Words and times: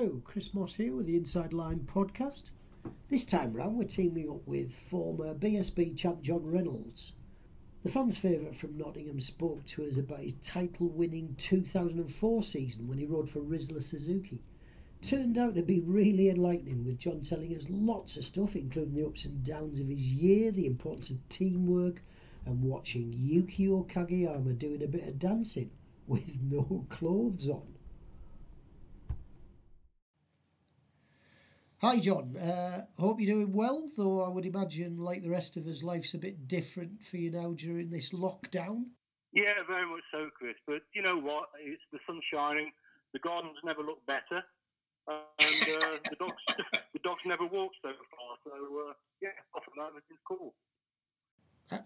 Hello, 0.00 0.22
Chris 0.24 0.54
Moss 0.54 0.76
here 0.76 0.96
with 0.96 1.04
the 1.04 1.16
Inside 1.16 1.52
Line 1.52 1.80
podcast. 1.80 2.44
This 3.10 3.26
time 3.26 3.52
round, 3.52 3.76
we're 3.76 3.84
teaming 3.84 4.30
up 4.30 4.40
with 4.48 4.72
former 4.72 5.34
BSB 5.34 5.94
champ 5.94 6.22
John 6.22 6.50
Reynolds. 6.50 7.12
The 7.82 7.90
fans' 7.90 8.16
favourite 8.16 8.56
from 8.56 8.78
Nottingham 8.78 9.20
spoke 9.20 9.66
to 9.66 9.84
us 9.84 9.98
about 9.98 10.20
his 10.20 10.36
title 10.42 10.88
winning 10.88 11.34
2004 11.36 12.42
season 12.42 12.88
when 12.88 12.96
he 12.96 13.04
rode 13.04 13.28
for 13.28 13.40
Rizla 13.40 13.82
Suzuki. 13.82 14.40
Turned 15.02 15.36
out 15.36 15.54
to 15.56 15.62
be 15.62 15.80
really 15.80 16.30
enlightening, 16.30 16.82
with 16.86 16.98
John 16.98 17.20
telling 17.20 17.54
us 17.54 17.66
lots 17.68 18.16
of 18.16 18.24
stuff, 18.24 18.56
including 18.56 18.94
the 18.94 19.06
ups 19.06 19.26
and 19.26 19.44
downs 19.44 19.80
of 19.80 19.88
his 19.88 20.10
year, 20.10 20.50
the 20.50 20.64
importance 20.64 21.10
of 21.10 21.28
teamwork, 21.28 22.00
and 22.46 22.62
watching 22.62 23.12
Yukio 23.12 23.86
Kagayama 23.86 24.58
doing 24.58 24.82
a 24.82 24.88
bit 24.88 25.06
of 25.06 25.18
dancing 25.18 25.70
with 26.06 26.40
no 26.40 26.86
clothes 26.88 27.50
on. 27.50 27.69
Hi, 31.82 31.98
John. 31.98 32.36
Uh, 32.36 32.84
hope 32.98 33.22
you're 33.22 33.34
doing 33.36 33.54
well, 33.54 33.88
though 33.96 34.22
I 34.22 34.28
would 34.28 34.44
imagine, 34.44 34.98
like 34.98 35.22
the 35.22 35.30
rest 35.30 35.56
of 35.56 35.66
us, 35.66 35.82
life's 35.82 36.12
a 36.12 36.18
bit 36.18 36.46
different 36.46 37.02
for 37.02 37.16
you 37.16 37.30
now 37.30 37.54
during 37.56 37.88
this 37.88 38.12
lockdown. 38.12 38.84
Yeah, 39.32 39.54
very 39.66 39.88
much 39.88 40.02
so, 40.12 40.28
Chris. 40.36 40.56
But 40.66 40.82
you 40.92 41.00
know 41.00 41.16
what? 41.16 41.48
It's 41.58 41.80
the 41.90 41.98
sun 42.06 42.20
shining. 42.34 42.70
The 43.14 43.20
gardens 43.20 43.56
never 43.64 43.80
look 43.80 44.04
better, 44.04 44.44
and 45.08 45.82
uh, 45.82 45.96
the 46.10 46.16
dogs 46.18 46.42
the 46.92 46.98
dogs 47.02 47.22
never 47.24 47.46
walk 47.46 47.72
so 47.80 47.88
far. 47.88 48.36
So 48.44 48.50
uh, 48.50 48.92
yeah, 49.22 49.30
often 49.54 49.72
everything's 49.80 50.20
cool. 50.28 50.54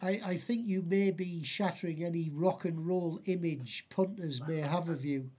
I, 0.02 0.32
I 0.32 0.36
think 0.38 0.66
you 0.66 0.82
may 0.82 1.12
be 1.12 1.44
shattering 1.44 2.02
any 2.02 2.30
rock 2.34 2.64
and 2.64 2.84
roll 2.84 3.20
image 3.26 3.86
punters 3.90 4.40
may 4.48 4.60
have 4.60 4.88
of 4.88 5.04
you 5.04 5.30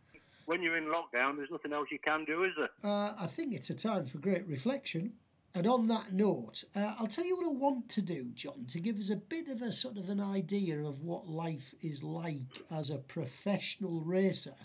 when 0.45 0.61
you're 0.61 0.77
in 0.77 0.85
lockdown, 0.85 1.37
there's 1.37 1.51
nothing 1.51 1.73
else 1.73 1.89
you 1.91 1.99
can 1.99 2.25
do, 2.25 2.43
is 2.43 2.51
there? 2.57 2.69
Uh, 2.83 3.13
I 3.19 3.27
think 3.27 3.53
it's 3.53 3.69
a 3.69 3.75
time 3.75 4.05
for 4.05 4.17
great 4.17 4.47
reflection. 4.47 5.13
And 5.53 5.67
on 5.67 5.87
that 5.87 6.11
note, 6.11 6.65
uh, 6.75 6.95
I'll 6.99 7.07
tell 7.07 7.25
you 7.25 7.37
what 7.37 7.45
I 7.45 7.51
want 7.51 7.87
to 7.89 8.01
do, 8.01 8.31
John, 8.35 8.65
to 8.69 8.79
give 8.79 8.99
us 8.99 9.09
a 9.09 9.15
bit 9.15 9.47
of 9.47 9.61
a 9.61 9.71
sort 9.71 9.97
of 9.97 10.09
an 10.09 10.19
idea 10.19 10.79
of 10.83 11.01
what 11.01 11.29
life 11.29 11.73
is 11.81 12.03
like 12.03 12.61
as 12.69 12.89
a 12.89 12.97
professional 12.97 14.01
racer. 14.01 14.55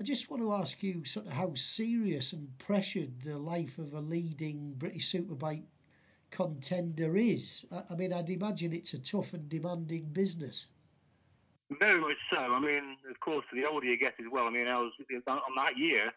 I 0.00 0.04
just 0.04 0.30
want 0.30 0.42
to 0.42 0.54
ask 0.54 0.82
you 0.82 1.04
sort 1.04 1.26
of 1.26 1.32
how 1.32 1.52
serious 1.54 2.32
and 2.32 2.56
pressured 2.58 3.22
the 3.22 3.36
life 3.36 3.78
of 3.78 3.92
a 3.92 4.00
leading 4.00 4.74
British 4.78 5.12
Superbike 5.12 5.64
contender 6.30 7.16
is. 7.16 7.66
I 7.90 7.94
mean, 7.94 8.12
I'd 8.12 8.30
imagine 8.30 8.72
it's 8.72 8.94
a 8.94 8.98
tough 8.98 9.34
and 9.34 9.48
demanding 9.48 10.10
business. 10.12 10.68
Very 11.80 12.00
much 12.00 12.16
so. 12.32 12.38
I 12.40 12.60
mean, 12.60 12.96
of 13.10 13.20
course, 13.20 13.44
the 13.52 13.68
older 13.68 13.86
you 13.86 13.98
get 13.98 14.14
as 14.18 14.26
well. 14.32 14.46
I 14.46 14.50
mean, 14.50 14.68
I 14.68 14.78
was 14.78 14.92
on 15.28 15.40
that 15.56 15.76
year. 15.76 16.10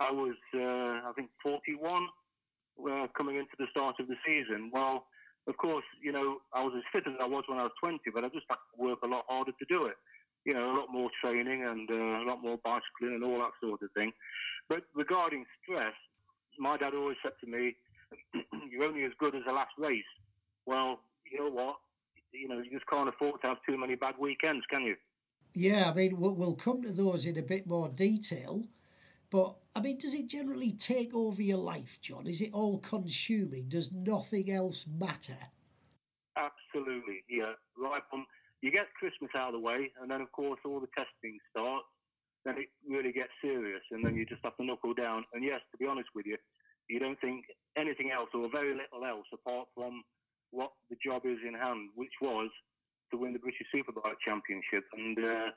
I 0.00 0.10
was, 0.10 0.34
uh, 0.54 1.08
I 1.08 1.12
think, 1.14 1.30
41 1.42 2.08
uh, 2.90 3.06
coming 3.16 3.36
into 3.36 3.54
the 3.58 3.66
start 3.70 3.96
of 4.00 4.08
the 4.08 4.16
season. 4.26 4.70
Well, 4.72 5.06
of 5.46 5.56
course, 5.58 5.84
you 6.02 6.10
know, 6.10 6.38
I 6.52 6.64
was 6.64 6.74
as 6.76 6.82
fit 6.92 7.06
as 7.06 7.14
I 7.20 7.26
was 7.26 7.44
when 7.46 7.60
I 7.60 7.62
was 7.62 7.72
20, 7.82 8.00
but 8.12 8.24
I 8.24 8.28
just 8.28 8.46
had 8.50 8.56
to 8.56 8.82
work 8.82 8.98
a 9.04 9.06
lot 9.06 9.24
harder 9.28 9.52
to 9.52 9.66
do 9.68 9.86
it. 9.86 9.94
You 10.44 10.54
know, 10.54 10.72
a 10.72 10.76
lot 10.76 10.88
more 10.90 11.10
training 11.24 11.64
and 11.64 11.88
uh, 11.90 12.22
a 12.22 12.26
lot 12.26 12.42
more 12.42 12.58
bicycling 12.64 13.14
and 13.14 13.24
all 13.24 13.38
that 13.38 13.52
sort 13.62 13.82
of 13.82 13.90
thing. 13.96 14.12
But 14.68 14.82
regarding 14.94 15.44
stress, 15.62 15.94
my 16.58 16.76
dad 16.76 16.94
always 16.94 17.16
said 17.22 17.32
to 17.44 17.50
me, 17.50 17.76
"You're 18.70 18.84
only 18.84 19.04
as 19.04 19.12
good 19.18 19.34
as 19.34 19.42
the 19.46 19.54
last 19.54 19.72
race." 19.78 20.04
Well, 20.66 21.00
you 21.30 21.38
know 21.38 21.50
what? 21.50 21.76
You 22.32 22.48
know, 22.48 22.58
you 22.58 22.70
just 22.70 22.86
can't 22.86 23.08
afford 23.08 23.40
to 23.42 23.48
have 23.48 23.58
too 23.68 23.78
many 23.78 23.94
bad 23.94 24.14
weekends, 24.18 24.64
can 24.70 24.82
you? 24.82 24.96
Yeah, 25.54 25.90
I 25.90 25.94
mean, 25.94 26.18
we'll, 26.18 26.34
we'll 26.34 26.54
come 26.54 26.82
to 26.82 26.92
those 26.92 27.24
in 27.24 27.38
a 27.38 27.42
bit 27.42 27.66
more 27.66 27.88
detail. 27.88 28.64
But, 29.30 29.56
I 29.74 29.80
mean, 29.80 29.98
does 29.98 30.14
it 30.14 30.28
generally 30.28 30.72
take 30.72 31.14
over 31.14 31.42
your 31.42 31.58
life, 31.58 31.98
John? 32.00 32.26
Is 32.26 32.40
it 32.40 32.52
all 32.52 32.78
consuming? 32.78 33.68
Does 33.68 33.92
nothing 33.92 34.50
else 34.50 34.86
matter? 34.86 35.38
Absolutely, 36.36 37.24
yeah. 37.28 37.52
Right 37.76 38.02
from 38.10 38.26
you 38.62 38.70
get 38.70 38.92
Christmas 38.94 39.30
out 39.36 39.48
of 39.48 39.54
the 39.54 39.60
way, 39.60 39.92
and 40.00 40.10
then, 40.10 40.20
of 40.20 40.30
course, 40.32 40.60
all 40.64 40.80
the 40.80 40.88
testing 40.96 41.38
starts. 41.50 41.86
Then 42.44 42.58
it 42.58 42.68
really 42.88 43.12
gets 43.12 43.32
serious, 43.42 43.82
and 43.90 44.04
then 44.04 44.14
you 44.14 44.24
just 44.24 44.40
have 44.44 44.56
to 44.56 44.64
knuckle 44.64 44.94
down. 44.94 45.24
And 45.32 45.42
yes, 45.42 45.60
to 45.72 45.78
be 45.78 45.86
honest 45.86 46.08
with 46.14 46.26
you, 46.26 46.36
you 46.88 47.00
don't 47.00 47.20
think 47.20 47.46
anything 47.76 48.12
else 48.12 48.28
or 48.34 48.48
very 48.48 48.74
little 48.74 49.04
else 49.04 49.26
apart 49.32 49.66
from 49.74 50.02
what 50.50 50.70
the 50.90 50.96
job 51.04 51.22
is 51.24 51.38
in 51.46 51.54
hand, 51.54 51.90
which 51.94 52.12
was 52.20 52.50
to 53.12 53.18
win 53.18 53.32
the 53.32 53.38
British 53.38 53.66
Superbike 53.74 54.18
Championship. 54.24 54.84
And, 54.92 55.18
uh, 55.18 55.50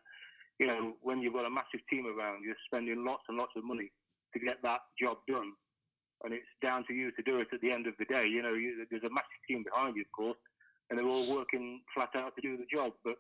you 0.60 0.68
know, 0.68 0.94
when 1.02 1.20
you've 1.22 1.34
got 1.34 1.46
a 1.46 1.50
massive 1.50 1.82
team 1.90 2.06
around, 2.06 2.44
you're 2.44 2.56
spending 2.66 3.06
lots 3.06 3.24
and 3.28 3.38
lots 3.38 3.54
of 3.56 3.64
money 3.64 3.92
to 4.34 4.40
get 4.40 4.58
that 4.64 4.82
job 5.02 5.18
done. 5.28 5.54
And 6.24 6.34
it's 6.34 6.52
down 6.62 6.84
to 6.88 6.94
you 6.94 7.12
to 7.12 7.24
do 7.24 7.40
it 7.40 7.48
at 7.54 7.62
the 7.62 7.72
end 7.72 7.88
of 7.88 7.94
the 7.98 8.06
day. 8.06 8.28
You 8.28 8.42
know, 8.42 8.54
you, 8.54 8.86
there's 8.90 9.04
a 9.04 9.10
massive 9.10 9.42
team 9.48 9.64
behind 9.64 9.96
you, 9.96 10.02
of 10.02 10.12
course, 10.12 10.38
and 10.90 11.00
they're 11.00 11.08
all 11.08 11.34
working 11.34 11.82
flat 11.96 12.10
out 12.16 12.36
to 12.36 12.42
do 12.42 12.58
the 12.58 12.68
job. 12.72 12.92
But 13.04 13.16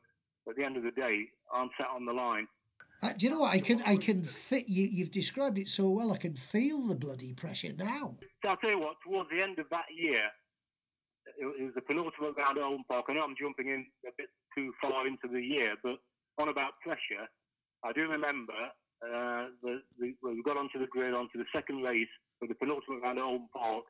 at 0.50 0.58
the 0.58 0.66
end 0.66 0.75
of 0.75 0.84
the 0.84 0.91
day, 0.91 1.28
I'm 1.53 1.69
sat 1.79 1.90
on 1.96 2.06
the 2.06 2.13
line. 2.13 2.47
Uh, 3.02 3.13
do 3.18 3.25
you 3.25 3.31
know 3.31 3.40
what 3.40 3.53
I 3.53 3.59
can? 3.59 3.81
I 3.85 3.96
can 3.96 4.24
fit 4.24 4.68
you. 4.68 4.85
You've 4.91 5.12
described 5.12 5.58
it 5.58 5.69
so 5.69 5.90
well. 5.90 6.12
I 6.12 6.18
can 6.18 6.35
feel 6.35 6.85
the 6.85 6.96
bloody 6.96 7.34
pressure 7.34 7.72
now. 7.78 8.18
So 8.44 8.50
I'll 8.50 8.58
tell 8.58 8.72
you 8.72 8.79
what. 8.79 8.97
Towards 9.08 9.29
the 9.29 9.41
end 9.41 9.58
of 9.58 9.68
that 9.72 9.85
year, 9.96 10.24
it, 11.40 11.64
was 11.64 11.74
the 11.76 11.82
penultimate 11.82 12.36
round 12.38 12.58
at 12.58 12.64
Oulton 12.64 12.86
Park. 12.92 13.06
I 13.10 13.14
know 13.14 13.24
I'm 13.24 13.40
jumping 13.40 13.68
in 13.68 13.86
a 14.06 14.12
bit 14.18 14.30
too 14.56 14.72
far 14.84 15.08
into 15.08 15.28
the 15.32 15.42
year, 15.42 15.76
but 15.84 15.98
on 16.40 16.50
about 16.50 16.80
pressure, 16.84 17.28
I 17.84 17.92
do 17.94 18.08
remember 18.08 18.60
uh, 19.04 19.48
the, 19.64 19.82
the, 20.00 20.14
we 20.24 20.44
got 20.44 20.58
onto 20.58 20.80
the 20.80 20.88
grid, 20.88 21.14
onto 21.14 21.38
the 21.38 21.50
second 21.56 21.84
race 21.84 22.12
for 22.40 22.48
the 22.48 22.56
penultimate 22.56 23.02
round 23.02 23.20
at 23.20 23.26
Oulton 23.26 23.48
Park. 23.56 23.84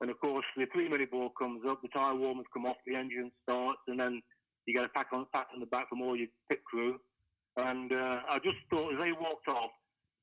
And 0.00 0.10
of 0.10 0.20
course, 0.20 0.44
the 0.56 0.66
three 0.72 0.88
minute 0.88 1.10
ball 1.10 1.30
comes 1.38 1.62
up, 1.66 1.80
the 1.80 1.88
tyre 1.88 2.14
warmers 2.14 2.46
come 2.52 2.66
off, 2.66 2.76
the 2.86 2.94
engine 2.94 3.32
starts, 3.48 3.80
and 3.88 3.98
then 3.98 4.20
you 4.66 4.74
get 4.74 4.84
a 4.84 4.88
pat 4.90 5.06
on, 5.12 5.26
pat 5.32 5.46
on 5.54 5.60
the 5.60 5.66
back 5.66 5.88
from 5.88 6.02
all 6.02 6.16
your 6.16 6.28
pit 6.50 6.60
crew. 6.64 6.98
And 7.56 7.90
uh, 7.92 8.20
I 8.28 8.38
just 8.44 8.58
thought 8.68 8.92
as 8.92 9.00
they 9.00 9.12
walked 9.12 9.48
off, 9.48 9.70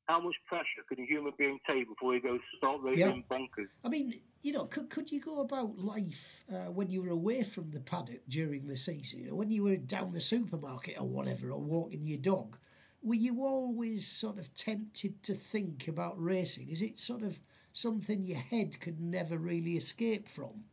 how 0.08 0.20
much 0.20 0.36
pressure 0.48 0.84
could 0.88 1.00
a 1.00 1.06
human 1.06 1.34
being 1.38 1.60
take 1.68 1.88
before 1.88 2.14
he 2.14 2.20
goes 2.20 2.40
start 2.58 2.82
racing 2.82 3.24
yeah. 3.30 3.38
bonkers? 3.38 3.68
I 3.84 3.90
mean, 3.90 4.14
you 4.42 4.54
know, 4.54 4.66
could, 4.66 4.90
could 4.90 5.12
you 5.12 5.22
go 5.22 5.42
about 5.42 5.78
life 5.78 6.44
uh, 6.52 6.72
when 6.72 6.90
you 6.90 7.02
were 7.02 7.10
away 7.10 7.44
from 7.44 7.72
the 7.72 7.80
paddock 7.80 8.22
during 8.28 8.68
the 8.68 8.78
season? 8.78 9.22
You 9.22 9.30
know, 9.30 9.36
when 9.36 9.52
you 9.52 9.64
were 9.64 9.78
down 9.78 10.12
the 10.12 10.22
supermarket 10.22 11.00
or 11.00 11.08
whatever, 11.08 11.52
or 11.52 11.60
walking 11.60 12.06
your 12.06 12.18
dog, 12.18 12.58
were 13.02 13.16
you 13.16 13.46
always 13.46 14.08
sort 14.08 14.38
of 14.38 14.54
tempted 14.54 15.24
to 15.24 15.34
think 15.34 15.88
about 15.88 16.22
racing? 16.22 16.70
Is 16.70 16.82
it 16.82 17.00
sort 17.00 17.24
of 17.24 17.40
something 17.72 18.26
your 18.26 18.40
head 18.40 18.80
could 18.80 19.00
never 19.00 19.38
really 19.38 19.78
escape 19.78 20.28
from? 20.28 20.66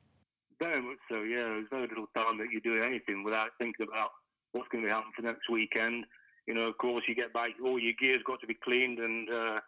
Very 0.60 0.82
much 0.82 0.98
so, 1.08 1.22
yeah. 1.22 1.42
There's 1.42 1.66
very 1.70 1.88
little 1.88 2.08
time 2.16 2.38
that 2.38 2.48
you're 2.52 2.60
doing 2.60 2.84
anything 2.84 3.24
without 3.24 3.50
thinking 3.58 3.86
about 3.90 4.10
what's 4.52 4.68
going 4.68 4.84
to 4.84 4.90
happen 4.90 5.10
for 5.14 5.22
next 5.22 5.48
weekend 5.48 6.04
you 6.50 6.56
know, 6.58 6.66
of 6.66 6.76
course, 6.78 7.04
you 7.06 7.14
get 7.14 7.32
back, 7.32 7.50
all 7.62 7.78
your 7.78 7.94
gear's 8.02 8.26
got 8.26 8.40
to 8.40 8.46
be 8.48 8.58
cleaned 8.64 8.98
and 8.98 9.30
uh, 9.30 9.60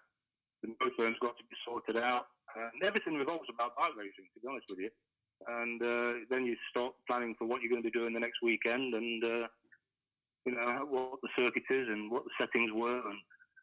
the 0.65 0.75
motorhome's 0.83 1.23
got 1.23 1.39
to 1.39 1.45
be 1.47 1.55
sorted 1.65 1.97
out. 1.97 2.27
And 2.57 2.83
everything 2.83 3.15
revolves 3.15 3.47
about 3.55 3.77
bike 3.77 3.95
racing, 3.97 4.27
to 4.35 4.41
be 4.43 4.49
honest 4.51 4.67
with 4.69 4.81
you. 4.81 4.91
And 5.47 5.81
uh, 5.81 6.27
then 6.29 6.45
you 6.45 6.57
start 6.71 6.95
planning 7.09 7.37
for 7.39 7.47
what 7.47 7.63
you're 7.63 7.71
going 7.71 7.85
to 7.85 7.89
be 7.89 7.97
doing 7.97 8.13
the 8.13 8.19
next 8.19 8.43
weekend 8.43 8.95
and, 8.95 9.23
uh, 9.23 9.47
you 10.45 10.59
know, 10.59 10.85
what 10.91 11.23
the 11.23 11.29
circuit 11.39 11.63
is 11.71 11.87
and 11.87 12.11
what 12.11 12.25
the 12.25 12.35
settings 12.41 12.73
were 12.75 12.99
and 12.99 13.19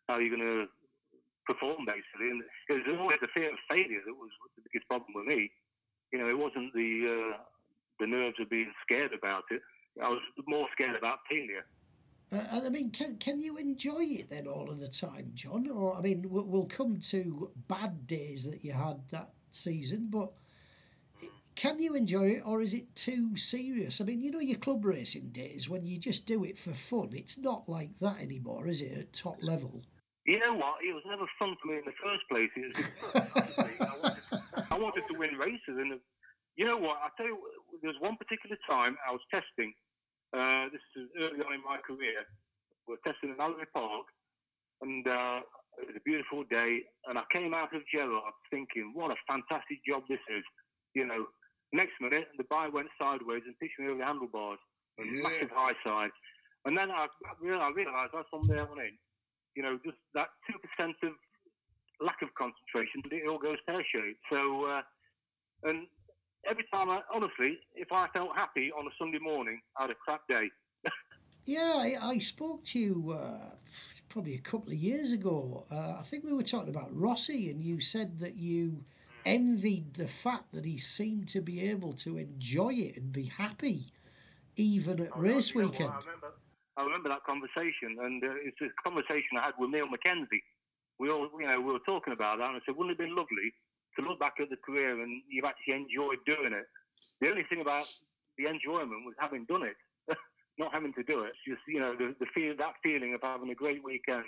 how 0.07 0.19
you're 0.19 0.37
going 0.37 0.63
to 0.63 0.67
perform, 1.45 1.83
basically. 1.83 2.31
And 2.31 2.41
it 2.69 2.87
was 2.87 2.99
always 3.01 3.19
the 3.19 3.35
fear 3.35 3.51
of 3.51 3.59
failure 3.69 3.99
that 3.99 4.15
was 4.15 4.31
the 4.55 4.63
biggest 4.63 4.87
problem 4.87 5.11
with 5.13 5.27
me. 5.27 5.51
You 6.13 6.19
know, 6.19 6.29
it 6.29 6.39
wasn't 6.39 6.71
the, 6.71 7.35
uh, 7.35 7.37
the 7.99 8.07
nerves 8.07 8.39
of 8.39 8.49
being 8.49 8.71
scared 8.87 9.11
about 9.11 9.43
it. 9.51 9.59
I 10.01 10.07
was 10.07 10.23
more 10.47 10.67
scared 10.71 10.95
about 10.95 11.19
failure. 11.29 11.67
Uh, 12.31 12.43
and 12.51 12.65
I 12.65 12.69
mean, 12.69 12.91
can 12.91 13.17
can 13.17 13.41
you 13.41 13.57
enjoy 13.57 14.03
it 14.03 14.29
then 14.29 14.47
all 14.47 14.69
of 14.69 14.79
the 14.79 14.87
time, 14.87 15.31
John? 15.33 15.67
Or 15.67 15.97
I 15.97 16.01
mean, 16.01 16.25
we'll, 16.29 16.45
we'll 16.45 16.65
come 16.65 16.99
to 17.09 17.51
bad 17.67 18.05
days 18.05 18.49
that 18.49 18.63
you 18.63 18.73
had 18.73 19.01
that 19.11 19.31
season, 19.51 20.07
but 20.11 20.31
can 21.55 21.79
you 21.79 21.93
enjoy 21.93 22.27
it, 22.27 22.43
or 22.45 22.61
is 22.61 22.73
it 22.73 22.95
too 22.95 23.35
serious? 23.35 23.99
I 23.99 24.05
mean, 24.05 24.21
you 24.21 24.31
know, 24.31 24.39
your 24.39 24.59
club 24.59 24.85
racing 24.85 25.31
days 25.31 25.67
when 25.67 25.85
you 25.85 25.97
just 25.97 26.25
do 26.25 26.45
it 26.45 26.57
for 26.57 26.73
fun. 26.73 27.09
It's 27.11 27.37
not 27.37 27.67
like 27.67 27.99
that 27.99 28.21
anymore, 28.21 28.67
is 28.67 28.81
it? 28.81 28.97
At 28.97 29.13
top 29.13 29.43
level. 29.43 29.83
You 30.25 30.39
know 30.39 30.53
what? 30.53 30.75
It 30.87 30.93
was 30.93 31.03
never 31.05 31.25
fun 31.37 31.57
for 31.61 31.67
me 31.67 31.79
in 31.79 31.83
the 31.85 31.91
first 32.01 32.23
place. 32.31 32.49
It 32.55 32.77
was, 32.77 32.85
I, 33.81 33.97
wanted, 34.01 34.67
I 34.71 34.77
wanted 34.77 35.03
to 35.11 35.17
win 35.17 35.35
races, 35.37 35.59
and 35.67 35.99
you 36.55 36.65
know 36.65 36.77
what? 36.77 36.97
I 37.03 37.09
tell 37.17 37.25
you, 37.25 37.37
there 37.81 37.91
was 37.91 37.99
one 37.99 38.15
particular 38.15 38.55
time 38.69 38.95
I 39.05 39.11
was 39.11 39.21
testing 39.33 39.73
uh, 40.33 40.65
this 40.71 40.81
is 40.95 41.09
early 41.17 41.41
on 41.41 41.53
in 41.53 41.63
my 41.65 41.77
career. 41.85 42.25
We're 42.87 43.01
testing 43.05 43.31
in 43.31 43.37
Mallory 43.37 43.65
Park, 43.73 44.05
and 44.81 45.07
uh, 45.07 45.41
it 45.81 45.87
was 45.87 45.95
a 45.97 46.05
beautiful 46.05 46.43
day. 46.49 46.81
And 47.07 47.17
I 47.17 47.23
came 47.31 47.53
out 47.53 47.73
of 47.75 47.81
Gerrard 47.93 48.33
thinking, 48.51 48.91
what 48.93 49.11
a 49.11 49.17
fantastic 49.29 49.79
job 49.87 50.03
this 50.09 50.21
is. 50.29 50.43
You 50.93 51.05
know, 51.05 51.25
next 51.73 51.93
minute, 52.01 52.27
the 52.37 52.45
bike 52.49 52.73
went 52.73 52.89
sideways 53.01 53.43
and 53.45 53.57
pitched 53.59 53.79
me 53.79 53.87
over 53.87 53.99
the 53.99 54.05
handlebars, 54.05 54.59
a 54.99 55.03
yeah. 55.03 55.23
massive 55.23 55.51
high 55.51 55.77
side. 55.85 56.11
And 56.65 56.77
then 56.77 56.91
I, 56.91 57.05
I 57.05 57.33
realised, 57.41 57.65
I 57.65 57.71
realised 57.71 58.11
that's 58.13 58.29
from 58.29 58.47
there 58.47 58.69
on 58.69 58.79
in, 58.79 58.97
you 59.55 59.63
know, 59.63 59.79
just 59.85 59.97
that 60.13 60.29
2% 60.79 60.89
of 61.03 61.13
lack 62.01 62.21
of 62.21 62.29
concentration, 62.37 63.01
it 63.11 63.27
all 63.27 63.39
goes 63.39 63.57
pear 63.67 63.83
shaped. 63.93 64.19
So, 64.31 64.65
uh, 64.65 64.81
and 65.63 65.87
every 66.47 66.65
time 66.73 66.89
I, 66.89 67.01
honestly, 67.13 67.59
if 67.75 67.91
I 67.91 68.07
felt 68.13 68.29
happy 68.35 68.71
on 68.71 68.85
a 68.87 68.91
Sunday 68.97 69.19
morning, 69.19 69.59
I 69.77 69.83
had 69.83 69.91
a 69.91 69.95
crap 69.95 70.21
day. 70.27 70.49
yeah, 71.45 71.73
I, 71.75 71.95
I, 72.01 72.17
spoke 72.19 72.63
to 72.65 72.79
you 72.79 73.17
uh, 73.17 73.49
probably 74.07 74.35
a 74.35 74.39
couple 74.39 74.69
of 74.69 74.77
years 74.77 75.11
ago. 75.11 75.65
Uh, 75.71 75.95
I 75.99 76.03
think 76.03 76.23
we 76.23 76.33
were 76.33 76.43
talking 76.43 76.69
about 76.69 76.89
Rossi, 76.91 77.49
and 77.49 77.63
you 77.63 77.79
said 77.79 78.19
that 78.19 78.37
you 78.37 78.83
envied 79.25 79.95
the 79.95 80.07
fact 80.07 80.53
that 80.53 80.65
he 80.65 80.77
seemed 80.77 81.27
to 81.29 81.41
be 81.41 81.69
able 81.69 81.93
to 81.93 82.17
enjoy 82.17 82.73
it 82.73 82.97
and 82.97 83.11
be 83.11 83.25
happy 83.25 83.91
even 84.55 85.01
at 85.01 85.09
oh, 85.15 85.19
race 85.19 85.53
weekend. 85.53 85.89
I, 85.89 85.99
remember, 85.99 86.33
I 86.77 86.83
remember 86.83 87.09
that 87.09 87.23
conversation, 87.25 87.97
and 88.01 88.23
uh, 88.23 88.27
it's 88.43 88.59
a 88.61 88.69
conversation 88.83 89.37
I 89.37 89.45
had 89.45 89.53
with 89.59 89.69
Niall 89.69 89.89
Mackenzie. 89.89 90.43
We 90.99 91.09
all, 91.09 91.29
you 91.39 91.47
know, 91.47 91.59
we 91.61 91.71
were 91.71 91.79
talking 91.85 92.13
about 92.13 92.39
that, 92.39 92.49
and 92.49 92.57
I 92.57 92.59
said, 92.65 92.75
wouldn't 92.75 92.99
it 92.99 93.01
have 93.01 93.07
been 93.07 93.15
lovely 93.15 93.53
to 93.97 94.07
look 94.07 94.19
back 94.19 94.35
at 94.39 94.49
the 94.49 94.57
career 94.57 95.01
and 95.01 95.21
you've 95.29 95.45
actually 95.45 95.73
enjoyed 95.75 96.19
doing 96.25 96.53
it? 96.53 96.65
The 97.21 97.29
only 97.29 97.43
thing 97.43 97.61
about 97.61 97.87
the 98.37 98.45
enjoyment 98.45 99.05
was 99.05 99.15
having 99.17 99.45
done 99.45 99.63
it, 99.63 99.75
not 100.57 100.73
having 100.73 100.93
to 100.93 101.03
do 101.03 101.21
it. 101.23 101.33
Just, 101.47 101.61
you 101.67 101.79
know, 101.79 101.95
the, 101.95 102.15
the 102.19 102.25
feel, 102.33 102.55
that 102.57 102.75
feeling 102.83 103.13
of 103.13 103.21
having 103.21 103.49
a 103.49 103.55
great 103.55 103.83
weekend, 103.83 104.23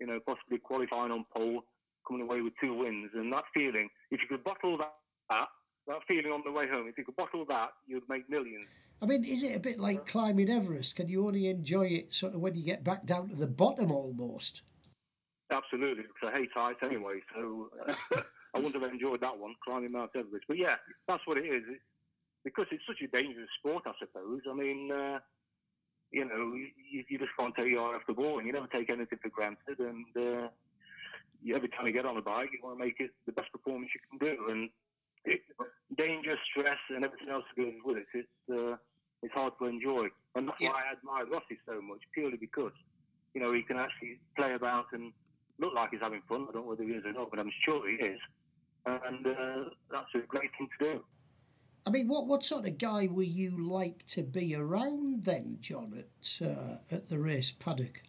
you 0.00 0.06
know, 0.06 0.18
possibly 0.26 0.58
qualifying 0.58 1.12
on 1.12 1.24
pole, 1.36 1.62
coming 2.06 2.22
away 2.22 2.40
with 2.40 2.54
two 2.60 2.74
wins, 2.74 3.10
and 3.14 3.32
that 3.32 3.44
feeling, 3.52 3.88
if 4.10 4.20
you 4.22 4.28
could 4.28 4.44
bottle 4.44 4.78
that, 4.78 4.94
that, 5.28 5.48
that 5.86 5.98
feeling 6.08 6.32
on 6.32 6.42
the 6.44 6.52
way 6.52 6.66
home, 6.66 6.88
if 6.88 6.96
you 6.96 7.04
could 7.04 7.16
bottle 7.16 7.44
that, 7.48 7.70
you'd 7.86 8.08
make 8.08 8.28
millions. 8.30 8.66
I 9.02 9.06
mean, 9.06 9.24
is 9.24 9.42
it 9.42 9.56
a 9.56 9.60
bit 9.60 9.78
like 9.78 10.06
climbing 10.06 10.50
Everest? 10.50 10.96
Can 10.96 11.08
you 11.08 11.26
only 11.26 11.48
enjoy 11.48 11.86
it 11.86 12.14
sort 12.14 12.34
of 12.34 12.40
when 12.40 12.54
you 12.54 12.62
get 12.62 12.84
back 12.84 13.06
down 13.06 13.28
to 13.30 13.34
the 13.34 13.46
bottom 13.46 13.90
almost? 13.90 14.62
Absolutely, 15.50 16.04
because 16.04 16.32
I 16.32 16.38
hate 16.38 16.50
heights 16.54 16.78
anyway, 16.82 17.20
so 17.34 17.70
uh, 17.86 17.94
I 18.54 18.58
wouldn't 18.58 18.80
have 18.80 18.92
enjoyed 18.92 19.20
that 19.22 19.36
one, 19.36 19.54
climbing 19.64 19.92
Mount 19.92 20.10
Everest. 20.14 20.44
But 20.46 20.58
yeah, 20.58 20.76
that's 21.08 21.26
what 21.26 21.38
it 21.38 21.46
is. 21.46 21.62
It's, 21.68 21.82
because 22.44 22.66
it's 22.70 22.82
such 22.86 23.02
a 23.02 23.16
dangerous 23.16 23.48
sport, 23.58 23.82
I 23.86 23.92
suppose. 23.98 24.40
I 24.48 24.54
mean, 24.54 24.90
uh, 24.92 25.18
you 26.10 26.24
know, 26.24 26.54
you, 26.54 27.04
you, 27.08 27.18
just 27.18 27.32
can't 27.38 27.54
take 27.54 27.68
your 27.68 27.80
eye 27.80 27.96
off 27.96 28.02
the 28.06 28.14
ball, 28.14 28.38
and 28.38 28.46
you 28.46 28.52
never 28.52 28.68
take 28.68 28.90
anything 28.90 29.18
for 29.20 29.28
granted. 29.28 29.78
And 29.78 30.06
uh, 30.16 30.48
you, 31.42 31.54
every 31.54 31.68
time 31.68 31.86
you 31.86 31.92
get 31.92 32.06
on 32.06 32.16
a 32.16 32.22
bike, 32.22 32.50
you 32.52 32.60
want 32.62 32.78
to 32.78 32.84
make 32.84 33.00
it 33.00 33.10
the 33.26 33.32
best 33.32 33.52
performance 33.52 33.90
you 33.94 34.18
can 34.18 34.34
do. 34.34 34.50
And 34.50 34.70
it, 35.24 35.40
danger, 35.98 36.36
stress, 36.50 36.78
and 36.94 37.04
everything 37.04 37.28
else 37.28 37.44
that 37.56 37.62
goes 37.62 37.74
with 37.84 37.98
it. 37.98 38.06
It's 38.14 38.58
uh, 38.58 38.76
it's 39.22 39.34
hard 39.34 39.52
to 39.60 39.66
enjoy. 39.66 40.08
And 40.34 40.48
that's 40.48 40.60
yeah. 40.60 40.70
why 40.70 40.84
I 40.88 40.92
admire 40.92 41.26
Rossi 41.26 41.58
so 41.66 41.80
much, 41.82 42.00
purely 42.14 42.36
because, 42.36 42.72
you 43.34 43.40
know, 43.40 43.52
he 43.52 43.62
can 43.62 43.76
actually 43.76 44.20
play 44.36 44.54
about 44.54 44.86
and 44.92 45.12
look 45.60 45.74
like 45.74 45.90
he's 45.90 46.00
having 46.00 46.22
fun. 46.28 46.46
I 46.48 46.52
don't 46.52 46.62
know 46.64 46.70
whether 46.70 46.82
he 46.82 46.90
is 46.90 47.04
or 47.04 47.12
not, 47.12 47.30
but 47.30 47.38
I'm 47.38 47.52
sure 47.62 47.88
he 47.88 47.96
is. 47.96 48.18
And 48.86 49.26
uh, 49.26 49.64
that's 49.90 50.14
a 50.14 50.20
great 50.20 50.50
thing 50.58 50.68
to 50.78 50.92
do. 50.92 51.04
I 51.86 51.90
mean, 51.90 52.08
what, 52.08 52.26
what 52.26 52.44
sort 52.44 52.66
of 52.66 52.78
guy 52.78 53.08
were 53.10 53.22
you 53.22 53.56
like 53.56 54.06
to 54.08 54.22
be 54.22 54.54
around 54.54 55.24
then, 55.24 55.58
John, 55.60 55.94
at 55.96 56.46
uh, 56.46 56.78
at 56.90 57.08
the 57.08 57.18
race 57.18 57.50
paddock? 57.50 58.02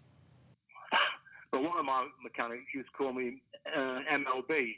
well, 1.53 1.63
one 1.63 1.80
of 1.80 1.86
my 1.86 2.07
mechanics 2.21 2.63
used 2.74 2.89
to 2.89 2.94
call 2.98 3.13
me 3.13 3.42
uh, 3.75 4.00
MLB, 4.12 4.77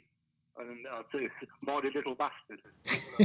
and 0.58 0.86
I'll 0.92 1.04
tell 1.10 1.20
you, 1.20 1.30
Marty 1.66 1.90
Little 1.94 2.14
Bastard. 2.14 2.60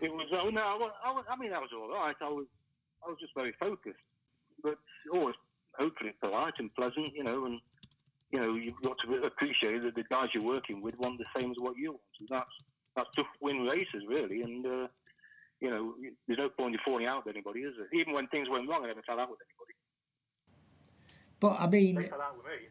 it 0.00 0.12
was 0.12 0.26
oh 0.32 0.50
no, 0.50 0.62
I, 0.62 0.90
I, 1.04 1.22
I 1.30 1.36
mean 1.36 1.52
I 1.52 1.60
was 1.60 1.70
all 1.74 1.90
right. 1.90 2.16
I 2.20 2.28
was 2.28 2.46
I 3.06 3.08
was 3.10 3.18
just 3.20 3.34
very 3.36 3.52
focused, 3.60 3.96
but 4.62 4.78
always 5.12 5.36
hopefully 5.82 6.12
polite 6.22 6.58
and 6.58 6.74
pleasant, 6.74 7.10
you 7.14 7.24
know, 7.24 7.46
and 7.46 7.60
you 8.30 8.40
know 8.40 8.54
you've 8.54 8.80
got 8.82 8.96
to 9.00 9.14
appreciate 9.22 9.82
that 9.82 9.94
the 9.94 10.04
guys 10.04 10.28
you're 10.34 10.44
working 10.44 10.80
with 10.80 10.98
want 10.98 11.18
the 11.18 11.40
same 11.40 11.50
as 11.50 11.56
what 11.58 11.76
you 11.76 11.90
want. 11.90 12.02
And 12.20 12.28
that's 12.28 12.50
that's 12.96 13.10
to 13.16 13.24
win 13.40 13.64
races 13.66 14.02
really, 14.06 14.42
and 14.42 14.66
uh, 14.66 14.86
you 15.60 15.70
know 15.70 15.94
there's 16.26 16.38
no 16.38 16.48
point 16.48 16.74
in 16.74 16.80
falling 16.84 17.06
out 17.06 17.24
with 17.24 17.34
anybody, 17.34 17.60
is 17.60 17.74
there? 17.76 17.88
Even 18.00 18.14
when 18.14 18.26
things 18.28 18.48
went 18.48 18.68
wrong, 18.68 18.84
I 18.84 18.88
never 18.88 19.02
fell 19.02 19.20
out 19.20 19.30
with 19.30 19.40
anybody. 19.46 19.74
But 21.40 21.60
I 21.60 21.66
mean. 21.66 21.96
They 21.96 22.02
fell 22.04 22.22
out 22.22 22.36
with 22.36 22.46
me. 22.46 22.68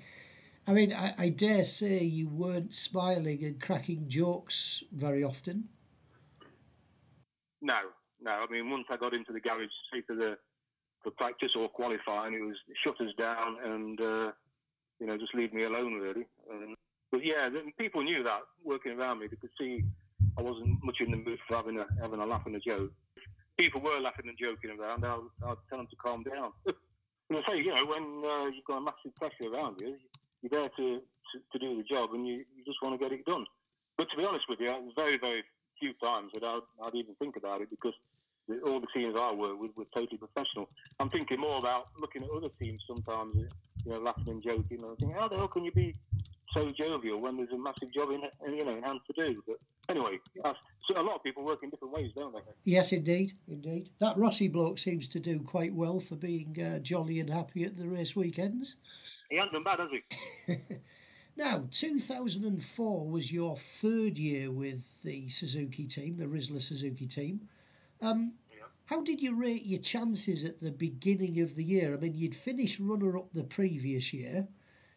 I 0.66 0.72
mean, 0.72 0.92
I, 0.92 1.14
I, 1.16 1.28
dare 1.30 1.64
say 1.64 2.04
you 2.04 2.28
weren't 2.28 2.74
smiling 2.74 3.42
and 3.42 3.58
cracking 3.58 4.06
jokes 4.06 4.84
very 4.92 5.24
often. 5.24 5.70
No, 7.62 7.78
no. 8.20 8.32
I 8.32 8.46
mean, 8.50 8.68
once 8.68 8.84
I 8.90 8.98
got 8.98 9.14
into 9.14 9.32
the 9.32 9.40
garage, 9.40 9.70
say 9.90 10.02
for 10.06 10.14
the 10.14 10.36
for 11.08 11.16
practice 11.16 11.52
or 11.56 11.68
qualifying, 11.68 12.34
it 12.34 12.42
was 12.42 12.56
shutters 12.84 13.14
down 13.18 13.56
and 13.64 14.00
uh, 14.00 14.30
you 15.00 15.06
know 15.06 15.16
just 15.16 15.34
leave 15.34 15.52
me 15.52 15.64
alone 15.64 15.94
really. 15.94 16.26
Um, 16.50 16.74
but 17.10 17.24
yeah, 17.24 17.48
people 17.78 18.02
knew 18.02 18.22
that 18.22 18.42
working 18.64 18.92
around 18.92 19.20
me. 19.20 19.26
They 19.28 19.36
could 19.36 19.50
see 19.58 19.84
I 20.36 20.42
wasn't 20.42 20.84
much 20.84 20.96
in 21.00 21.10
the 21.10 21.16
mood 21.16 21.38
for 21.48 21.56
having 21.56 21.78
a 21.78 21.86
having 22.02 22.20
a 22.20 22.26
laugh 22.26 22.46
and 22.46 22.56
a 22.56 22.60
joke. 22.60 22.92
People 23.56 23.80
were 23.80 23.98
laughing 24.00 24.26
and 24.28 24.38
joking 24.38 24.78
around. 24.78 25.04
I'd, 25.04 25.18
I'd 25.44 25.56
tell 25.68 25.78
them 25.78 25.88
to 25.88 25.96
calm 25.96 26.22
down. 26.22 26.52
and 26.66 27.38
I 27.38 27.50
say, 27.52 27.58
you 27.58 27.74
know, 27.74 27.84
when 27.86 28.22
uh, 28.24 28.46
you've 28.46 28.64
got 28.66 28.78
a 28.78 28.80
massive 28.80 29.14
pressure 29.18 29.52
around 29.52 29.80
you, 29.80 29.96
you're 30.42 30.50
there 30.50 30.68
to, 30.68 31.00
to, 31.00 31.36
to 31.52 31.58
do 31.58 31.76
the 31.76 31.82
job 31.82 32.10
and 32.12 32.24
you, 32.24 32.34
you 32.34 32.64
just 32.64 32.78
want 32.82 32.94
to 32.94 33.04
get 33.04 33.12
it 33.12 33.24
done. 33.24 33.44
But 33.96 34.06
to 34.10 34.16
be 34.16 34.24
honest 34.24 34.44
with 34.48 34.60
you, 34.60 34.72
very, 34.94 35.18
very 35.18 35.42
few 35.80 35.92
times 35.94 36.30
that 36.34 36.44
I'd, 36.44 36.60
I'd 36.84 36.94
even 36.94 37.16
think 37.16 37.34
about 37.34 37.60
it 37.60 37.68
because 37.68 37.94
the, 37.94 38.17
all 38.64 38.80
the 38.80 38.86
teams 38.94 39.14
I 39.18 39.32
work 39.32 39.60
with 39.60 39.72
were 39.76 39.86
totally 39.94 40.18
professional. 40.18 40.68
I'm 40.98 41.08
thinking 41.08 41.40
more 41.40 41.58
about 41.58 41.88
looking 42.00 42.22
at 42.22 42.30
other 42.30 42.48
teams 42.60 42.82
sometimes, 42.86 43.32
you 43.34 43.92
know, 43.92 43.98
laughing 43.98 44.28
and 44.28 44.42
joking 44.42 44.82
and 44.82 44.98
thinking, 44.98 45.18
how 45.18 45.28
the 45.28 45.36
hell 45.36 45.48
can 45.48 45.64
you 45.64 45.72
be 45.72 45.94
so 46.54 46.70
jovial 46.70 47.20
when 47.20 47.36
there's 47.36 47.50
a 47.52 47.58
massive 47.58 47.92
job 47.92 48.10
in, 48.10 48.22
you 48.54 48.64
know, 48.64 48.74
in 48.74 48.82
hand 48.82 49.00
to 49.06 49.22
do? 49.22 49.42
But 49.46 49.56
anyway, 49.88 50.18
so 50.88 51.00
a 51.00 51.02
lot 51.02 51.16
of 51.16 51.22
people 51.22 51.44
work 51.44 51.62
in 51.62 51.70
different 51.70 51.92
ways, 51.92 52.10
don't 52.16 52.32
they? 52.32 52.40
Yes, 52.64 52.92
indeed, 52.92 53.32
indeed. 53.46 53.90
That 54.00 54.16
Rossi 54.16 54.48
bloke 54.48 54.78
seems 54.78 55.08
to 55.08 55.20
do 55.20 55.40
quite 55.40 55.74
well 55.74 56.00
for 56.00 56.16
being 56.16 56.56
uh, 56.60 56.78
jolly 56.78 57.20
and 57.20 57.30
happy 57.30 57.64
at 57.64 57.76
the 57.76 57.88
race 57.88 58.16
weekends. 58.16 58.76
He 59.30 59.36
hasn't 59.36 59.52
done 59.52 59.62
bad, 59.62 59.80
has 59.80 59.88
he? 60.46 60.56
now, 61.36 61.64
2004 61.70 63.06
was 63.06 63.30
your 63.32 63.56
third 63.56 64.16
year 64.16 64.50
with 64.50 65.02
the 65.02 65.28
Suzuki 65.28 65.86
team, 65.86 66.16
the 66.16 66.24
Rizla 66.24 66.62
Suzuki 66.62 67.06
team. 67.06 67.48
Um. 68.00 68.34
How 68.88 69.02
did 69.02 69.20
you 69.20 69.34
rate 69.34 69.66
your 69.66 69.80
chances 69.80 70.44
at 70.44 70.60
the 70.60 70.70
beginning 70.70 71.40
of 71.40 71.56
the 71.56 71.62
year? 71.62 71.92
I 71.92 71.98
mean, 71.98 72.14
you'd 72.14 72.34
finished 72.34 72.80
runner 72.80 73.18
up 73.18 73.34
the 73.34 73.44
previous 73.44 74.14
year. 74.14 74.48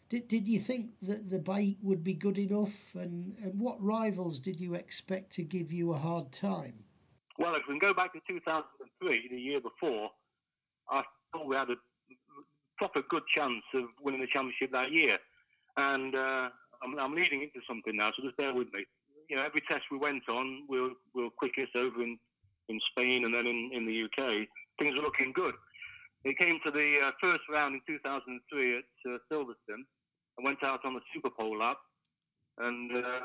Did, 0.07 0.29
did 0.29 0.47
you 0.47 0.61
think 0.61 0.91
that 1.01 1.29
the 1.29 1.39
bike 1.39 1.75
would 1.81 2.01
be 2.01 2.13
good 2.13 2.37
enough? 2.37 2.95
And, 2.95 3.35
and 3.43 3.59
what 3.59 3.83
rivals 3.83 4.39
did 4.39 4.61
you 4.61 4.75
expect 4.75 5.33
to 5.33 5.43
give 5.43 5.73
you 5.73 5.91
a 5.91 5.97
hard 5.97 6.31
time? 6.31 6.85
Well, 7.37 7.53
if 7.53 7.63
we 7.67 7.77
can 7.77 7.79
go 7.79 7.93
back 7.93 8.13
to 8.13 8.19
2003, 8.29 9.27
the 9.29 9.35
year 9.37 9.59
before, 9.59 10.09
I 10.89 11.03
thought 11.33 11.45
we 11.45 11.57
had 11.57 11.69
a 11.69 11.75
proper 12.77 13.01
good 13.09 13.23
chance 13.35 13.61
of 13.73 13.83
winning 14.01 14.21
the 14.21 14.27
championship 14.27 14.71
that 14.71 14.93
year. 14.93 15.17
And 15.75 16.15
uh, 16.15 16.49
I'm, 16.81 16.97
I'm, 16.97 17.13
leading 17.13 17.41
into 17.41 17.59
something 17.67 17.97
now, 17.97 18.11
so 18.15 18.23
just 18.23 18.37
bear 18.37 18.53
with 18.53 18.71
me. 18.73 18.85
You 19.29 19.35
know, 19.35 19.43
every 19.43 19.61
test 19.69 19.83
we 19.91 19.97
went 19.97 20.23
on, 20.29 20.63
we 20.69 20.79
were, 20.79 20.91
we 21.13 21.23
were 21.23 21.29
quickest 21.29 21.75
over 21.75 22.01
in, 22.01 22.17
in 22.69 22.79
Spain 22.91 23.25
and 23.25 23.33
then 23.33 23.47
in, 23.47 23.69
in 23.73 23.85
the 23.85 24.03
UK. 24.03 24.47
Things 24.79 24.95
were 24.95 25.03
looking 25.03 25.31
good. 25.33 25.53
It 26.23 26.37
came 26.37 26.59
to 26.65 26.71
the 26.71 26.99
uh, 27.03 27.11
first 27.21 27.41
round 27.51 27.75
in 27.75 27.81
2003 27.87 28.77
at 28.77 28.83
uh, 29.07 29.17
Silverstone. 29.31 29.83
I 30.39 30.43
went 30.43 30.63
out 30.63 30.85
on 30.85 30.93
the 30.93 31.01
Super 31.13 31.29
Pole 31.29 31.57
lap 31.57 31.77
and 32.59 32.95
uh, 32.95 33.19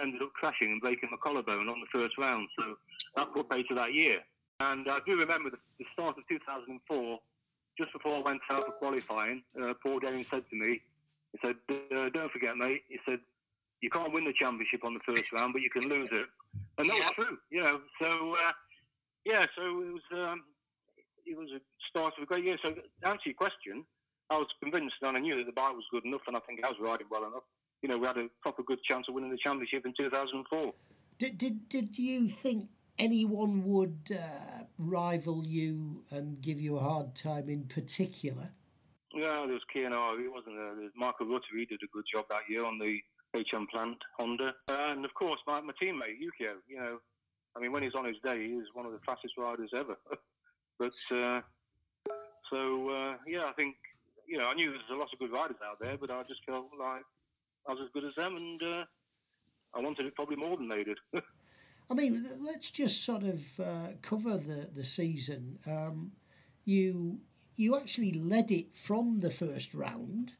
ended 0.00 0.22
up 0.22 0.32
crashing 0.34 0.70
and 0.70 0.80
breaking 0.80 1.10
my 1.10 1.16
collarbone 1.22 1.68
on 1.68 1.80
the 1.80 1.98
first 1.98 2.16
round. 2.18 2.48
So 2.60 2.76
that 3.16 3.32
put 3.32 3.50
pay 3.50 3.62
to 3.64 3.74
that 3.74 3.94
year. 3.94 4.20
And 4.60 4.88
I 4.88 5.00
do 5.06 5.18
remember 5.18 5.50
the, 5.50 5.58
the 5.78 5.84
start 5.92 6.16
of 6.16 6.24
2004 6.28 7.18
just 7.78 7.92
before 7.92 8.16
I 8.16 8.20
went 8.20 8.40
out 8.50 8.64
for 8.64 8.72
qualifying, 8.72 9.42
uh, 9.62 9.74
Paul 9.82 9.98
Denning 9.98 10.24
said 10.30 10.44
to 10.48 10.56
me, 10.56 10.80
he 11.32 11.38
said, 11.44 11.56
uh, 11.94 12.08
"Don't 12.10 12.32
forget, 12.32 12.56
mate." 12.56 12.82
He 12.88 12.98
said, 13.06 13.20
"You 13.80 13.90
can't 13.90 14.12
win 14.12 14.24
the 14.24 14.32
championship 14.32 14.84
on 14.84 14.94
the 14.94 15.00
first 15.06 15.30
round, 15.32 15.52
but 15.52 15.62
you 15.62 15.70
can 15.70 15.82
lose 15.82 16.08
it," 16.10 16.26
and 16.78 16.88
that 16.88 16.94
was 16.94 17.26
true. 17.26 17.38
You 17.50 17.62
know, 17.62 17.80
so 18.00 18.34
uh, 18.34 18.52
yeah, 19.26 19.44
so 19.56 19.62
it 19.82 19.92
was 19.92 20.06
um, 20.14 20.44
it 21.26 21.36
was 21.36 21.48
a 21.50 21.60
start 21.90 22.14
of 22.16 22.22
a 22.22 22.26
great 22.26 22.44
year. 22.44 22.56
So 22.64 22.70
to 22.70 23.08
answer 23.08 23.26
your 23.26 23.34
question, 23.34 23.84
I 24.30 24.38
was 24.38 24.46
convinced, 24.62 24.94
and 25.02 25.16
I 25.16 25.20
knew 25.20 25.36
that 25.36 25.46
the 25.46 25.52
bike 25.52 25.74
was 25.74 25.84
good 25.90 26.04
enough, 26.04 26.22
and 26.28 26.36
I 26.36 26.40
think 26.46 26.64
I 26.64 26.68
was 26.68 26.78
riding 26.80 27.08
well 27.10 27.26
enough. 27.26 27.42
You 27.82 27.88
know, 27.88 27.98
we 27.98 28.06
had 28.06 28.16
a 28.16 28.28
proper 28.40 28.62
good 28.62 28.78
chance 28.88 29.06
of 29.08 29.14
winning 29.14 29.30
the 29.30 29.38
championship 29.44 29.84
in 29.84 29.92
2004. 29.98 30.72
Did 31.18 31.38
did 31.38 31.68
did 31.68 31.98
you 31.98 32.28
think 32.28 32.68
anyone 32.98 33.64
would 33.64 34.10
uh, 34.12 34.64
rival 34.78 35.44
you 35.44 36.04
and 36.10 36.40
give 36.40 36.60
you 36.60 36.76
a 36.76 36.80
hard 36.80 37.16
time 37.16 37.48
in 37.48 37.64
particular? 37.64 38.50
Yeah, 39.12 39.44
there 39.46 39.54
was 39.54 39.64
K&R. 39.72 40.20
It 40.20 40.30
wasn't 40.30 40.56
there. 40.56 40.74
There's 40.76 40.92
Michael 40.94 41.26
Rutter. 41.26 41.56
He 41.56 41.64
did 41.64 41.80
a 41.82 41.90
good 41.92 42.04
job 42.12 42.26
that 42.30 42.42
year 42.48 42.64
on 42.64 42.78
the 42.78 43.00
HM 43.34 43.66
plant, 43.72 43.96
Honda. 44.18 44.54
and 44.68 45.04
of 45.04 45.14
course, 45.14 45.40
my, 45.46 45.60
my 45.62 45.72
teammate, 45.82 46.20
Yukio. 46.20 46.56
You 46.68 46.76
know, 46.76 46.98
I 47.56 47.60
mean, 47.60 47.72
when 47.72 47.82
he's 47.82 47.94
on 47.94 48.04
his 48.04 48.16
day, 48.22 48.48
he's 48.48 48.66
one 48.74 48.84
of 48.84 48.92
the 48.92 48.98
fastest 49.06 49.34
riders 49.38 49.70
ever. 49.74 49.96
but, 50.78 51.16
uh, 51.16 51.40
so, 52.50 52.90
uh, 52.90 53.14
yeah, 53.26 53.44
I 53.46 53.52
think 53.52 53.76
you 54.26 54.38
know, 54.38 54.48
I 54.48 54.54
knew 54.54 54.70
there 54.70 54.80
was 54.80 54.90
a 54.90 54.96
lot 54.96 55.12
of 55.12 55.18
good 55.18 55.32
riders 55.32 55.56
out 55.64 55.78
there, 55.80 55.96
but 55.96 56.10
I 56.10 56.22
just 56.24 56.44
felt 56.44 56.66
like 56.78 57.02
I 57.68 57.72
was 57.72 57.80
as 57.82 57.90
good 57.92 58.04
as 58.04 58.14
them, 58.16 58.36
and 58.36 58.62
uh, 58.62 58.84
I 59.74 59.80
wanted 59.80 60.06
it 60.06 60.14
probably 60.14 60.36
more 60.36 60.56
than 60.56 60.68
they 60.68 60.84
did. 60.84 60.98
I 61.90 61.94
mean, 61.94 62.26
let's 62.40 62.70
just 62.70 63.04
sort 63.04 63.22
of 63.22 63.60
uh, 63.60 63.88
cover 64.02 64.36
the 64.36 64.68
the 64.74 64.84
season. 64.84 65.58
Um, 65.66 66.12
you 66.64 67.20
you 67.54 67.76
actually 67.76 68.12
led 68.12 68.50
it 68.50 68.76
from 68.76 69.20
the 69.20 69.30
first 69.30 69.74
round, 69.74 70.32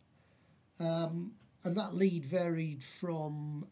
um, 0.80 1.32
and 1.62 1.76
that 1.76 1.94
lead 1.94 2.25
varied 2.25 2.82
from 2.82 3.68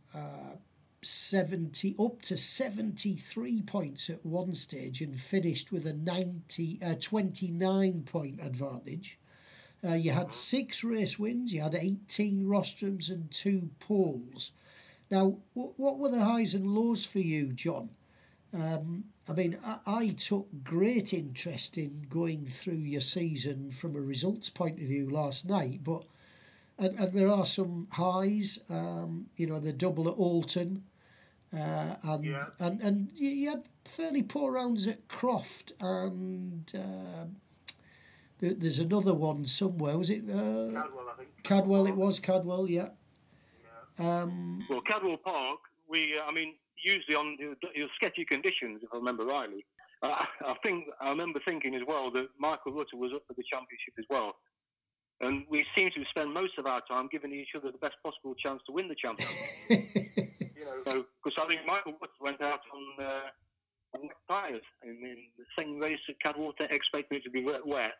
uh, 1.05 1.07
seventy 1.07 1.95
up 1.99 2.23
to 2.23 2.37
seventy 2.37 3.15
three 3.15 3.63
points 3.63 4.11
at 4.11 4.25
one 4.25 4.55
stage, 4.55 5.01
and 5.01 5.19
finished 5.19 5.71
with 5.71 5.87
a 5.87 5.93
90, 5.93 6.81
uh, 6.83 6.95
29 7.01 8.03
point 8.03 8.41
advantage. 8.43 9.19
Uh, 9.85 9.95
you 9.95 10.13
had 10.13 10.33
six 10.33 10.83
race 10.83 11.19
wins, 11.19 11.53
you 11.53 11.61
had 11.61 11.75
18 11.75 12.47
rostrums 12.47 13.11
and 13.11 13.31
two 13.31 13.71
poles. 13.81 14.53
Now, 15.11 15.39
what 15.53 15.99
were 15.99 16.09
the 16.09 16.25
highs 16.25 16.55
and 16.55 16.67
lows 16.67 17.05
for 17.05 17.19
you, 17.19 17.53
John? 17.53 17.91
Um, 18.55 19.05
I 19.29 19.33
mean, 19.33 19.59
I, 19.65 19.79
I, 19.87 20.09
took 20.11 20.49
great 20.63 21.13
interest 21.13 21.77
in 21.77 22.07
going 22.09 22.47
through 22.47 22.75
your 22.75 23.01
season 23.01 23.73
from 23.73 23.97
a 23.97 24.01
results 24.01 24.49
point 24.49 24.81
of 24.81 24.87
view 24.87 25.11
last 25.11 25.49
night, 25.49 25.81
but 25.83 26.05
and, 26.79 26.99
and 26.99 27.13
there 27.13 27.31
are 27.31 27.47
some 27.47 27.89
highs. 27.93 28.63
Um, 28.71 29.27
you 29.37 29.47
know, 29.47 29.59
the 29.59 29.73
double 29.73 30.09
at 30.09 30.17
Oulton, 30.17 30.83
uh, 31.55 31.97
and, 32.03 32.25
yeah. 32.25 32.47
and 32.61 32.81
and 32.83 33.11
you 33.15 33.51
had 33.51 33.65
fairly 33.85 34.23
poor 34.23 34.53
rounds 34.53 34.87
at 34.87 35.09
Croft, 35.09 35.73
and 35.81 36.73
uh, 36.75 37.27
there's 38.41 38.79
another 38.79 39.15
one 39.15 39.45
somewhere. 39.45 39.97
Was 39.97 40.11
it 40.11 40.23
uh, 40.29 40.73
Cadwell? 40.73 41.09
I 41.13 41.17
think 41.17 41.29
Cadwell. 41.43 41.87
It 41.87 41.97
was 41.97 42.21
Cadwell. 42.21 42.69
Yeah. 42.69 42.89
Um, 43.99 44.65
well, 44.69 44.81
Cadwell 44.81 45.19
Park, 45.19 45.61
we, 45.89 46.19
uh, 46.19 46.29
I 46.29 46.33
mean, 46.33 46.55
usually 46.83 47.15
on 47.17 47.37
uh, 47.41 47.69
sketchy 47.95 48.25
conditions, 48.25 48.81
if 48.83 48.89
I 48.93 48.97
remember 48.97 49.25
rightly. 49.25 49.65
Uh, 50.03 50.25
I 50.47 50.55
think 50.65 50.87
I 51.01 51.11
remember 51.11 51.41
thinking 51.47 51.75
as 51.75 51.83
well 51.87 52.11
that 52.13 52.29
Michael 52.39 52.73
Rutter 52.73 52.97
was 52.97 53.13
up 53.15 53.23
for 53.27 53.35
the 53.35 53.45
championship 53.51 53.95
as 53.99 54.05
well, 54.11 54.35
and 55.21 55.45
we 55.49 55.65
seem 55.77 55.91
to 55.91 56.05
spend 56.11 56.33
most 56.33 56.59
of 56.59 56.67
our 56.67 56.81
time 56.91 57.09
giving 57.11 57.33
each 57.33 57.51
other 57.57 57.71
the 57.71 57.79
best 57.79 57.95
possible 58.03 58.35
chance 58.35 58.61
to 58.67 58.73
win 58.73 58.89
the 58.89 58.97
championship. 58.97 60.31
you 60.65 60.95
know, 60.95 61.05
because 61.23 61.45
I 61.45 61.47
think 61.47 61.61
Michael 61.67 61.93
Rutter 61.93 62.21
went 62.21 62.43
out 62.43 62.61
on, 62.73 63.05
uh, 63.05 63.97
on 63.97 64.03
wet 64.03 64.17
tyres 64.31 64.63
in, 64.83 64.91
in, 64.91 65.17
the 65.39 65.45
same 65.59 65.79
race 65.79 66.01
at 66.09 66.21
Cadwell, 66.21 66.55
expecting 66.61 67.19
it 67.19 67.25
to 67.25 67.31
be 67.31 67.45
wet, 67.45 67.67
wet, 67.67 67.93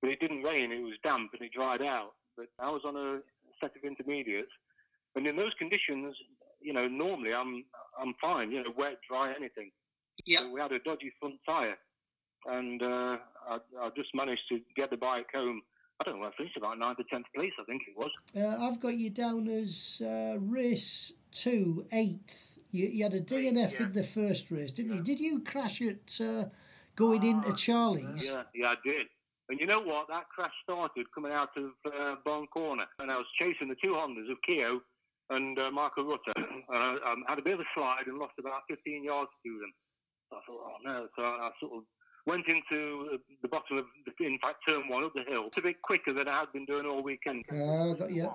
but 0.00 0.10
it 0.10 0.20
didn't 0.20 0.42
rain. 0.42 0.72
It 0.72 0.82
was 0.82 0.94
damp 1.04 1.30
and 1.32 1.42
it 1.42 1.52
dried 1.52 1.82
out. 1.82 2.14
But 2.36 2.46
I 2.58 2.70
was 2.70 2.82
on 2.84 2.96
a 2.96 3.20
set 3.60 3.76
of 3.76 3.82
intermediates 3.82 4.52
and 5.18 5.26
in 5.26 5.36
those 5.36 5.52
conditions, 5.58 6.14
you 6.60 6.72
know, 6.72 6.86
normally 6.86 7.34
I'm 7.34 7.64
I'm 8.00 8.14
fine. 8.20 8.50
You 8.52 8.62
know, 8.62 8.70
wet, 8.76 8.98
dry, 9.10 9.32
anything. 9.36 9.70
Yeah. 10.24 10.40
So 10.40 10.50
we 10.52 10.60
had 10.60 10.72
a 10.72 10.78
dodgy 10.78 11.12
front 11.20 11.34
tyre, 11.48 11.76
and 12.46 12.82
uh, 12.82 13.18
I, 13.48 13.58
I 13.80 13.90
just 13.96 14.10
managed 14.14 14.42
to 14.50 14.60
get 14.76 14.90
the 14.90 14.96
bike 14.96 15.26
home. 15.34 15.62
I 16.00 16.04
don't 16.04 16.20
know. 16.20 16.26
I 16.26 16.30
finished 16.36 16.56
about 16.56 16.78
ninth 16.78 17.00
or 17.00 17.04
tenth 17.10 17.26
place. 17.34 17.52
I 17.60 17.64
think 17.64 17.82
it 17.88 17.96
was. 17.96 18.10
Uh, 18.36 18.64
I've 18.64 18.80
got 18.80 18.96
you 18.96 19.10
down 19.10 19.48
as 19.48 20.00
uh, 20.04 20.38
race 20.38 21.12
two, 21.32 21.86
eighth. 21.92 22.58
You, 22.70 22.86
you 22.86 23.02
had 23.04 23.14
a 23.14 23.20
DNF 23.20 23.78
yeah. 23.78 23.86
in 23.86 23.92
the 23.92 24.02
first 24.02 24.50
race, 24.50 24.72
didn't 24.72 24.92
yeah. 24.92 24.98
you? 24.98 25.02
Did 25.02 25.20
you 25.20 25.40
crash 25.42 25.80
it 25.80 26.18
uh, 26.20 26.44
going 26.96 27.24
into 27.24 27.50
ah, 27.50 27.54
Charlie's? 27.54 28.26
Yeah, 28.26 28.42
yeah, 28.54 28.68
I 28.68 28.76
did. 28.84 29.06
And 29.48 29.58
you 29.58 29.66
know 29.66 29.80
what? 29.80 30.08
That 30.08 30.28
crash 30.28 30.52
started 30.62 31.06
coming 31.14 31.32
out 31.32 31.50
of 31.56 31.70
uh, 31.98 32.16
Barn 32.24 32.46
Corner, 32.48 32.84
and 32.98 33.10
I 33.10 33.16
was 33.16 33.26
chasing 33.38 33.68
the 33.68 33.76
two 33.82 33.92
Hondas 33.92 34.30
of 34.30 34.36
Keo 34.46 34.82
and 35.30 35.58
uh, 35.58 35.70
Marco 35.70 36.04
Rutter. 36.04 36.32
and 36.36 36.54
I 36.68 36.98
um, 37.06 37.24
had 37.26 37.38
a 37.38 37.42
bit 37.42 37.54
of 37.54 37.60
a 37.60 37.64
slide 37.74 38.06
and 38.06 38.18
lost 38.18 38.34
about 38.38 38.62
15 38.68 39.04
yards 39.04 39.30
to 39.44 39.58
them. 39.58 39.72
So 40.30 40.36
I 40.36 40.40
thought, 40.46 40.60
oh 40.66 40.76
no. 40.84 41.08
So 41.16 41.22
I, 41.22 41.28
I 41.28 41.50
sort 41.60 41.72
of 41.78 41.82
went 42.26 42.46
into 42.46 43.18
the 43.42 43.48
bottom 43.48 43.78
of, 43.78 43.84
the, 44.04 44.26
in 44.26 44.38
fact, 44.42 44.56
turn 44.68 44.88
one 44.88 45.04
up 45.04 45.12
the 45.14 45.24
hill. 45.30 45.44
It's 45.46 45.56
a 45.56 45.62
bit 45.62 45.80
quicker 45.82 46.12
than 46.12 46.28
I 46.28 46.36
had 46.36 46.52
been 46.52 46.66
doing 46.66 46.84
all 46.84 47.02
weekend. 47.02 47.44
Uh, 47.50 47.94
got 47.94 48.12
you. 48.12 48.30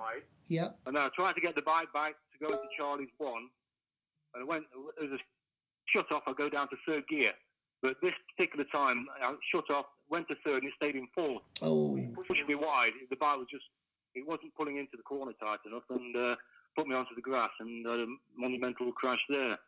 Yeah. 0.48 0.68
And 0.86 0.98
I 0.98 1.08
tried 1.14 1.34
to 1.34 1.40
get 1.40 1.54
the 1.54 1.62
bike 1.62 1.92
back 1.94 2.14
to 2.38 2.46
go 2.46 2.52
to 2.52 2.68
Charlie's 2.78 3.08
one. 3.18 3.48
And 4.34 4.42
I 4.42 4.46
went, 4.46 4.64
as 5.02 5.10
a 5.10 5.18
shut 5.86 6.10
off, 6.12 6.22
I 6.26 6.32
go 6.32 6.48
down 6.48 6.68
to 6.68 6.76
third 6.86 7.04
gear. 7.08 7.32
But 7.82 7.96
this 8.02 8.14
particular 8.34 8.64
time, 8.74 9.06
I 9.22 9.34
shut 9.52 9.70
off, 9.70 9.86
went 10.08 10.28
to 10.28 10.34
third, 10.44 10.62
and 10.62 10.68
it 10.68 10.74
stayed 10.82 10.96
in 10.96 11.06
fourth. 11.14 11.42
Oh. 11.62 11.98
Pushing 12.26 12.46
me 12.46 12.54
wide. 12.54 12.92
The 13.10 13.16
bike 13.16 13.38
was 13.38 13.46
just, 13.50 13.64
it 14.14 14.26
wasn't 14.26 14.54
pulling 14.56 14.78
into 14.78 14.96
the 14.96 15.02
corner 15.02 15.32
tight 15.40 15.58
enough. 15.66 15.82
And 15.90 16.16
uh, 16.16 16.36
put 16.76 16.88
me 16.88 16.94
onto 16.94 17.14
the 17.14 17.22
grass 17.22 17.50
and 17.60 17.86
had 17.86 18.00
a 18.00 18.06
monumental 18.36 18.92
crash 18.92 19.20
there. 19.28 19.58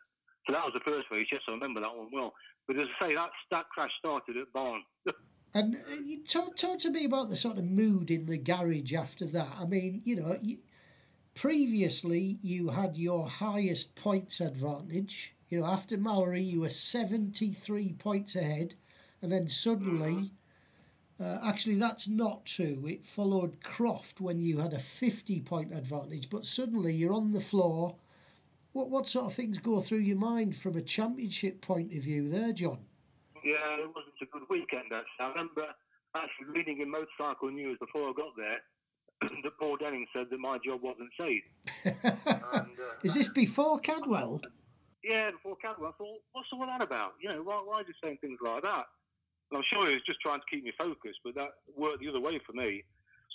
So 0.47 0.53
that 0.53 0.65
was 0.65 0.73
the 0.75 0.91
first 0.91 1.07
race. 1.11 1.27
Yes, 1.31 1.43
I 1.49 1.53
remember 1.53 1.81
that 1.81 1.95
one 1.95 2.09
well. 2.13 2.35
But 2.67 2.79
as 2.79 2.87
I 3.01 3.09
say, 3.09 3.15
that 3.15 3.31
that 3.51 3.69
crash 3.69 3.91
started 3.99 4.37
at 4.37 4.53
Barn. 4.53 4.83
and 5.55 5.77
uh, 5.77 5.95
you 6.05 6.25
talk 6.25 6.57
talk 6.57 6.79
to 6.81 6.91
me 6.91 7.05
about 7.05 7.29
the 7.29 7.37
sort 7.37 7.59
of 7.59 7.65
mood 7.65 8.11
in 8.11 8.27
the 8.27 8.39
garage 8.39 8.95
after 8.95 9.25
that. 9.27 9.49
I 9.59 9.67
mean, 9.67 10.03
you 10.05 10.17
know, 10.17 10.39
you, 10.43 10.59
previously 11.37 12.39
you 12.43 12.71
had 12.71 12.97
your 12.97 13.29
highest 13.29 13.95
points 13.95 14.41
advantage. 14.41 15.37
You 15.49 15.61
know, 15.61 15.67
after 15.67 15.97
Mallory, 15.97 16.43
you 16.43 16.63
were 16.63 16.69
seventy 16.69 17.53
three 17.53 17.93
points 17.93 18.35
ahead, 18.35 18.75
and 19.23 19.31
then 19.31 19.47
suddenly. 19.47 20.13
Mm-hmm 20.13 20.35
uh, 21.19 21.39
actually, 21.43 21.77
that's 21.77 22.09
not 22.09 22.45
true. 22.45 22.85
It 22.87 23.07
followed 23.07 23.63
Croft 23.63 24.21
when 24.21 24.39
you 24.39 24.59
had 24.59 24.75
a 24.75 24.79
50 24.79 25.41
point 25.41 25.73
advantage, 25.73 26.29
but 26.29 26.45
suddenly 26.45 26.93
you're 26.93 27.15
on 27.15 27.33
the 27.33 27.41
floor. 27.41 27.97
What, 28.73 28.91
what 28.91 29.09
sort 29.09 29.27
of 29.27 29.33
things 29.33 29.59
go 29.59 29.81
through 29.81 30.01
your 30.01 30.19
mind 30.19 30.57
from 30.57 30.77
a 30.77 30.83
championship 30.83 31.63
point 31.63 31.95
of 31.95 32.03
view 32.03 32.29
there, 32.29 32.53
John? 32.53 32.81
Yeah, 33.43 33.77
it 33.77 33.89
wasn't 33.95 34.15
a 34.21 34.27
good 34.27 34.43
weekend, 34.51 34.93
actually. 34.93 35.21
I 35.21 35.29
remember 35.31 35.67
actually 36.15 36.47
reading 36.55 36.81
in 36.83 36.91
Motorcycle 36.91 37.51
News 37.51 37.79
before 37.81 38.11
I 38.11 38.13
got 38.15 38.37
there 38.37 38.61
that 39.43 39.59
Paul 39.59 39.77
Denning 39.77 40.07
said 40.15 40.27
that 40.31 40.39
my 40.39 40.59
job 40.65 40.81
wasn't 40.83 41.11
safe. 41.19 41.43
and, 41.85 42.37
uh, 42.55 42.65
Is 43.03 43.15
this 43.15 43.29
before 43.29 43.79
Cadwell? 43.81 44.41
Yeah, 45.03 45.31
before 45.31 45.57
Cadwell. 45.57 45.91
I 45.91 45.93
thought, 45.97 46.21
what's 46.33 46.49
all 46.53 46.67
that 46.67 46.83
about? 46.83 47.15
You 47.21 47.31
know, 47.31 47.43
why, 47.43 47.63
why 47.65 47.81
is 47.81 47.87
he 47.87 47.95
saying 48.03 48.19
things 48.21 48.39
like 48.43 48.63
that? 48.63 48.85
And 49.51 49.59
I'm 49.59 49.65
sure 49.73 49.87
he 49.87 49.95
was 49.95 50.03
just 50.07 50.21
trying 50.21 50.41
to 50.41 50.45
keep 50.51 50.65
me 50.65 50.73
focused, 50.79 51.21
but 51.25 51.35
that 51.37 51.51
worked 51.77 52.01
the 52.01 52.09
other 52.09 52.21
way 52.21 52.41
for 52.45 52.53
me. 52.53 52.85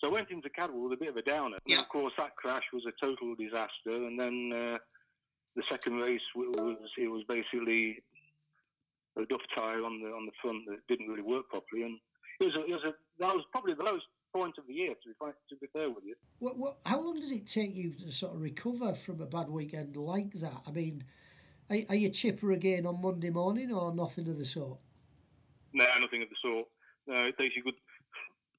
So 0.01 0.09
I 0.09 0.13
went 0.13 0.29
into 0.31 0.49
Cadwell 0.49 0.83
with 0.83 0.93
a 0.93 0.97
bit 0.97 1.09
of 1.09 1.17
a 1.17 1.21
downer. 1.21 1.57
Yeah. 1.65 1.77
And 1.77 1.83
of 1.83 1.89
course, 1.89 2.13
that 2.17 2.35
crash 2.35 2.63
was 2.73 2.83
a 2.87 3.05
total 3.05 3.35
disaster. 3.35 3.69
And 3.87 4.19
then 4.19 4.51
uh, 4.53 4.77
the 5.55 5.63
second 5.69 5.97
race 5.97 6.21
was 6.35 6.77
it 6.97 7.07
was 7.07 7.23
basically 7.27 8.03
a 9.17 9.25
duff 9.25 9.41
tire 9.55 9.83
on 9.83 10.01
the 10.01 10.09
on 10.09 10.25
the 10.25 10.31
front 10.41 10.63
that 10.67 10.79
didn't 10.87 11.07
really 11.07 11.21
work 11.21 11.49
properly, 11.49 11.83
and 11.83 11.99
it 12.39 12.45
was 12.45 12.55
a, 12.55 12.61
it 12.63 12.71
was 12.71 12.83
a 12.85 12.93
that 13.19 13.35
was 13.35 13.43
probably 13.51 13.73
the 13.73 13.83
lowest 13.83 14.05
point 14.33 14.57
of 14.57 14.67
the 14.67 14.73
year 14.73 14.93
to 14.93 15.09
be 15.09 15.31
to 15.49 15.55
be 15.55 15.67
fair 15.73 15.89
with 15.89 16.03
you. 16.05 16.15
What, 16.39 16.57
what, 16.57 16.77
how 16.85 17.01
long 17.01 17.19
does 17.19 17.31
it 17.31 17.47
take 17.47 17.75
you 17.75 17.93
to 17.93 18.11
sort 18.11 18.35
of 18.35 18.41
recover 18.41 18.93
from 18.93 19.21
a 19.21 19.25
bad 19.25 19.49
weekend 19.49 19.95
like 19.95 20.33
that? 20.35 20.61
I 20.67 20.71
mean, 20.71 21.03
are, 21.69 21.77
are 21.89 21.95
you 21.95 22.09
chipper 22.09 22.51
again 22.51 22.85
on 22.85 23.01
Monday 23.01 23.29
morning 23.29 23.71
or 23.73 23.93
nothing 23.93 24.27
of 24.27 24.37
the 24.37 24.45
sort? 24.45 24.79
No, 25.73 25.85
nothing 25.99 26.21
of 26.21 26.29
the 26.29 26.35
sort. 26.41 26.67
No, 27.07 27.23
it 27.23 27.37
takes 27.37 27.55
you 27.55 27.63
good, 27.63 27.75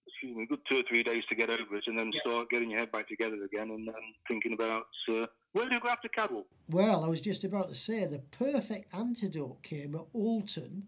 excuse 0.07 0.37
me, 0.37 0.47
good 0.47 0.61
two 0.69 0.79
or 0.79 0.83
three 0.89 1.03
days 1.03 1.23
to 1.29 1.35
get 1.35 1.51
over 1.51 1.77
it, 1.77 1.85
and 1.87 1.99
then 1.99 2.11
yeah. 2.13 2.21
start 2.21 2.51
getting 2.51 2.71
your 2.71 2.79
head 2.79 2.93
back 2.93 3.09
together 3.09 3.43
again, 3.45 3.71
and 3.71 3.87
then 3.87 3.95
thinking 4.29 4.53
about 4.53 4.87
uh, 5.11 5.27
where 5.53 5.69
do 5.69 5.75
you 5.75 5.81
go 5.81 5.89
after 5.89 6.09
Cadwell? 6.09 6.47
Well, 6.69 7.05
I 7.05 7.09
was 7.09 7.21
just 7.21 7.45
about 7.45 7.69
to 7.69 7.75
say 7.75 8.07
the 8.07 8.19
perfect 8.19 8.95
antidote 8.95 9.63
came 9.63 9.95
at 9.95 10.07
Oulton 10.15 10.85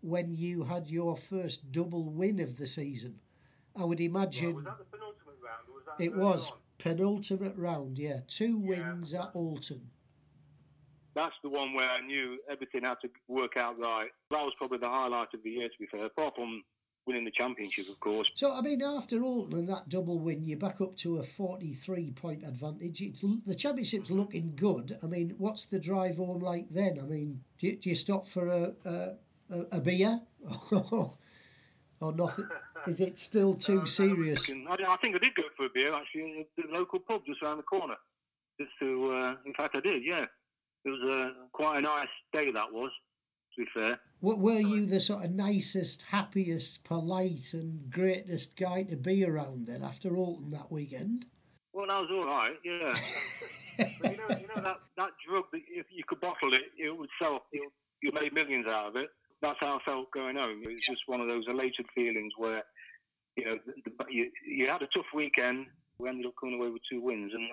when 0.00 0.32
you 0.32 0.64
had 0.64 0.88
your 0.88 1.16
first 1.16 1.70
double 1.70 2.04
win 2.04 2.40
of 2.40 2.56
the 2.56 2.66
season. 2.66 3.20
I 3.78 3.84
would 3.84 4.00
imagine. 4.00 4.54
Well, 4.54 4.56
was 4.56 4.64
that 4.64 4.78
the 4.78 4.84
penultimate 4.84 5.36
round? 5.42 5.68
Was 5.68 6.00
it 6.00 6.16
was 6.16 6.50
on? 6.50 6.56
penultimate 6.78 7.56
round. 7.56 7.98
Yeah, 7.98 8.20
two 8.26 8.58
wins 8.58 9.12
yeah. 9.12 9.24
at 9.24 9.34
Oulton. 9.34 9.80
that's 11.14 11.36
the 11.42 11.48
one 11.48 11.74
where 11.74 11.88
I 11.88 12.00
knew 12.00 12.38
everything 12.50 12.84
had 12.84 13.00
to 13.02 13.10
work 13.28 13.56
out 13.56 13.78
right. 13.78 14.08
That 14.30 14.44
was 14.44 14.54
probably 14.56 14.78
the 14.78 14.88
highlight 14.88 15.34
of 15.34 15.42
the 15.42 15.50
year, 15.50 15.68
to 15.68 15.78
be 15.78 15.86
fair, 15.86 16.06
apart 16.06 16.34
from 16.36 16.62
winning 17.08 17.24
the 17.24 17.30
championship, 17.30 17.88
of 17.88 17.98
course. 17.98 18.30
So, 18.34 18.54
I 18.54 18.60
mean, 18.60 18.82
after 18.82 19.18
Oulton 19.18 19.54
and 19.54 19.68
that 19.68 19.88
double 19.88 20.18
win, 20.20 20.44
you're 20.44 20.58
back 20.58 20.80
up 20.80 20.96
to 20.98 21.18
a 21.18 21.22
43 21.22 22.12
point 22.12 22.44
advantage. 22.46 23.00
It's, 23.00 23.24
the 23.44 23.54
championship's 23.54 24.08
mm-hmm. 24.08 24.18
looking 24.18 24.52
good. 24.54 24.96
I 25.02 25.06
mean, 25.06 25.34
what's 25.38 25.64
the 25.64 25.80
drive 25.80 26.18
home 26.18 26.40
like 26.40 26.68
then? 26.70 26.98
I 27.00 27.04
mean, 27.04 27.40
do 27.58 27.66
you, 27.68 27.76
do 27.76 27.88
you 27.90 27.96
stop 27.96 28.28
for 28.28 28.48
a, 28.48 28.72
a, 28.84 29.14
a 29.72 29.80
beer? 29.80 30.20
or 32.00 32.12
nothing? 32.12 32.48
Is 32.86 33.00
it 33.00 33.18
still 33.18 33.54
too 33.54 33.86
serious? 33.86 34.48
I, 34.50 34.76
I, 34.86 34.96
think 34.96 35.16
I 35.16 35.18
did 35.18 35.34
go 35.34 35.44
for 35.56 35.66
a 35.66 35.70
beer 35.74 35.92
actually 35.92 36.40
at 36.40 36.64
the 36.64 36.72
local 36.72 37.00
pub 37.00 37.22
just 37.26 37.42
around 37.42 37.58
the 37.58 37.62
corner. 37.64 37.96
Just 38.60 38.72
to, 38.80 39.12
uh, 39.12 39.34
in 39.46 39.54
fact, 39.54 39.76
I 39.76 39.80
did, 39.80 40.02
yeah. 40.04 40.24
It 40.84 40.90
was 40.90 41.14
a, 41.14 41.32
quite 41.52 41.78
a 41.78 41.80
nice 41.80 42.06
day 42.32 42.50
that 42.50 42.72
was. 42.72 42.90
to 43.54 43.64
be 43.64 43.68
fair. 43.74 44.00
Were 44.20 44.58
you 44.58 44.86
the 44.86 45.00
sort 45.00 45.24
of 45.24 45.30
nicest, 45.30 46.02
happiest, 46.10 46.84
polite, 46.84 47.52
and 47.52 47.90
greatest 47.90 48.56
guy 48.56 48.82
to 48.84 48.96
be 48.96 49.24
around 49.24 49.66
then 49.66 49.82
after 49.82 50.10
Oulton 50.10 50.50
that 50.50 50.72
weekend? 50.72 51.26
Well, 51.72 51.86
that 51.86 52.00
was 52.00 52.10
all 52.10 52.26
right, 52.26 52.56
yeah. 52.64 52.96
but 54.00 54.12
you 54.12 54.16
know, 54.16 54.36
you 54.36 54.48
know 54.48 54.62
that, 54.62 54.80
that 54.96 55.10
drug 55.28 55.44
that 55.52 55.60
if 55.68 55.86
you 55.90 56.02
could 56.06 56.20
bottle 56.20 56.52
it, 56.54 56.62
it 56.76 56.96
would 56.96 57.10
sell. 57.22 57.44
It, 57.52 57.70
you 58.02 58.12
made 58.12 58.32
millions 58.32 58.66
out 58.68 58.86
of 58.86 58.96
it. 58.96 59.08
That's 59.42 59.58
how 59.60 59.76
I 59.76 59.90
felt 59.90 60.10
going 60.12 60.36
home. 60.36 60.62
It 60.64 60.72
was 60.72 60.82
just 60.82 61.02
one 61.06 61.20
of 61.20 61.28
those 61.28 61.44
elated 61.48 61.86
feelings 61.94 62.32
where, 62.36 62.62
you 63.36 63.44
know, 63.44 63.56
the, 63.66 63.72
the, 63.84 64.04
you, 64.10 64.30
you 64.46 64.66
had 64.66 64.82
a 64.82 64.88
tough 64.94 65.06
weekend. 65.14 65.66
We 65.98 66.08
ended 66.08 66.26
up 66.26 66.34
coming 66.40 66.60
away 66.60 66.70
with 66.70 66.82
two 66.90 67.00
wins, 67.00 67.32
and 67.34 67.48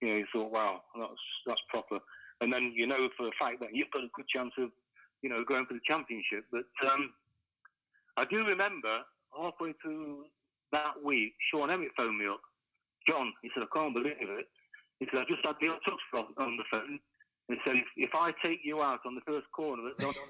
you 0.00 0.08
know, 0.08 0.16
you 0.16 0.26
thought, 0.32 0.52
wow, 0.52 0.82
that's 0.98 1.12
that's 1.46 1.60
proper. 1.68 1.98
And 2.40 2.52
then 2.52 2.72
you 2.74 2.86
know 2.86 3.08
for 3.16 3.28
a 3.28 3.30
fact 3.40 3.60
that 3.60 3.70
you've 3.72 3.90
got 3.92 4.04
a 4.04 4.08
good 4.14 4.28
chance 4.28 4.52
of, 4.58 4.70
you 5.22 5.30
know, 5.30 5.44
going 5.44 5.66
for 5.66 5.74
the 5.74 5.80
championship. 5.88 6.44
But 6.50 6.64
um, 6.90 7.12
I 8.16 8.24
do 8.24 8.42
remember 8.44 8.98
halfway 9.38 9.74
through 9.82 10.24
that 10.72 11.02
week, 11.04 11.34
Sean 11.50 11.70
Emmett 11.70 11.92
phoned 11.96 12.18
me 12.18 12.26
up. 12.26 12.40
John, 13.08 13.32
he 13.42 13.50
said, 13.54 13.64
I 13.64 13.78
can't 13.78 13.94
believe 13.94 14.12
it. 14.18 14.46
He 15.00 15.06
said, 15.10 15.20
I 15.20 15.24
just 15.28 15.44
had 15.44 15.56
the 15.60 15.68
touch 15.68 16.26
on 16.38 16.56
the 16.56 16.64
phone. 16.70 16.98
He 17.48 17.56
said, 17.66 17.76
if, 17.76 17.84
if 17.96 18.10
I 18.14 18.32
take 18.44 18.60
you 18.64 18.82
out 18.82 19.00
on 19.04 19.14
the 19.14 19.20
first 19.22 19.46
corner 19.54 19.82
at 19.88 19.96
Donington, 19.96 20.26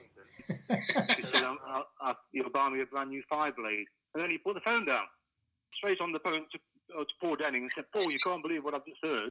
he 1.17 1.23
said, 1.23 1.45
I'll, 1.45 1.87
I'll, 2.01 2.19
you'll 2.33 2.51
buy 2.51 2.69
me 2.71 2.81
a 2.81 2.87
brand 2.87 3.11
new 3.11 3.23
Fireblade. 3.33 3.85
And 4.15 4.23
then 4.23 4.31
he 4.31 4.39
put 4.39 4.55
the 4.55 4.61
phone 4.65 4.87
down, 4.87 5.05
straight 5.75 6.01
on 6.01 6.13
the 6.13 6.19
phone 6.21 6.45
to, 6.53 6.59
uh, 6.99 7.01
to 7.01 7.15
Paul 7.21 7.37
Denning 7.37 7.63
and 7.63 7.73
said, 7.75 7.85
Paul, 7.93 8.11
you 8.11 8.19
can't 8.25 8.43
believe 8.43 8.65
what 8.65 8.75
I've 8.75 8.87
just 8.87 9.01
heard. 9.03 9.31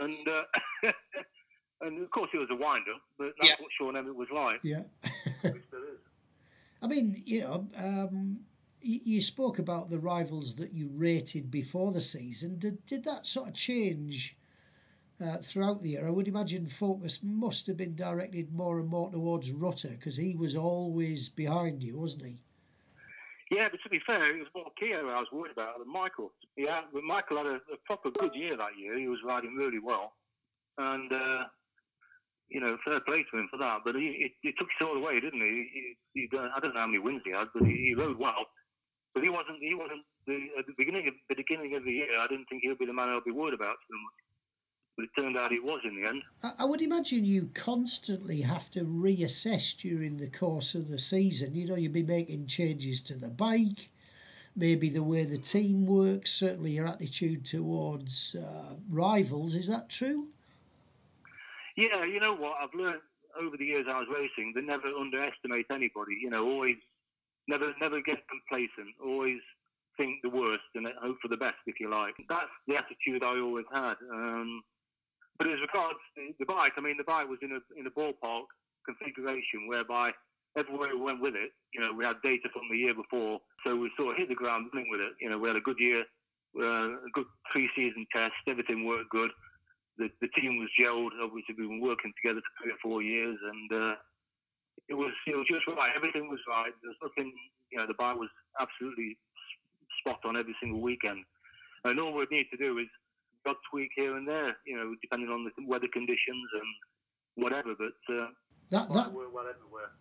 and 0.00 0.28
uh, 0.28 0.42
and 1.82 2.02
of 2.02 2.10
course 2.10 2.30
it 2.34 2.38
was 2.38 2.48
a 2.50 2.56
wind 2.56 2.84
up, 2.92 3.00
but 3.18 3.32
that's 3.40 3.50
yeah. 3.50 3.56
what 3.60 3.70
Sean 3.78 3.96
Emmett 3.96 4.16
was 4.16 4.28
like. 4.34 4.60
Yeah. 4.62 4.82
I 6.82 6.86
mean, 6.86 7.16
you 7.24 7.40
know, 7.40 7.66
um, 7.76 8.40
you 8.80 9.20
spoke 9.20 9.58
about 9.58 9.90
the 9.90 9.98
rivals 9.98 10.54
that 10.56 10.72
you 10.72 10.90
rated 10.94 11.50
before 11.50 11.92
the 11.92 12.00
season. 12.00 12.58
Did, 12.58 12.84
did 12.86 13.04
that 13.04 13.26
sort 13.26 13.48
of 13.48 13.54
change 13.54 14.37
uh, 15.20 15.38
throughout 15.38 15.82
the 15.82 15.90
year? 15.90 16.06
I 16.06 16.10
would 16.10 16.28
imagine 16.28 16.66
focus 16.66 17.20
must 17.22 17.66
have 17.66 17.76
been 17.76 17.94
directed 17.94 18.52
more 18.52 18.78
and 18.78 18.88
more 18.88 19.10
towards 19.10 19.50
Rutter 19.52 19.88
because 19.88 20.16
he 20.16 20.34
was 20.34 20.56
always 20.56 21.28
behind 21.28 21.82
you, 21.82 21.98
wasn't 21.98 22.26
he? 22.26 22.42
Yeah, 23.50 23.68
but 23.70 23.80
to 23.82 23.88
be 23.88 24.00
fair, 24.06 24.36
it 24.36 24.38
was 24.38 24.48
more 24.54 24.70
Keogh 24.78 25.08
I 25.08 25.20
was 25.20 25.32
worried 25.32 25.52
about 25.52 25.78
than 25.78 25.90
Michael. 25.90 26.32
Yeah, 26.56 26.82
but 26.92 27.02
Michael 27.02 27.38
had 27.38 27.46
a, 27.46 27.54
a, 27.56 27.78
proper 27.86 28.10
good 28.10 28.34
year 28.34 28.56
that 28.56 28.76
year. 28.78 28.98
He 28.98 29.08
was 29.08 29.20
riding 29.24 29.54
really 29.54 29.78
well, 29.78 30.12
and 30.76 31.10
uh, 31.10 31.44
you 32.50 32.60
know, 32.60 32.76
fair 32.84 33.00
play 33.00 33.24
to 33.24 33.38
him 33.38 33.48
for 33.50 33.58
that. 33.58 33.80
But 33.86 33.94
he, 33.94 34.34
he, 34.42 34.48
he 34.48 34.52
took 34.58 34.68
it 34.68 34.84
all 34.84 34.96
away, 34.96 35.20
didn't 35.20 35.40
he? 35.40 35.96
he, 36.12 36.28
he 36.28 36.28
I 36.38 36.60
don't 36.60 36.74
know 36.74 36.80
how 36.80 36.86
many 36.86 36.98
wins 36.98 37.22
he 37.24 37.32
had, 37.32 37.48
but 37.54 37.64
he, 37.64 37.88
he 37.88 37.94
rode 37.94 38.18
well. 38.18 38.44
But 39.14 39.24
he 39.24 39.30
wasn't. 39.30 39.58
He 39.60 39.74
wasn't 39.74 40.04
the, 40.26 40.36
at 40.58 40.66
the 40.66 40.74
beginning 40.76 41.08
of 41.08 41.14
the 41.28 41.34
beginning 41.34 41.74
of 41.74 41.84
the 41.84 41.92
year. 41.92 42.08
I 42.18 42.26
didn't 42.26 42.46
think 42.50 42.62
he'd 42.62 42.78
be 42.78 42.86
the 42.86 42.92
man 42.92 43.08
I'd 43.08 43.24
be 43.24 43.32
worried 43.32 43.54
about 43.54 43.76
too 43.88 43.96
much. 43.96 44.27
But 44.98 45.04
it 45.04 45.22
turned 45.22 45.36
out 45.36 45.52
he 45.52 45.60
was 45.60 45.78
in 45.84 45.94
the 45.94 46.08
end. 46.08 46.24
I, 46.58 46.64
would 46.64 46.82
imagine 46.82 47.24
you 47.24 47.50
constantly 47.54 48.40
have 48.40 48.68
to 48.72 48.80
reassess 48.80 49.76
during 49.76 50.16
the 50.16 50.26
course 50.26 50.74
of 50.74 50.88
the 50.88 50.98
season. 50.98 51.54
You 51.54 51.68
know, 51.68 51.76
you'd 51.76 51.92
be 51.92 52.02
making 52.02 52.48
changes 52.48 53.00
to 53.02 53.14
the 53.14 53.28
bike, 53.28 53.90
maybe 54.56 54.88
the 54.88 55.04
way 55.04 55.24
the 55.24 55.38
team 55.38 55.86
works, 55.86 56.32
certainly 56.32 56.72
your 56.72 56.88
attitude 56.88 57.44
towards 57.44 58.34
uh, 58.34 58.74
rivals. 58.90 59.54
Is 59.54 59.68
that 59.68 59.88
true? 59.88 60.26
Yeah, 61.76 62.04
you 62.04 62.18
know 62.18 62.34
what? 62.34 62.56
I've 62.60 62.74
learned 62.74 63.00
over 63.40 63.56
the 63.56 63.66
years 63.66 63.86
I 63.88 64.00
was 64.00 64.08
racing 64.12 64.52
that 64.56 64.64
never 64.64 64.88
underestimate 64.88 65.66
anybody. 65.70 66.16
You 66.20 66.30
know, 66.30 66.44
always 66.44 66.74
never 67.46 67.72
never 67.80 68.00
get 68.00 68.18
complacent. 68.26 68.96
Always 69.00 69.38
think 69.96 70.22
the 70.24 70.30
worst 70.30 70.58
and 70.74 70.90
hope 71.00 71.18
for 71.22 71.28
the 71.28 71.36
best, 71.36 71.54
if 71.68 71.78
you 71.78 71.88
like. 71.88 72.16
That's 72.28 72.50
the 72.66 72.74
attitude 72.74 73.22
I 73.22 73.38
always 73.38 73.66
had. 73.72 73.94
Um, 74.12 74.64
but 75.38 75.48
as 75.48 75.60
regards 75.60 75.98
the, 76.16 76.44
bike, 76.46 76.72
I 76.76 76.80
mean, 76.80 76.96
the 76.96 77.04
bike 77.04 77.28
was 77.28 77.38
in 77.42 77.52
a 77.52 77.60
in 77.78 77.86
a 77.86 77.90
ballpark 77.90 78.46
configuration 78.84 79.68
whereby 79.68 80.12
everywhere 80.56 80.90
we 80.94 81.00
went 81.00 81.20
with 81.20 81.34
it, 81.34 81.50
you 81.74 81.80
know, 81.80 81.92
we 81.92 82.04
had 82.04 82.16
data 82.22 82.48
from 82.52 82.62
the 82.70 82.76
year 82.76 82.94
before, 82.94 83.38
so 83.66 83.76
we 83.76 83.90
sort 83.98 84.12
of 84.12 84.18
hit 84.18 84.28
the 84.28 84.34
ground 84.34 84.66
running 84.72 84.90
with 84.90 85.00
it. 85.00 85.12
You 85.20 85.30
know, 85.30 85.38
we 85.38 85.48
had 85.48 85.56
a 85.56 85.60
good 85.60 85.78
year, 85.78 86.04
uh, 86.60 86.88
a 86.88 87.10
good 87.12 87.26
pre-season 87.50 88.06
test, 88.14 88.32
everything 88.48 88.84
worked 88.84 89.10
good 89.10 89.30
the, 89.98 90.08
the 90.22 90.28
team 90.38 90.58
was 90.58 90.70
gelled. 90.78 91.10
Obviously, 91.20 91.54
we've 91.58 91.68
been 91.68 91.82
working 91.82 92.12
together 92.22 92.40
for 92.40 92.52
three 92.62 92.72
or 92.72 92.80
four 92.82 93.02
years, 93.02 93.36
and 93.42 93.82
uh, 93.82 93.94
it 94.88 94.94
was 94.94 95.12
it 95.26 95.36
was 95.36 95.46
just 95.50 95.66
right. 95.66 95.92
Everything 95.94 96.30
was 96.30 96.40
right. 96.48 96.72
There's 96.82 96.96
nothing. 97.02 97.32
You 97.70 97.78
know, 97.78 97.86
the 97.86 97.98
bike 97.98 98.16
was 98.16 98.30
absolutely 98.60 99.18
spot 100.00 100.20
on 100.24 100.36
every 100.36 100.54
single 100.62 100.80
weekend. 100.80 101.24
And 101.84 102.00
all 102.00 102.14
we 102.14 102.26
need 102.30 102.46
to 102.50 102.56
do 102.56 102.78
is 102.78 102.88
got 103.46 103.56
tweak 103.70 103.90
here 103.96 104.16
and 104.16 104.28
there. 104.28 104.56
You 104.66 104.76
know, 104.76 104.94
depending 105.00 105.30
on 105.30 105.44
the 105.44 105.52
weather 105.66 105.88
conditions 105.92 106.48
and 106.54 107.44
whatever. 107.44 107.74
But 107.78 108.14
uh, 108.14 108.28
that 108.70 108.92
that 108.92 109.12
well 109.12 109.28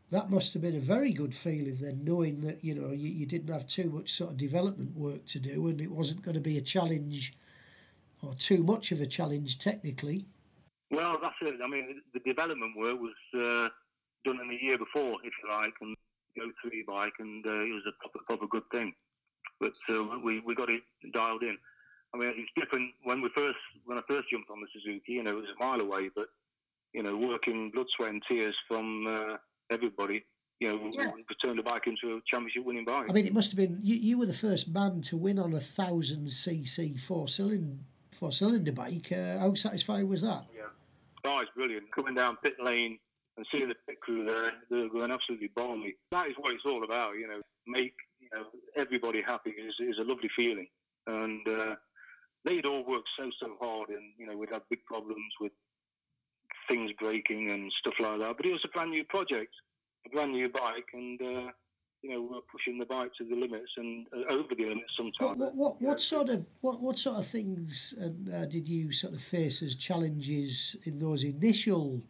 that 0.10 0.30
must 0.30 0.54
have 0.54 0.62
been 0.62 0.76
a 0.76 0.80
very 0.80 1.12
good 1.12 1.36
feeling 1.36 1.78
then, 1.80 2.04
knowing 2.04 2.42
that 2.42 2.64
you 2.64 2.76
know 2.76 2.92
you, 2.92 3.10
you 3.10 3.26
didn't 3.26 3.54
have 3.54 3.68
too 3.68 3.90
much 3.90 4.14
sort 4.14 4.32
of 4.32 4.38
development 4.38 4.96
work 4.96 5.26
to 5.28 5.40
do, 5.40 5.68
and 5.68 5.82
it 5.82 5.92
wasn't 5.92 6.22
going 6.22 6.36
to 6.36 6.42
be 6.42 6.58
a 6.58 6.62
challenge 6.62 7.34
or 8.22 8.34
too 8.36 8.64
much 8.64 8.92
of 8.92 9.02
a 9.02 9.06
challenge 9.06 9.60
technically. 9.60 10.26
Well, 10.90 11.18
that's 11.22 11.36
it. 11.42 11.60
I 11.64 11.68
mean, 11.68 12.02
the 12.14 12.20
development 12.20 12.78
work 12.78 12.98
was 13.00 13.14
uh, 13.36 13.70
done 14.24 14.40
in 14.42 14.48
the 14.48 14.58
year 14.62 14.78
before, 14.78 15.18
if 15.24 15.34
you 15.44 15.52
like, 15.52 15.74
and 15.82 15.96
go 16.38 16.46
through 16.62 16.86
bike, 16.88 17.14
and 17.20 17.46
uh, 17.46 17.62
it 17.62 17.74
was 17.74 17.84
a 17.88 17.92
proper, 18.00 18.20
proper 18.26 18.48
good 18.48 18.70
thing. 18.72 18.94
But 19.60 19.74
uh, 19.90 20.20
we 20.24 20.40
we 20.42 20.56
got 20.56 20.70
it 20.70 20.82
dialed 21.14 21.44
in. 21.44 21.58
I 22.14 22.18
mean, 22.18 22.34
it's 22.38 22.52
different 22.56 22.92
when 23.04 23.22
we 23.22 23.30
first 23.36 23.58
when 23.86 23.98
I 23.98 24.02
first 24.08 24.30
jumped 24.32 24.50
on 24.50 24.62
the 24.62 24.68
Suzuki. 24.74 25.14
You 25.14 25.24
know, 25.24 25.32
it 25.32 25.36
was 25.36 25.46
a 25.60 25.64
mile 25.64 25.82
away, 25.82 26.10
but 26.16 26.28
you 26.94 27.04
know, 27.04 27.16
working 27.18 27.72
blood, 27.74 27.88
sweat, 27.96 28.12
and 28.12 28.24
tears 28.28 28.56
from 28.68 29.06
uh, 29.08 29.38
everybody. 29.72 30.26
You 30.60 30.70
know, 30.70 30.90
yeah. 30.98 31.12
we 31.16 31.24
turned 31.44 31.60
the 31.60 31.64
bike 31.64 31.86
into 31.86 32.18
a 32.18 32.22
championship 32.26 32.66
winning 32.66 32.86
bike. 32.86 33.06
I 33.10 33.14
mean, 33.14 33.28
it 33.28 33.34
must 33.34 33.52
have 33.52 33.58
been 33.58 33.80
you. 33.84 33.96
You 33.96 34.18
were 34.18 34.26
the 34.26 34.34
first 34.34 34.70
man 34.70 35.02
to 35.04 35.18
win 35.18 35.38
on 35.38 35.54
a 35.54 35.60
thousand 35.60 36.28
cc 36.28 37.00
four 37.00 37.28
cylinder 37.28 37.78
four 38.12 38.32
cylinder 38.32 38.72
bike. 38.72 39.12
Uh, 39.12 39.38
how 39.38 39.54
satisfying 39.54 40.10
was 40.10 40.22
that? 40.24 40.46
Yeah, 40.56 40.64
oh, 41.26 41.40
it's 41.40 41.52
brilliant. 41.56 41.92
Coming 41.96 42.16
down 42.16 42.38
pit 42.44 42.56
lane 42.64 42.98
and 43.38 43.46
seeing 43.52 43.70
the 43.70 43.76
pit 43.88 44.02
crew 44.02 44.26
there, 44.26 44.52
they're 44.72 44.90
going 44.90 45.12
absolutely 45.12 45.52
balmy. 45.56 45.96
That 46.12 46.28
is 46.28 46.34
what 46.40 46.54
it's 46.54 46.66
all 46.66 46.84
about, 46.84 47.14
you 47.16 47.28
know. 47.28 47.42
Make 47.68 47.94
you 48.20 48.30
know 48.34 48.46
everybody 48.76 49.22
happy 49.22 49.52
is, 49.52 49.76
is 49.80 49.98
a 50.00 50.04
lovely 50.04 50.30
feeling, 50.36 50.68
and 51.06 51.48
uh, 51.48 51.76
they'd 52.46 52.66
all 52.66 52.84
worked 52.86 53.10
so 53.18 53.30
so 53.42 53.56
hard, 53.62 53.90
and 53.90 54.14
you 54.18 54.26
know 54.26 54.38
we'd 54.38 54.54
have 54.54 54.64
big 54.70 54.84
problems 54.86 55.34
with 55.40 55.52
things 56.70 56.92
breaking 57.00 57.50
and 57.52 57.72
stuff 57.80 57.94
like 58.00 58.20
that. 58.20 58.38
But 58.38 58.46
it 58.46 58.52
was 58.52 58.66
a 58.66 58.70
brand 58.70 58.92
new 58.92 59.04
project, 59.06 59.54
a 60.06 60.10
brand 60.10 60.32
new 60.32 60.50
bike, 60.50 60.90
and. 60.94 61.22
Uh, 61.22 61.52
you 62.04 62.12
know, 62.12 62.22
we're 62.22 62.42
pushing 62.52 62.78
the 62.78 62.86
bike 62.86 63.12
to 63.18 63.26
the 63.26 63.36
limits 63.36 63.72
and 63.76 64.08
uh, 64.14 64.34
over 64.34 64.54
the 64.56 64.66
limits 64.66 64.94
sometimes. 64.96 65.40
What, 65.40 65.56
what, 65.56 65.82
what, 65.82 66.02
sort 66.02 66.30
of 66.30 66.46
what, 66.62 66.80
what 66.80 67.00
sort 67.00 67.18
of 67.18 67.26
things 67.26 67.96
uh, 68.00 68.46
did 68.46 68.68
you 68.68 68.92
sort 68.92 69.14
of 69.14 69.22
face 69.22 69.64
as 69.64 69.76
challenges 69.76 70.76
in 70.84 71.00
those 71.00 71.24
initial 71.24 72.04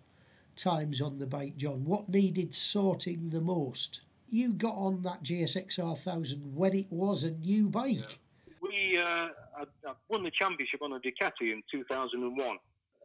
times 0.55 1.01
on 1.01 1.19
the 1.19 1.27
bike, 1.27 1.55
John? 1.55 1.85
What 1.85 2.09
needed 2.09 2.53
sorting 2.53 3.29
the 3.29 3.41
most? 3.41 4.01
You 4.29 4.53
got 4.53 4.75
on 4.75 5.03
that 5.03 5.23
GSXR 5.23 5.97
thousand 5.97 6.53
when 6.53 6.75
it 6.75 6.91
was 6.91 7.23
a 7.23 7.31
new 7.31 7.69
bike. 7.69 7.95
Yeah. 7.97 8.59
We 8.61 8.99
uh, 8.99 9.29
I, 9.57 9.63
I 9.89 9.93
won 10.09 10.23
the 10.23 10.31
championship 10.31 10.81
on 10.81 10.93
a 10.93 10.99
Ducati 10.99 11.51
in 11.51 11.61
two 11.71 11.83
thousand 11.89 12.23
and 12.23 12.37
one. 12.37 12.57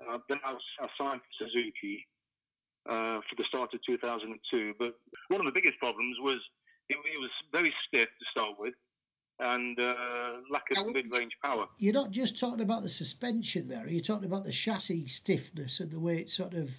Uh, 0.08 0.18
then 0.28 0.38
I, 0.44 0.54
I 0.80 0.86
signed 1.00 1.20
for 1.20 1.46
Suzuki 1.46 2.06
uh, 2.88 3.20
for 3.28 3.36
the 3.36 3.44
start 3.48 3.72
of 3.74 3.80
2002. 3.86 4.74
But 4.78 4.94
one 5.28 5.40
of 5.40 5.46
the 5.46 5.52
biggest 5.52 5.78
problems 5.78 6.16
was 6.20 6.40
it, 6.88 6.94
it 6.94 7.20
was 7.20 7.30
very 7.52 7.72
stiff 7.86 8.08
to 8.08 8.24
start 8.30 8.58
with 8.58 8.74
and 9.40 9.78
uh, 9.80 9.94
lack 10.50 10.64
of 10.76 10.86
now, 10.86 10.92
mid-range 10.92 11.32
power. 11.42 11.66
You're 11.78 11.94
not 11.94 12.10
just 12.10 12.38
talking 12.38 12.60
about 12.60 12.82
the 12.82 12.88
suspension 12.88 13.68
there. 13.68 13.88
You're 13.88 14.00
talking 14.00 14.26
about 14.26 14.44
the 14.44 14.52
chassis 14.52 15.08
stiffness 15.08 15.80
and 15.80 15.90
the 15.90 15.98
way 15.98 16.18
it 16.18 16.30
sort 16.30 16.54
of, 16.54 16.70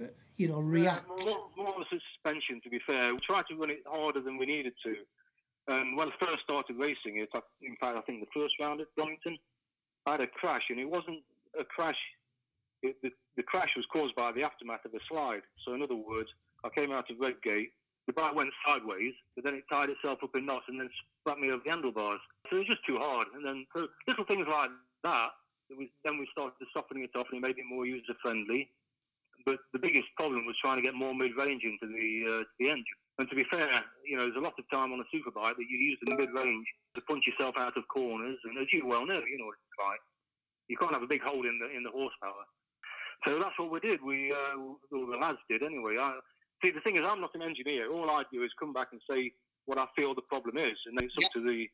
uh, 0.00 0.06
you 0.36 0.48
know, 0.48 0.60
reacts. 0.60 1.04
Uh, 1.08 1.24
more, 1.24 1.48
more 1.56 1.74
the 1.78 2.00
suspension, 2.00 2.60
to 2.62 2.70
be 2.70 2.80
fair. 2.86 3.12
We 3.12 3.20
tried 3.20 3.44
to 3.50 3.56
run 3.56 3.70
it 3.70 3.82
harder 3.86 4.20
than 4.20 4.38
we 4.38 4.46
needed 4.46 4.72
to. 4.84 4.94
And 5.68 5.96
when 5.96 6.08
I 6.08 6.12
first 6.20 6.42
started 6.44 6.76
racing 6.78 7.18
it, 7.18 7.28
in 7.62 7.76
fact, 7.80 7.96
I 7.96 8.00
think 8.02 8.20
the 8.20 8.40
first 8.40 8.54
round 8.60 8.80
at 8.80 8.86
Donington, 8.96 9.38
I 10.06 10.12
had 10.12 10.20
a 10.22 10.26
crash, 10.26 10.62
and 10.70 10.78
it 10.78 10.88
wasn't 10.88 11.20
a 11.58 11.64
crash. 11.64 11.98
It, 12.82 12.96
the, 13.02 13.10
the 13.36 13.42
crash 13.42 13.68
was 13.76 13.84
caused 13.92 14.14
by 14.14 14.32
the 14.32 14.42
aftermath 14.42 14.84
of 14.84 14.94
a 14.94 15.00
slide. 15.08 15.42
So, 15.64 15.74
in 15.74 15.82
other 15.82 15.96
words, 15.96 16.30
I 16.64 16.70
came 16.70 16.92
out 16.92 17.10
of 17.10 17.20
Redgate 17.20 17.72
the 18.08 18.14
bike 18.14 18.34
went 18.34 18.48
sideways, 18.66 19.12
but 19.36 19.44
then 19.44 19.54
it 19.54 19.64
tied 19.70 19.90
itself 19.90 20.18
up 20.24 20.34
in 20.34 20.46
knots 20.46 20.64
and 20.66 20.80
then 20.80 20.88
sprat 21.20 21.38
me 21.38 21.52
over 21.52 21.60
the 21.62 21.70
handlebars. 21.70 22.20
So 22.48 22.56
it 22.56 22.60
was 22.60 22.68
just 22.68 22.86
too 22.88 22.96
hard. 22.98 23.26
And 23.36 23.44
then 23.44 23.66
so 23.76 23.86
little 24.08 24.24
things 24.24 24.48
like 24.50 24.70
that, 25.04 25.28
was, 25.76 25.88
then 26.04 26.18
we 26.18 26.26
started 26.32 26.56
softening 26.72 27.04
it 27.04 27.12
off 27.14 27.26
and 27.30 27.44
it 27.44 27.46
made 27.46 27.58
it 27.58 27.68
more 27.68 27.84
user 27.84 28.16
friendly. 28.24 28.70
but 29.44 29.60
the 29.74 29.78
biggest 29.78 30.08
problem 30.16 30.46
was 30.46 30.56
trying 30.64 30.76
to 30.76 30.82
get 30.82 30.94
more 30.94 31.14
mid-range 31.14 31.62
into 31.62 31.84
the 31.84 32.40
uh, 32.40 32.44
the 32.58 32.70
engine. 32.72 33.00
And 33.18 33.28
to 33.28 33.34
be 33.34 33.44
fair, 33.52 33.68
you 34.06 34.16
know, 34.16 34.24
there's 34.24 34.36
a 34.36 34.40
lot 34.40 34.54
of 34.58 34.64
time 34.72 34.92
on 34.92 35.00
a 35.00 35.08
superbike 35.14 35.56
that 35.56 35.66
you 35.68 35.78
use 35.78 35.98
in 36.06 36.14
the 36.14 36.22
mid-range 36.22 36.66
to 36.94 37.00
punch 37.02 37.26
yourself 37.26 37.56
out 37.58 37.76
of 37.76 37.82
corners, 37.88 38.38
and 38.44 38.58
as 38.58 38.72
you 38.72 38.86
well 38.86 39.04
know, 39.04 39.20
you 39.26 39.38
know 39.38 39.46
what 39.46 39.58
it's 39.58 39.78
like. 39.78 40.00
You 40.68 40.76
can't 40.76 40.92
have 40.92 41.02
a 41.02 41.06
big 41.06 41.22
hole 41.22 41.44
in 41.46 41.58
the 41.58 41.76
in 41.76 41.82
the 41.82 41.90
horsepower. 41.90 42.44
So 43.26 43.38
that's 43.40 43.58
what 43.58 43.72
we 43.72 43.80
did. 43.80 44.00
We 44.02 44.30
uh, 44.30 44.56
the 44.90 45.18
lads 45.20 45.38
did 45.50 45.62
anyway. 45.62 45.96
I, 45.98 46.18
see, 46.64 46.70
the 46.70 46.80
thing 46.80 46.96
is, 46.96 47.02
I'm 47.04 47.20
not 47.20 47.34
an 47.34 47.42
engineer. 47.42 47.90
All 47.90 48.10
I 48.10 48.22
do 48.32 48.42
is 48.44 48.50
come 48.58 48.72
back 48.72 48.88
and 48.92 49.00
say 49.10 49.32
what 49.66 49.78
I 49.78 49.86
feel 49.96 50.14
the 50.14 50.22
problem 50.22 50.56
is, 50.56 50.78
and 50.86 50.96
then 50.96 51.06
it's 51.06 51.24
up 51.24 51.32
to 51.32 51.40
the 51.40 51.66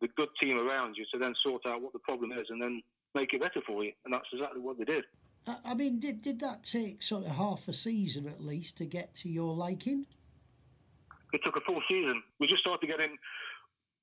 the 0.00 0.08
good 0.16 0.28
team 0.40 0.58
around 0.58 0.96
you 0.96 1.04
to 1.12 1.18
then 1.18 1.34
sort 1.40 1.66
out 1.66 1.82
what 1.82 1.92
the 1.92 1.98
problem 2.00 2.32
is, 2.32 2.46
and 2.50 2.62
then 2.62 2.80
make 3.14 3.32
it 3.32 3.40
better 3.40 3.60
for 3.66 3.84
you. 3.84 3.92
And 4.04 4.14
that's 4.14 4.28
exactly 4.32 4.60
what 4.60 4.78
they 4.78 4.84
did. 4.84 5.04
I 5.64 5.74
mean, 5.74 5.98
did 5.98 6.22
did 6.22 6.38
that 6.40 6.62
take 6.62 7.02
sort 7.02 7.24
of 7.24 7.32
half 7.32 7.66
a 7.66 7.72
season 7.72 8.28
at 8.28 8.40
least 8.40 8.78
to 8.78 8.84
get 8.84 9.14
to 9.16 9.28
your 9.28 9.54
liking? 9.54 10.06
It 11.32 11.40
took 11.44 11.56
a 11.56 11.60
full 11.60 11.80
season. 11.88 12.22
We 12.40 12.46
just 12.46 12.60
started 12.60 12.86
getting 12.86 13.16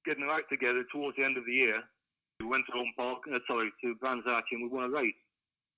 getting 0.05 0.27
act 0.31 0.49
together 0.49 0.83
towards 0.91 1.17
the 1.17 1.25
end 1.25 1.37
of 1.37 1.45
the 1.45 1.51
year. 1.51 1.81
We 2.39 2.47
went 2.47 2.63
to 2.67 2.71
Home 2.71 2.91
Park, 2.97 3.19
uh, 3.33 3.39
sorry, 3.49 3.71
to 3.83 3.95
Brands 3.95 4.23
Hatch, 4.25 4.45
and 4.51 4.63
we 4.63 4.69
won 4.69 4.85
a 4.85 4.89
race. 4.89 5.13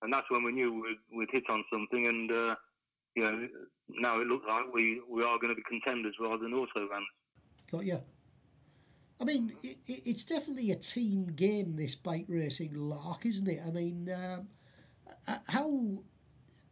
And 0.04 0.14
that's 0.14 0.30
when 0.30 0.44
we 0.44 0.52
knew 0.52 0.74
we'd, 0.74 1.18
we'd 1.18 1.30
hit 1.32 1.44
on 1.50 1.64
something. 1.72 2.08
And 2.08 2.32
uh, 2.32 2.56
you 3.16 3.24
know, 3.24 3.48
now 3.90 4.20
it 4.22 4.28
looks 4.28 4.46
like 4.48 4.74
we, 4.74 5.02
we 5.10 5.24
are 5.24 5.38
going 5.40 5.50
to 5.50 5.56
be 5.56 5.64
contenders 5.68 6.16
rather 6.20 6.44
than 6.44 6.54
auto 6.54 6.88
vans. 6.88 7.06
Got 7.72 7.86
you. 7.86 8.00
I 9.20 9.24
mean, 9.24 9.54
it, 9.64 9.78
it's 9.88 10.24
definitely 10.24 10.72
a 10.72 10.76
team 10.76 11.28
game, 11.36 11.76
this 11.76 11.96
bike 11.96 12.26
racing 12.28 12.74
lark, 12.74 13.26
isn't 13.26 13.48
it? 13.48 13.62
I 13.66 13.70
mean, 13.70 14.10
uh, 14.10 14.40
how 15.48 16.00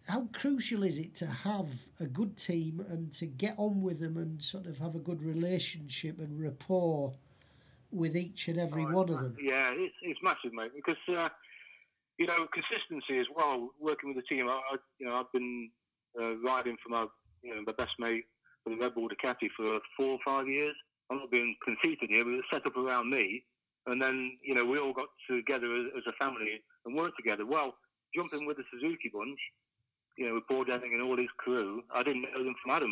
how 0.09 0.27
crucial 0.33 0.83
is 0.83 0.97
it 0.97 1.13
to 1.15 1.27
have 1.27 1.67
a 1.99 2.05
good 2.05 2.35
team 2.35 2.83
and 2.89 3.13
to 3.13 3.27
get 3.27 3.53
on 3.57 3.81
with 3.81 3.99
them 3.99 4.17
and 4.17 4.41
sort 4.41 4.65
of 4.65 4.79
have 4.79 4.95
a 4.95 4.99
good 4.99 5.21
relationship 5.21 6.17
and 6.17 6.41
rapport 6.41 7.13
with 7.91 8.17
each 8.17 8.47
and 8.47 8.59
every 8.59 8.83
oh, 8.85 8.91
one 8.91 9.09
of 9.09 9.21
them? 9.21 9.37
Yeah, 9.39 9.71
it's, 9.73 9.93
it's 10.01 10.19
massive, 10.23 10.51
mate, 10.51 10.71
because 10.75 10.97
uh, 11.15 11.29
you 12.17 12.25
know 12.25 12.47
consistency 12.51 13.19
as 13.19 13.27
well. 13.35 13.69
Working 13.79 14.15
with 14.15 14.23
the 14.23 14.35
team, 14.35 14.49
I, 14.49 14.53
I 14.53 14.77
you 14.97 15.07
know 15.07 15.15
I've 15.15 15.31
been 15.31 15.69
uh, 16.19 16.37
riding 16.37 16.75
for 16.83 16.89
my 16.89 17.05
you 17.43 17.55
know 17.55 17.61
my 17.67 17.73
best 17.73 17.93
mate 17.99 18.25
for 18.63 18.71
the 18.71 18.77
Red 18.77 18.95
Bull 18.95 19.09
Ducati 19.09 19.47
for 19.55 19.79
four 19.95 20.07
or 20.07 20.19
five 20.25 20.47
years. 20.47 20.75
I'm 21.11 21.19
not 21.19 21.31
being 21.31 21.55
conceited 21.63 22.09
here, 22.09 22.23
but 22.23 22.33
it's 22.33 22.47
set 22.51 22.65
up 22.65 22.77
around 22.77 23.09
me. 23.09 23.43
And 23.87 24.01
then, 24.01 24.37
you 24.43 24.53
know, 24.53 24.65
we 24.65 24.77
all 24.77 24.93
got 24.93 25.07
together 25.29 25.65
as, 25.73 25.85
as 25.97 26.03
a 26.07 26.23
family 26.23 26.61
and 26.85 26.95
worked 26.95 27.17
together. 27.17 27.45
Well, 27.45 27.73
jumping 28.15 28.45
with 28.45 28.57
the 28.57 28.63
Suzuki 28.71 29.09
bunch, 29.11 29.39
you 30.19 30.27
know, 30.27 30.35
with 30.35 30.47
Paul 30.49 30.65
Denning 30.65 30.91
and 30.93 31.01
all 31.01 31.17
his 31.17 31.31
crew, 31.37 31.81
I 31.95 32.03
didn't 32.03 32.23
know 32.23 32.43
them 32.43 32.55
from 32.61 32.75
Adam. 32.75 32.91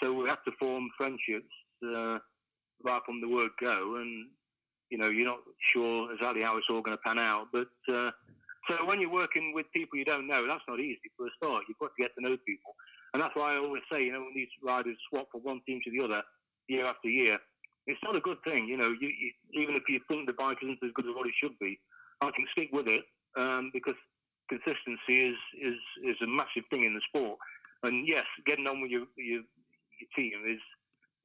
So 0.00 0.12
we 0.12 0.28
had 0.28 0.38
to 0.44 0.52
form 0.60 0.88
friendships 0.96 1.50
uh, 1.84 2.18
right 2.84 3.02
from 3.04 3.20
the 3.20 3.28
word 3.28 3.50
go. 3.62 3.96
And, 3.96 4.28
you 4.88 4.96
know, 4.96 5.08
you're 5.08 5.26
not 5.26 5.40
sure 5.72 6.12
exactly 6.12 6.44
how 6.44 6.56
it's 6.56 6.68
all 6.70 6.80
going 6.80 6.96
to 6.96 7.02
pan 7.04 7.18
out. 7.18 7.48
But 7.52 7.66
uh, 7.92 8.12
so 8.70 8.86
when 8.86 9.00
you're 9.00 9.12
working 9.12 9.52
with 9.54 9.66
people 9.74 9.98
you 9.98 10.04
don't 10.04 10.28
know, 10.28 10.46
that's 10.46 10.62
not 10.68 10.78
easy 10.78 11.00
for 11.16 11.26
a 11.26 11.30
start. 11.42 11.64
You've 11.68 11.78
got 11.80 11.90
to 11.96 12.02
get 12.02 12.12
to 12.14 12.22
know 12.22 12.36
people. 12.46 12.76
And 13.12 13.20
that's 13.20 13.34
why 13.34 13.54
I 13.54 13.58
always 13.58 13.82
say, 13.90 14.04
you 14.04 14.12
know, 14.12 14.20
when 14.20 14.34
these 14.36 14.48
riders 14.62 14.96
swap 15.10 15.26
from 15.32 15.40
one 15.40 15.60
team 15.66 15.80
to 15.84 15.90
the 15.90 16.04
other 16.04 16.22
year 16.68 16.84
after 16.86 17.08
year, 17.08 17.38
it's 17.88 18.00
not 18.04 18.16
a 18.16 18.20
good 18.20 18.38
thing. 18.46 18.68
You 18.68 18.76
know, 18.76 18.94
you, 19.00 19.08
you, 19.08 19.32
even 19.62 19.74
if 19.74 19.82
you 19.88 19.98
think 20.06 20.28
the 20.28 20.34
bike 20.34 20.58
isn't 20.62 20.78
as 20.84 20.92
good 20.94 21.06
as 21.06 21.14
what 21.16 21.26
it 21.26 21.34
should 21.34 21.58
be, 21.58 21.80
I 22.20 22.30
can 22.30 22.46
stick 22.52 22.68
with 22.72 22.86
it 22.86 23.02
um, 23.36 23.70
because 23.72 23.94
consistency 24.48 25.30
is, 25.30 25.38
is 25.60 25.78
is 26.04 26.16
a 26.22 26.26
massive 26.26 26.64
thing 26.70 26.84
in 26.84 26.94
the 26.94 27.02
sport. 27.08 27.38
And 27.84 28.06
yes, 28.06 28.24
getting 28.46 28.66
on 28.66 28.80
with 28.80 28.90
your 28.90 29.06
your, 29.16 29.42
your 29.42 30.10
team 30.16 30.32
is 30.48 30.60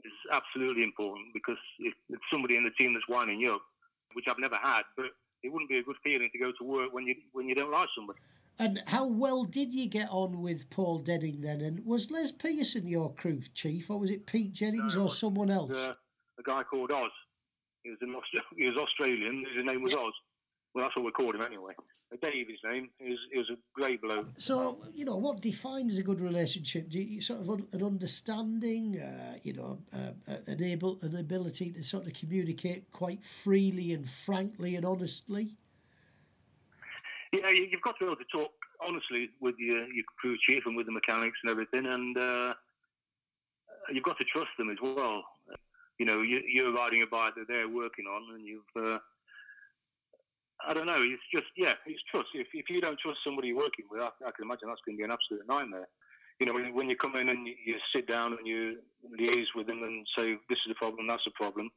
is 0.03 0.13
absolutely 0.31 0.83
important 0.83 1.27
because 1.33 1.61
if, 1.79 1.93
if 2.09 2.19
somebody 2.31 2.55
in 2.55 2.63
the 2.63 2.71
team 2.71 2.93
that's 2.93 3.07
winding 3.07 3.39
you 3.39 3.53
up, 3.55 3.61
which 4.13 4.25
I've 4.29 4.39
never 4.39 4.57
had, 4.61 4.83
but 4.97 5.07
it 5.43 5.51
wouldn't 5.51 5.69
be 5.69 5.77
a 5.77 5.83
good 5.83 5.95
feeling 6.03 6.29
to 6.31 6.39
go 6.39 6.51
to 6.57 6.63
work 6.63 6.93
when 6.93 7.05
you 7.07 7.15
when 7.31 7.47
you 7.47 7.55
don't 7.55 7.71
like 7.71 7.89
somebody. 7.95 8.19
And 8.59 8.83
how 8.85 9.07
well 9.07 9.45
did 9.45 9.73
you 9.73 9.87
get 9.87 10.09
on 10.11 10.41
with 10.41 10.69
Paul 10.69 10.99
Denning 10.99 11.41
then? 11.41 11.61
And 11.61 11.83
was 11.85 12.11
Les 12.11 12.31
Pearson 12.31 12.87
your 12.87 13.13
crew 13.13 13.41
chief, 13.53 13.89
or 13.89 13.99
was 13.99 14.11
it 14.11 14.27
Pete 14.27 14.53
Jennings 14.53 14.95
no, 14.95 15.03
or 15.03 15.09
someone 15.09 15.49
else? 15.49 15.71
Uh, 15.71 15.93
a 16.39 16.43
guy 16.43 16.61
called 16.63 16.91
Oz. 16.91 17.09
He 17.83 17.89
was 17.89 17.99
an 18.01 18.13
Aust- 18.13 18.45
he 18.57 18.65
was 18.67 18.77
Australian. 18.77 19.43
His 19.55 19.65
name 19.65 19.81
was 19.81 19.95
Oz. 19.95 20.13
Well, 20.73 20.83
that's 20.83 20.95
what 20.95 21.05
we 21.05 21.11
called 21.11 21.35
him 21.35 21.41
anyway. 21.41 21.73
Dave, 22.21 22.47
his 22.47 22.59
name. 22.63 22.89
He 22.99 23.09
was, 23.09 23.19
he 23.31 23.37
was 23.39 23.49
a 23.49 23.57
great 23.73 24.01
bloke. 24.01 24.27
So, 24.37 24.79
you 24.93 25.05
know, 25.05 25.17
what 25.17 25.41
defines 25.41 25.97
a 25.97 26.03
good 26.03 26.21
relationship? 26.21 26.89
Do 26.89 26.99
you 26.99 27.21
sort 27.21 27.41
of 27.41 27.49
an 27.73 27.83
understanding, 27.83 28.99
uh, 28.99 29.37
you 29.41 29.53
know, 29.53 29.79
uh, 29.93 30.31
uh, 30.31 30.37
an 30.47 30.63
able 30.63 30.99
an 31.01 31.15
ability 31.15 31.71
to 31.71 31.83
sort 31.83 32.05
of 32.05 32.13
communicate 32.13 32.91
quite 32.91 33.25
freely 33.25 33.93
and 33.93 34.07
frankly 34.07 34.75
and 34.75 34.85
honestly? 34.85 35.55
Yeah, 37.31 37.49
you've 37.49 37.81
got 37.81 37.97
to 37.97 38.05
be 38.05 38.11
able 38.11 38.15
to 38.17 38.25
talk 38.31 38.51
honestly 38.79 39.29
with 39.39 39.55
your, 39.57 39.91
your 39.91 40.05
crew 40.17 40.37
chief 40.39 40.63
and 40.67 40.75
with 40.75 40.85
the 40.85 40.91
mechanics 40.91 41.37
and 41.43 41.51
everything, 41.51 41.87
and 41.87 42.17
uh, 42.17 42.53
you've 43.91 44.03
got 44.03 44.17
to 44.19 44.25
trust 44.25 44.51
them 44.59 44.69
as 44.69 44.77
well 44.81 45.23
you 45.99 46.05
know, 46.05 46.21
you, 46.21 46.41
you're 46.47 46.73
riding 46.73 47.01
a 47.01 47.07
bike 47.07 47.35
that 47.35 47.47
they're 47.47 47.69
working 47.69 48.05
on, 48.05 48.35
and 48.35 48.45
you've, 48.45 48.85
uh, 48.87 48.97
I 50.67 50.73
don't 50.73 50.87
know, 50.87 51.01
it's 51.01 51.23
just, 51.33 51.51
yeah, 51.57 51.73
it's 51.85 52.01
trust. 52.09 52.29
If, 52.33 52.47
if 52.53 52.69
you 52.69 52.81
don't 52.81 52.99
trust 52.99 53.19
somebody 53.23 53.49
you're 53.49 53.57
working 53.57 53.85
with, 53.91 54.01
I, 54.01 54.07
I 54.25 54.31
can 54.31 54.45
imagine 54.45 54.67
that's 54.67 54.81
going 54.85 54.97
to 54.97 55.01
be 55.01 55.03
an 55.03 55.11
absolute 55.11 55.47
nightmare. 55.47 55.87
You 56.39 56.47
know, 56.47 56.53
when, 56.53 56.73
when 56.73 56.89
you 56.89 56.95
come 56.95 57.15
in 57.15 57.29
and 57.29 57.45
you, 57.45 57.53
you 57.65 57.75
sit 57.95 58.07
down 58.07 58.33
and 58.37 58.47
you 58.47 58.79
liaise 59.19 59.51
with 59.55 59.67
them 59.67 59.83
and 59.83 60.05
say, 60.17 60.35
this 60.49 60.59
is 60.65 60.71
a 60.71 60.75
problem, 60.75 61.07
that's 61.07 61.27
a 61.27 61.31
problem, 61.31 61.69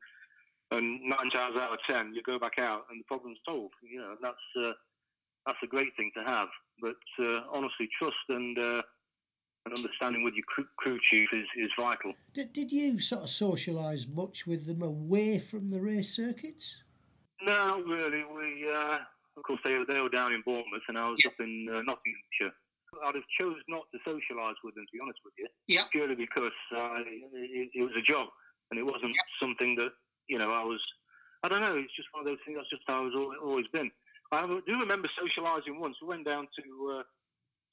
and 0.72 1.01
nine 1.03 1.31
times 1.33 1.61
out 1.61 1.70
of 1.70 1.79
ten, 1.88 2.14
you 2.14 2.22
go 2.22 2.38
back 2.38 2.59
out 2.59 2.87
and 2.90 3.01
the 3.01 3.05
problem's 3.05 3.38
solved. 3.46 3.75
You 3.83 4.01
know, 4.01 4.16
that's 4.20 4.37
uh, 4.64 4.72
that's 5.46 5.59
a 5.62 5.66
great 5.68 5.94
thing 5.96 6.11
to 6.16 6.25
have. 6.25 6.49
But 6.81 7.25
uh, 7.25 7.40
honestly, 7.53 7.88
trust 8.01 8.16
and 8.31 8.59
uh, 8.59 8.83
and 9.64 9.77
understanding 9.77 10.25
with 10.25 10.35
your 10.35 10.44
crew, 10.49 10.66
crew 10.77 10.99
chief 11.03 11.29
is, 11.33 11.46
is 11.57 11.70
vital. 11.79 12.14
Did, 12.35 12.53
did 12.53 12.72
you 12.72 12.99
sort 12.99 13.22
of 13.22 13.29
socialise 13.29 14.12
much 14.12 14.46
with 14.46 14.66
them 14.66 14.83
away 14.83 15.38
from 15.38 15.70
the 15.70 15.81
race 15.81 16.14
circuits? 16.14 16.83
No, 17.42 17.83
really. 17.87 18.25
We, 18.25 18.70
uh, 18.72 18.99
of 19.37 19.42
course, 19.42 19.61
they, 19.64 19.77
they 19.88 20.01
were 20.01 20.09
down 20.09 20.33
in 20.33 20.42
Bournemouth 20.44 20.87
and 20.88 20.99
I 20.99 21.09
was 21.09 21.18
up 21.27 21.35
in 21.40 21.66
uh, 21.68 21.83
Nottinghamshire. 21.83 22.55
I'd 23.05 23.14
have 23.14 23.29
chose 23.38 23.57
not 23.68 23.83
to 23.92 23.99
socialise 24.09 24.57
with 24.64 24.75
them, 24.75 24.87
to 24.87 24.92
be 24.92 25.01
honest 25.03 25.18
with 25.25 25.35
you. 25.37 25.49
Yeah. 25.68 25.83
Purely 25.92 26.14
because 26.14 26.57
uh, 26.77 27.03
it, 27.05 27.68
it, 27.75 27.83
was 27.83 27.92
a 27.99 28.03
job 28.03 28.29
and 28.70 28.81
it 28.81 28.85
wasn't 28.85 29.12
yeah. 29.12 29.29
something 29.42 29.77
that, 29.77 29.90
you 30.29 30.38
know, 30.38 30.51
I 30.51 30.64
was, 30.64 30.81
I 31.42 31.49
don't 31.49 31.61
know, 31.61 31.77
it's 31.77 31.94
just 31.94 32.09
one 32.12 32.22
of 32.22 32.27
those 32.27 32.40
things, 32.46 32.57
that's 32.57 32.70
just 32.70 32.83
how 32.88 33.07
it's 33.07 33.16
always 33.44 33.66
been. 33.72 33.90
I 34.33 34.42
do 34.42 34.81
remember 34.81 35.09
socialising 35.14 35.79
once. 35.79 35.96
We 36.01 36.09
went 36.09 36.27
down 36.27 36.49
to 36.59 36.99
uh, 36.99 37.03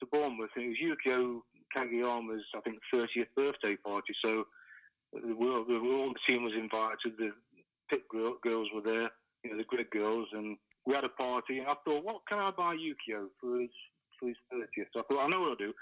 to 0.04 0.06
Bournemouth 0.12 0.50
and 0.56 0.66
it 0.66 0.70
was 0.70 0.78
Yukio 0.84 1.40
Kagayama's, 1.76 2.44
I 2.56 2.62
think, 2.62 2.78
30th 2.94 3.28
birthday 3.36 3.76
party. 3.78 4.14
So 4.24 4.46
the, 5.14 5.34
all 5.34 6.14
the 6.14 6.20
team 6.28 6.44
was 6.44 6.54
invited. 6.54 7.18
The 7.18 7.32
pit 7.90 8.04
girls 8.10 8.68
were 8.74 8.82
there, 8.82 9.10
you 9.44 9.52
know, 9.52 9.58
the 9.58 9.64
grid 9.64 9.90
girls, 9.92 10.28
and 10.34 10.58
we 10.86 10.96
had 10.96 11.04
a 11.04 11.10
party. 11.10 11.60
And 11.60 11.68
I 11.68 11.76
thought, 11.86 12.04
what 12.04 12.22
can 12.30 12.40
I 12.40 12.52
buy 12.52 12.76
Yukio 12.76 13.28
for 13.40 13.60
his 13.60 13.70
for 14.20 14.28
his 14.28 14.38
30th? 14.52 14.88
So 14.94 15.00
I 15.00 15.04
thought, 15.04 15.26
I 15.26 15.28
know 15.28 15.42
what 15.42 15.50
I'll 15.52 15.56
do. 15.56 15.74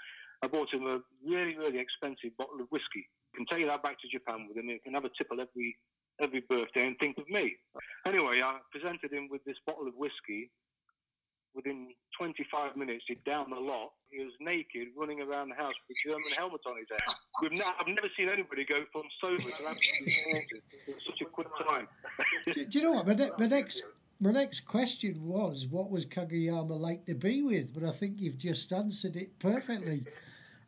I 0.42 0.48
bought 0.48 0.72
him 0.72 0.86
a 0.86 1.00
really, 1.24 1.56
really 1.56 1.78
expensive 1.78 2.36
bottle 2.36 2.60
of 2.60 2.66
whiskey. 2.70 3.06
Can 3.36 3.46
take 3.50 3.68
that 3.68 3.82
back 3.82 3.96
to 4.00 4.08
Japan 4.08 4.46
with 4.48 4.56
him. 4.56 4.68
You 4.68 4.78
can 4.84 4.94
have 4.94 5.04
a 5.04 5.10
tipple 5.16 5.40
every 5.40 5.76
every 6.20 6.42
birthday 6.48 6.86
and 6.86 6.96
think 7.00 7.16
of 7.18 7.28
me. 7.28 7.56
Anyway, 8.06 8.42
I 8.42 8.58
presented 8.70 9.12
him 9.12 9.28
with 9.30 9.42
this 9.44 9.56
bottle 9.66 9.88
of 9.88 9.94
whiskey 9.96 10.50
within 11.54 11.88
25 12.18 12.76
minutes, 12.76 13.04
he'd 13.08 13.22
down 13.24 13.50
the 13.50 13.56
lot. 13.56 13.92
He 14.10 14.22
was 14.22 14.32
naked, 14.40 14.88
running 14.96 15.20
around 15.20 15.48
the 15.50 15.54
house 15.54 15.72
with 15.88 15.96
a 15.96 16.08
German 16.08 16.24
helmet 16.36 16.60
on 16.66 16.76
his 16.76 16.86
head. 16.90 17.16
We've 17.40 17.52
ne- 17.52 17.74
I've 17.78 17.86
never 17.86 18.08
seen 18.16 18.28
anybody 18.28 18.64
go 18.64 18.84
from 18.92 19.04
sober 19.22 19.36
to 19.36 19.68
absolutely 19.68 20.62
in 20.88 20.94
such 21.06 21.20
a 21.22 21.24
quick 21.24 21.48
time. 21.68 21.88
do, 22.46 22.64
do, 22.64 22.78
you 22.78 22.84
know 22.84 22.92
what? 22.92 23.06
My, 23.06 23.14
ne- 23.14 23.30
my 23.38 23.46
next 23.46 23.82
my 24.20 24.30
next 24.30 24.60
question 24.60 25.26
was, 25.26 25.66
what 25.66 25.90
was 25.90 26.06
Kagayama 26.06 26.78
like 26.78 27.06
to 27.06 27.14
be 27.14 27.42
with? 27.42 27.74
But 27.74 27.82
I 27.82 27.90
think 27.90 28.20
you've 28.20 28.38
just 28.38 28.72
answered 28.72 29.16
it 29.16 29.36
perfectly. 29.40 30.04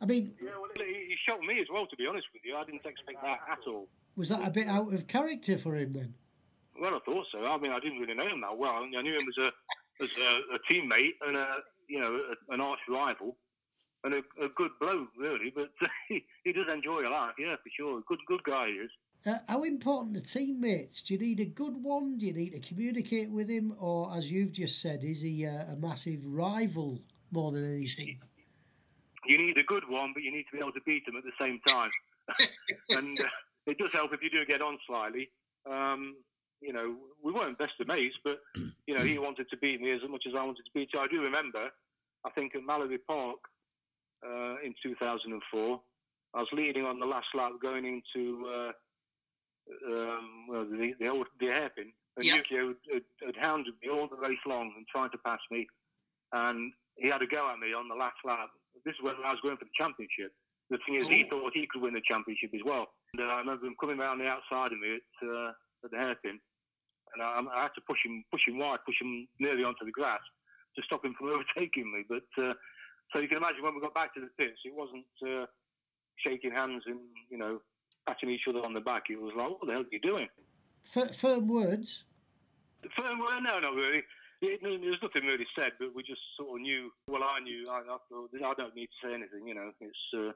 I 0.01 0.05
mean, 0.05 0.33
yeah, 0.43 0.49
well, 0.59 0.69
he 0.75 1.15
shocked 1.25 1.43
me 1.43 1.61
as 1.61 1.67
well. 1.71 1.87
To 1.87 1.95
be 1.95 2.05
honest 2.05 2.27
with 2.33 2.41
you, 2.43 2.55
I 2.57 2.65
didn't 2.65 2.85
expect 2.85 3.21
that 3.21 3.39
at 3.49 3.59
all. 3.65 3.87
Was 4.17 4.27
that 4.27 4.45
a 4.45 4.51
bit 4.51 4.67
out 4.67 4.93
of 4.93 5.07
character 5.07 5.57
for 5.57 5.75
him 5.77 5.93
then? 5.93 6.13
Well, 6.79 6.95
I 6.95 6.99
thought 6.99 7.25
so. 7.31 7.45
I 7.45 7.57
mean, 7.57 7.71
I 7.71 7.79
didn't 7.79 7.99
really 7.99 8.13
know 8.13 8.27
him 8.27 8.41
that 8.41 8.57
well. 8.57 8.75
I 8.75 9.01
knew 9.01 9.13
him 9.13 9.27
as 9.37 9.45
a 9.45 9.51
as 10.01 10.09
a, 10.17 10.55
a 10.55 10.59
teammate 10.71 11.13
and 11.25 11.37
a 11.37 11.47
you 11.87 11.99
know 11.99 12.09
a, 12.09 12.53
an 12.53 12.61
arch 12.61 12.79
rival 12.89 13.37
and 14.03 14.13
a, 14.13 14.17
a 14.43 14.49
good 14.55 14.71
bloke 14.79 15.09
really. 15.17 15.51
But 15.53 15.69
he, 16.09 16.23
he 16.43 16.53
does 16.53 16.71
enjoy 16.71 17.01
a 17.01 17.09
life, 17.09 17.35
yeah, 17.37 17.55
for 17.55 17.69
sure. 17.75 18.01
Good 18.07 18.19
good 18.27 18.43
guy 18.43 18.67
he 18.67 18.73
is. 18.73 18.91
Uh, 19.27 19.39
how 19.47 19.63
important 19.63 20.15
are 20.17 20.19
teammates? 20.19 21.01
Do 21.01 21.15
you 21.15 21.19
need 21.19 21.39
a 21.39 21.45
good 21.45 21.81
one? 21.81 22.17
Do 22.17 22.27
you 22.27 22.33
need 22.33 22.51
to 22.51 22.59
communicate 22.59 23.31
with 23.31 23.49
him, 23.49 23.73
or 23.79 24.15
as 24.15 24.31
you've 24.31 24.51
just 24.51 24.81
said, 24.81 25.03
is 25.03 25.21
he 25.21 25.45
a, 25.45 25.67
a 25.71 25.75
massive 25.75 26.19
rival 26.23 27.01
more 27.31 27.51
than 27.51 27.65
anything? 27.65 28.19
you 29.27 29.37
need 29.39 29.57
a 29.57 29.63
good 29.63 29.83
one, 29.89 30.11
but 30.13 30.21
you 30.21 30.31
need 30.31 30.45
to 30.51 30.57
be 30.57 30.59
able 30.59 30.73
to 30.73 30.81
beat 30.85 31.05
them 31.07 31.15
at 31.15 31.23
the 31.23 31.31
same 31.43 31.59
time. 31.67 31.89
and 32.91 33.19
uh, 33.19 33.25
it 33.65 33.77
does 33.79 33.91
help 33.93 34.13
if 34.13 34.21
you 34.21 34.29
do 34.29 34.45
get 34.45 34.61
on 34.61 34.77
slightly. 34.85 35.29
Um, 35.69 36.15
you 36.65 36.73
know, 36.73 36.95
we 37.23 37.31
weren't 37.31 37.57
best 37.57 37.73
of 37.79 37.87
mates, 37.87 38.15
but 38.23 38.39
you 38.87 38.95
know, 38.95 39.03
he 39.03 39.17
wanted 39.17 39.49
to 39.49 39.57
beat 39.57 39.81
me 39.81 39.91
as 39.91 40.01
much 40.09 40.23
as 40.27 40.33
I 40.37 40.43
wanted 40.43 40.63
to 40.65 40.71
beat 40.73 40.89
him. 40.93 41.01
I 41.01 41.07
do 41.07 41.21
remember, 41.21 41.69
I 42.25 42.29
think 42.31 42.55
at 42.55 42.65
Mallory 42.65 42.97
Park 42.97 43.37
uh, 44.25 44.55
in 44.63 44.73
2004, 44.81 45.81
I 46.33 46.39
was 46.39 46.47
leading 46.51 46.85
on 46.85 46.99
the 46.99 47.05
last 47.05 47.27
lap 47.35 47.51
going 47.61 47.85
into 47.85 48.47
uh, 48.47 48.71
um, 49.87 50.47
well, 50.49 50.65
the, 50.65 50.93
the 50.99 51.07
old 51.07 51.27
the 51.39 51.47
hairpin, 51.47 51.91
and 52.17 52.25
yep. 52.25 52.43
Yukio 52.43 52.75
had, 52.91 53.03
had, 53.25 53.35
hounded 53.41 53.73
me 53.81 53.89
all 53.89 54.07
the 54.07 54.17
race 54.17 54.37
long 54.45 54.73
and 54.75 54.85
trying 54.87 55.09
to 55.11 55.17
pass 55.19 55.39
me, 55.51 55.67
and 56.33 56.71
he 56.97 57.09
had 57.09 57.21
a 57.21 57.27
go 57.27 57.49
at 57.49 57.59
me 57.59 57.73
on 57.73 57.87
the 57.87 57.95
last 57.95 58.17
lap. 58.25 58.49
This 58.85 58.93
is 58.93 59.01
when 59.01 59.15
I 59.25 59.31
was 59.31 59.39
going 59.41 59.57
for 59.57 59.65
the 59.65 59.71
championship. 59.73 60.33
The 60.69 60.77
thing 60.85 60.95
is, 60.95 61.07
Ooh. 61.07 61.13
he 61.13 61.23
thought 61.29 61.51
he 61.53 61.67
could 61.67 61.81
win 61.81 61.93
the 61.93 62.01
championship 62.01 62.51
as 62.53 62.61
well. 62.65 62.87
And 63.13 63.25
uh, 63.25 63.33
I 63.33 63.39
remember 63.39 63.65
him 63.65 63.75
coming 63.79 63.99
around 63.99 64.19
the 64.19 64.27
outside 64.27 64.71
of 64.71 64.79
me 64.79 64.97
at, 64.97 65.27
uh, 65.27 65.51
at 65.83 65.91
the 65.91 65.97
hairpin, 65.97 66.39
and 67.13 67.23
I, 67.23 67.39
I, 67.55 67.61
had 67.61 67.73
to 67.75 67.81
push 67.87 68.05
him, 68.05 68.23
push 68.31 68.47
him 68.47 68.57
wide, 68.57 68.79
push 68.85 69.01
him 69.01 69.27
nearly 69.39 69.63
onto 69.63 69.85
the 69.85 69.91
grass 69.91 70.19
to 70.75 70.81
stop 70.83 71.05
him 71.05 71.15
from 71.17 71.29
overtaking 71.33 71.91
me. 71.91 72.03
But 72.07 72.43
uh, 72.43 72.53
so 73.13 73.21
you 73.21 73.27
can 73.27 73.37
imagine 73.37 73.63
when 73.63 73.75
we 73.75 73.81
got 73.81 73.93
back 73.93 74.13
to 74.15 74.21
the 74.21 74.29
pits, 74.37 74.59
it 74.65 74.73
wasn't 74.73 75.05
uh, 75.25 75.45
shaking 76.17 76.51
hands 76.51 76.83
and 76.87 76.99
you 77.29 77.37
know 77.37 77.59
patting 78.07 78.29
each 78.29 78.47
other 78.47 78.59
on 78.59 78.73
the 78.73 78.81
back. 78.81 79.03
It 79.09 79.19
was 79.19 79.33
like, 79.35 79.49
what 79.49 79.65
the 79.65 79.73
hell 79.73 79.81
are 79.81 79.91
you 79.91 80.01
doing? 80.01 80.27
F- 80.95 81.15
firm 81.15 81.47
words. 81.47 82.05
Firm 82.95 83.19
words? 83.19 83.37
No, 83.41 83.59
not 83.59 83.73
really. 83.73 84.03
It, 84.41 84.59
there 84.61 84.71
was 84.71 84.99
nothing 85.01 85.25
really 85.25 85.47
said, 85.57 85.71
but 85.79 85.95
we 85.95 86.03
just 86.03 86.21
sort 86.37 86.59
of 86.59 86.61
knew. 86.61 86.91
Well, 87.07 87.23
I 87.23 87.39
knew. 87.39 87.63
I, 87.69 87.79
I 87.79 87.97
thought 88.09 88.29
I 88.33 88.53
don't 88.53 88.75
need 88.75 88.87
to 88.87 89.07
say 89.07 89.13
anything. 89.13 89.47
You 89.47 89.55
know, 89.55 89.71
it's 89.79 89.97
uh, 90.15 90.31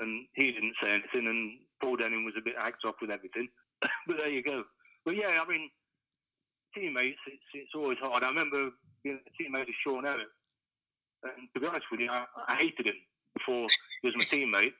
and 0.00 0.26
he 0.34 0.52
didn't 0.52 0.74
say 0.82 0.90
anything, 0.90 1.26
and 1.26 1.58
Paul 1.82 1.96
Denning 1.96 2.24
was 2.24 2.34
a 2.38 2.44
bit 2.44 2.54
hacked 2.58 2.84
off 2.86 2.96
with 3.00 3.10
everything. 3.10 3.48
but 4.06 4.18
there 4.18 4.30
you 4.30 4.42
go. 4.42 4.62
But 5.04 5.16
yeah, 5.16 5.40
I 5.42 5.48
mean, 5.48 5.70
teammates, 6.74 7.18
it's, 7.26 7.42
it's 7.54 7.74
always 7.74 7.98
hard. 8.00 8.24
I 8.24 8.28
remember 8.28 8.70
being 9.02 9.18
a 9.18 9.42
teammate 9.42 9.68
of 9.68 9.74
Sean 9.84 10.06
Elliott, 10.06 10.28
and 11.22 11.48
to 11.54 11.60
be 11.60 11.66
honest 11.66 11.86
with 11.90 12.00
you, 12.00 12.08
I, 12.10 12.24
I 12.48 12.56
hated 12.56 12.86
him 12.86 13.00
before 13.34 13.66
he 14.02 14.08
was 14.08 14.16
my 14.16 14.24
teammate. 14.24 14.72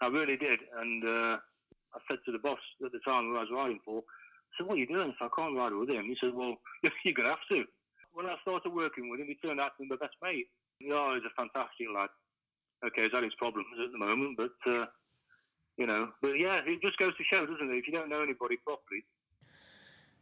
I 0.00 0.08
really 0.08 0.36
did, 0.36 0.60
and 0.78 1.08
uh, 1.08 1.38
I 1.94 1.98
said 2.10 2.18
to 2.26 2.32
the 2.32 2.38
boss 2.38 2.58
at 2.84 2.92
the 2.92 3.00
time 3.06 3.24
who 3.24 3.36
I 3.36 3.40
was 3.40 3.50
riding 3.52 3.80
for, 3.84 3.98
I 3.98 4.52
said, 4.58 4.66
"What 4.66 4.76
are 4.76 4.80
you 4.80 4.86
doing?" 4.86 5.14
I 5.20 5.28
can't 5.36 5.56
ride 5.56 5.72
with 5.72 5.88
him. 5.88 6.04
He 6.04 6.16
said, 6.20 6.34
"Well, 6.34 6.56
you're 7.04 7.14
gonna 7.14 7.30
have 7.30 7.48
to." 7.50 7.64
When 8.12 8.26
I 8.26 8.36
started 8.42 8.72
working 8.72 9.10
with 9.10 9.20
him, 9.20 9.26
he 9.26 9.36
turned 9.36 9.60
out 9.60 9.72
to 9.76 9.82
be 9.82 9.88
my 9.88 9.96
best 9.96 10.16
mate. 10.22 10.46
Oh, 10.92 11.14
he's 11.14 11.24
a 11.24 11.42
fantastic 11.42 11.86
lad 11.94 12.08
okay, 12.84 13.02
he's 13.02 13.12
had 13.12 13.24
his 13.24 13.34
problems 13.34 13.68
at 13.82 13.92
the 13.92 13.98
moment, 13.98 14.36
but 14.36 14.72
uh, 14.72 14.86
you 15.76 15.86
know, 15.86 16.10
but 16.22 16.38
yeah, 16.38 16.60
it 16.66 16.80
just 16.82 16.98
goes 16.98 17.16
to 17.16 17.24
show, 17.24 17.44
doesn't 17.46 17.70
it? 17.70 17.76
If 17.76 17.86
you 17.86 17.92
don't 17.92 18.08
know 18.08 18.22
anybody 18.22 18.56
properly. 18.56 19.04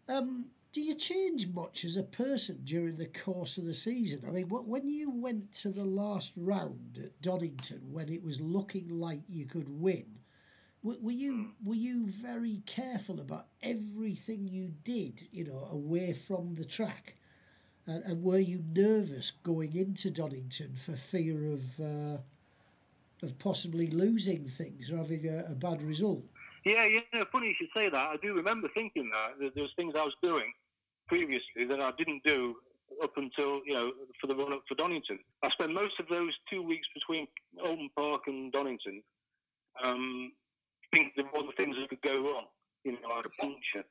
Um, 0.08 0.46
do 0.74 0.80
you 0.80 0.96
change 0.96 1.46
much 1.54 1.84
as 1.84 1.96
a 1.96 2.02
person 2.02 2.58
during 2.64 2.96
the 2.96 3.06
course 3.06 3.58
of 3.58 3.64
the 3.64 3.74
season? 3.74 4.24
I 4.26 4.32
mean, 4.32 4.48
when 4.48 4.88
you 4.88 5.08
went 5.08 5.52
to 5.54 5.68
the 5.68 5.84
last 5.84 6.32
round 6.36 6.98
at 7.00 7.22
Donington, 7.22 7.92
when 7.92 8.08
it 8.08 8.24
was 8.24 8.40
looking 8.40 8.88
like 8.88 9.20
you 9.28 9.46
could 9.46 9.68
win, 9.68 10.18
were 10.82 11.12
you 11.12 11.52
were 11.64 11.76
you 11.76 12.08
very 12.08 12.60
careful 12.66 13.20
about 13.20 13.46
everything 13.62 14.48
you 14.48 14.72
did, 14.82 15.28
you 15.30 15.44
know, 15.44 15.68
away 15.70 16.12
from 16.12 16.56
the 16.56 16.64
track? 16.64 17.14
And, 17.86 18.02
and 18.04 18.22
were 18.24 18.40
you 18.40 18.64
nervous 18.74 19.30
going 19.30 19.76
into 19.76 20.10
Donington 20.10 20.74
for 20.74 20.96
fear 20.96 21.52
of 21.52 21.78
uh, 21.78 22.18
of 23.22 23.38
possibly 23.38 23.86
losing 23.86 24.44
things 24.44 24.90
or 24.90 24.96
having 24.96 25.28
a, 25.28 25.52
a 25.52 25.54
bad 25.54 25.82
result. 25.82 26.24
Yeah, 26.64 26.84
yeah. 26.84 27.20
Funny 27.32 27.48
you 27.48 27.54
should 27.56 27.68
say 27.74 27.88
that. 27.88 28.06
I 28.06 28.16
do 28.20 28.34
remember 28.34 28.68
thinking 28.74 29.08
that, 29.12 29.38
that 29.38 29.54
there 29.54 29.62
was 29.62 29.72
things 29.76 29.94
I 29.96 30.02
was 30.02 30.14
doing 30.20 30.52
previously 31.14 31.64
that 31.70 31.80
I 31.80 31.92
didn't 31.96 32.22
do 32.24 32.56
up 33.02 33.12
until 33.16 33.60
you 33.64 33.74
know 33.74 33.92
for 34.20 34.26
the 34.26 34.34
run 34.34 34.52
up 34.52 34.62
for 34.68 34.74
Donington. 34.74 35.18
I 35.42 35.48
spent 35.50 35.72
most 35.72 35.94
of 36.00 36.06
those 36.10 36.32
two 36.50 36.62
weeks 36.62 36.86
between 36.94 37.26
Oulton 37.64 37.88
Park 37.96 38.22
and 38.26 38.52
Donington 38.52 39.02
um, 39.84 40.32
thinking 40.92 41.24
of 41.24 41.26
all 41.34 41.46
the 41.46 41.56
things 41.56 41.76
that 41.78 41.88
could 41.88 42.02
go 42.02 42.18
wrong. 42.18 42.46
You 42.84 42.92
know, 42.92 43.08
like 43.08 43.26
a 43.26 43.42
puncture 43.42 43.86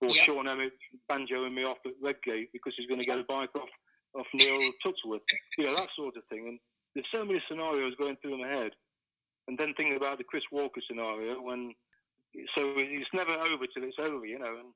or 0.00 0.08
yep. 0.08 0.24
Sean 0.24 0.48
Emmett 0.48 0.72
banjoing 1.10 1.54
me 1.54 1.64
off 1.64 1.78
at 1.86 1.92
Redgate 2.02 2.50
because 2.52 2.72
he's 2.76 2.88
going 2.88 3.00
to 3.00 3.06
get 3.06 3.20
a 3.20 3.24
bike 3.24 3.54
off 3.54 3.68
off 4.16 4.26
Neil 4.34 4.58
Tuxworth. 4.84 5.20
You 5.58 5.66
know 5.66 5.76
that 5.76 5.88
sort 5.94 6.16
of 6.16 6.24
thing. 6.30 6.48
And 6.48 6.58
there's 6.94 7.06
so 7.14 7.24
many 7.24 7.42
scenarios 7.48 7.94
going 7.98 8.16
through 8.22 8.40
my 8.40 8.48
head, 8.48 8.72
and 9.46 9.58
then 9.58 9.74
thinking 9.76 9.96
about 9.96 10.18
the 10.18 10.24
Chris 10.24 10.42
Walker 10.50 10.80
scenario 10.88 11.40
when 11.40 11.74
so 12.56 12.72
it's 12.76 13.12
never 13.12 13.32
over 13.32 13.66
till 13.66 13.84
it's 13.84 13.98
over, 14.00 14.24
you 14.24 14.38
know. 14.38 14.56
And 14.58 14.72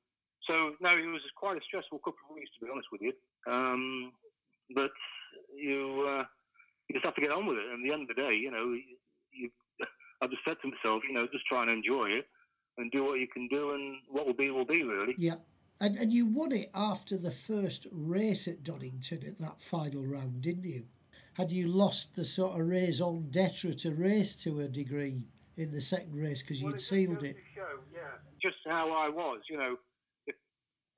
so 0.48 0.72
no, 0.80 0.90
it 0.90 1.06
was 1.06 1.22
quite 1.36 1.56
a 1.56 1.60
stressful 1.66 1.98
couple 1.98 2.18
of 2.30 2.34
weeks 2.34 2.50
to 2.58 2.64
be 2.64 2.70
honest 2.70 2.88
with 2.92 3.02
you. 3.02 3.12
Um, 3.50 4.12
but 4.74 4.90
you 5.56 6.04
uh, 6.08 6.24
you 6.88 6.94
just 6.94 7.04
have 7.04 7.14
to 7.14 7.20
get 7.20 7.32
on 7.32 7.46
with 7.46 7.58
it. 7.58 7.64
And 7.72 7.84
at 7.84 7.88
the 7.88 7.94
end 7.94 8.08
of 8.08 8.16
the 8.16 8.22
day, 8.22 8.34
you 8.34 8.50
know, 8.50 8.72
you, 8.72 8.98
you 9.32 9.50
I 10.22 10.26
just 10.26 10.42
said 10.46 10.56
to 10.62 10.70
myself, 10.70 11.02
you 11.08 11.14
know, 11.14 11.26
just 11.26 11.46
try 11.46 11.62
and 11.62 11.70
enjoy 11.70 12.06
it 12.06 12.26
and 12.78 12.90
do 12.90 13.04
what 13.04 13.20
you 13.20 13.26
can 13.26 13.48
do, 13.48 13.72
and 13.72 13.96
what 14.08 14.26
will 14.26 14.34
be 14.34 14.50
will 14.50 14.66
be 14.66 14.82
really. 14.82 15.14
Yeah. 15.18 15.36
And, 15.78 15.96
and 15.96 16.10
you 16.10 16.24
won 16.24 16.52
it 16.52 16.70
after 16.74 17.18
the 17.18 17.30
first 17.30 17.86
race 17.92 18.48
at 18.48 18.62
Donington 18.62 19.24
at 19.26 19.38
that 19.40 19.60
final 19.60 20.06
round, 20.06 20.40
didn't 20.40 20.64
you? 20.64 20.84
had 21.36 21.52
you 21.52 21.68
lost 21.68 22.16
the 22.16 22.24
sort 22.24 22.58
of 22.58 22.66
raison 22.66 23.28
d'etre 23.30 23.74
to 23.74 23.94
race 23.94 24.34
to 24.42 24.60
a 24.60 24.68
degree 24.68 25.20
in 25.58 25.70
the 25.70 25.82
second 25.82 26.14
race 26.14 26.42
because 26.42 26.62
well, 26.62 26.72
you'd 26.72 26.80
sealed 26.80 27.22
it? 27.22 27.36
Show, 27.54 27.62
yeah, 27.92 28.00
just 28.40 28.56
how 28.66 28.90
I 28.96 29.10
was. 29.10 29.40
You 29.50 29.58
know, 29.58 29.76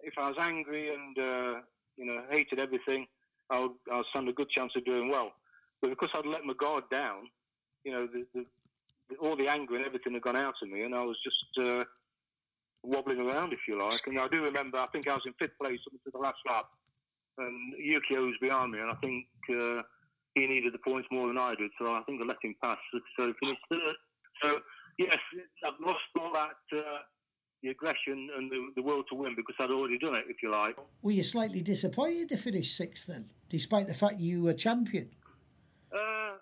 if 0.09 0.15
I 0.19 0.29
was 0.29 0.39
angry 0.41 0.93
and 0.95 1.19
uh, 1.19 1.61
you 1.97 2.07
know 2.07 2.23
hated 2.31 2.59
everything, 2.59 3.07
I 3.51 3.61
would 3.61 3.73
I 3.91 4.03
stand 4.11 4.29
a 4.29 4.33
good 4.33 4.51
chance 4.51 4.73
of 4.77 4.85
doing 4.85 5.09
well. 5.11 5.33
But 5.81 5.91
because 5.91 6.11
I'd 6.15 6.27
let 6.27 6.45
my 6.45 6.55
guard 6.55 6.85
down, 6.91 7.29
you 7.85 7.93
know, 7.93 8.07
the, 8.07 8.27
the, 8.35 8.45
the, 9.09 9.17
all 9.17 9.37
the 9.37 9.49
anger 9.49 9.77
and 9.77 9.87
everything 9.87 10.15
had 10.15 10.23
gone 10.23 10.37
out 10.37 10.55
of 10.61 10.69
me, 10.69 10.83
and 10.83 10.95
I 10.95 11.05
was 11.05 11.17
just 11.23 11.47
uh, 11.63 11.85
wobbling 12.83 13.21
around, 13.21 13.53
if 13.53 13.61
you 13.69 13.79
like. 13.79 14.01
And 14.07 14.19
I 14.19 14.27
do 14.27 14.43
remember, 14.43 14.79
I 14.79 14.87
think 14.87 15.09
I 15.09 15.15
was 15.15 15.23
in 15.25 15.35
fifth 15.35 15.57
place 15.63 15.79
up 15.87 15.93
to 16.05 16.11
the 16.13 16.19
last 16.19 16.39
lap, 16.51 16.67
and 17.39 17.75
Yukio 17.75 18.27
was 18.27 18.37
behind 18.41 18.73
me, 18.73 18.81
and 18.81 18.91
I 18.91 18.95
think. 18.97 19.27
Uh, 19.51 19.83
he 20.35 20.47
needed 20.47 20.73
the 20.73 20.79
points 20.79 21.09
more 21.11 21.27
than 21.27 21.39
I 21.39 21.55
did, 21.57 21.71
so 21.81 21.93
I 21.93 22.03
think 22.07 22.23
I 22.23 22.25
let 22.27 22.37
him 22.45 22.55
pass. 22.63 22.77
So. 23.19 23.33
So 24.43 24.61
yes, 24.99 25.17
I've 25.65 25.81
lost 25.85 25.99
all 26.19 26.33
that 26.35 26.79
uh, 26.79 26.99
the 27.63 27.71
aggression 27.71 28.29
and 28.37 28.51
the, 28.51 28.69
the 28.77 28.83
will 28.83 29.03
to 29.05 29.15
win 29.15 29.35
because 29.37 29.55
I'd 29.59 29.71
already 29.71 29.99
done 29.99 30.15
it, 30.15 30.25
if 30.29 30.43
you 30.43 30.51
like. 30.51 30.77
Were 31.03 31.13
you 31.13 31.25
slightly 31.25 31.63
disappointed 31.63 32.29
to 32.31 32.37
finish 32.37 32.75
sixth 32.75 33.07
then, 33.07 33.31
despite 33.49 33.89
the 33.89 33.95
fact 33.95 34.21
you 34.21 34.43
were 34.43 34.55
champion? 34.55 35.11
Uh, 35.93 36.39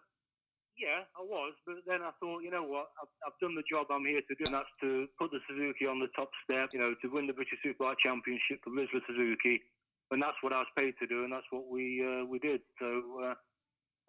yeah, 0.76 1.09
I 1.16 1.22
was, 1.22 1.55
but 1.66 1.76
then 1.87 2.02
I 2.02 2.11
thought, 2.20 2.42
you 2.42 2.50
know 2.50 2.64
what, 2.64 2.88
I've, 3.00 3.09
I've 3.26 3.38
done 3.40 3.55
the 3.55 3.62
job 3.70 3.87
I'm 3.90 4.05
here 4.05 4.20
to 4.20 4.35
do, 4.35 4.44
and 4.44 4.55
that's 4.55 4.68
to 4.83 5.07
put 5.18 5.31
the 5.31 5.40
Suzuki 5.48 5.87
on 5.87 6.00
the 6.00 6.09
top 6.14 6.31
step, 6.44 6.70
you 6.72 6.81
know, 6.81 6.94
to 7.00 7.09
win 7.09 7.26
the 7.26 7.33
British 7.33 7.59
Superbike 7.64 7.98
Championship 7.98 8.61
for 8.62 8.70
Rizla 8.70 9.00
Suzuki, 9.07 9.62
and 10.11 10.22
that's 10.22 10.37
what 10.42 10.52
I 10.52 10.59
was 10.59 10.68
paid 10.76 10.94
to 11.00 11.07
do, 11.07 11.24
and 11.24 11.33
that's 11.33 11.46
what 11.50 11.68
we 11.70 12.05
uh, 12.05 12.26
we 12.26 12.38
did. 12.38 12.61
So 12.79 13.02
uh, 13.22 13.35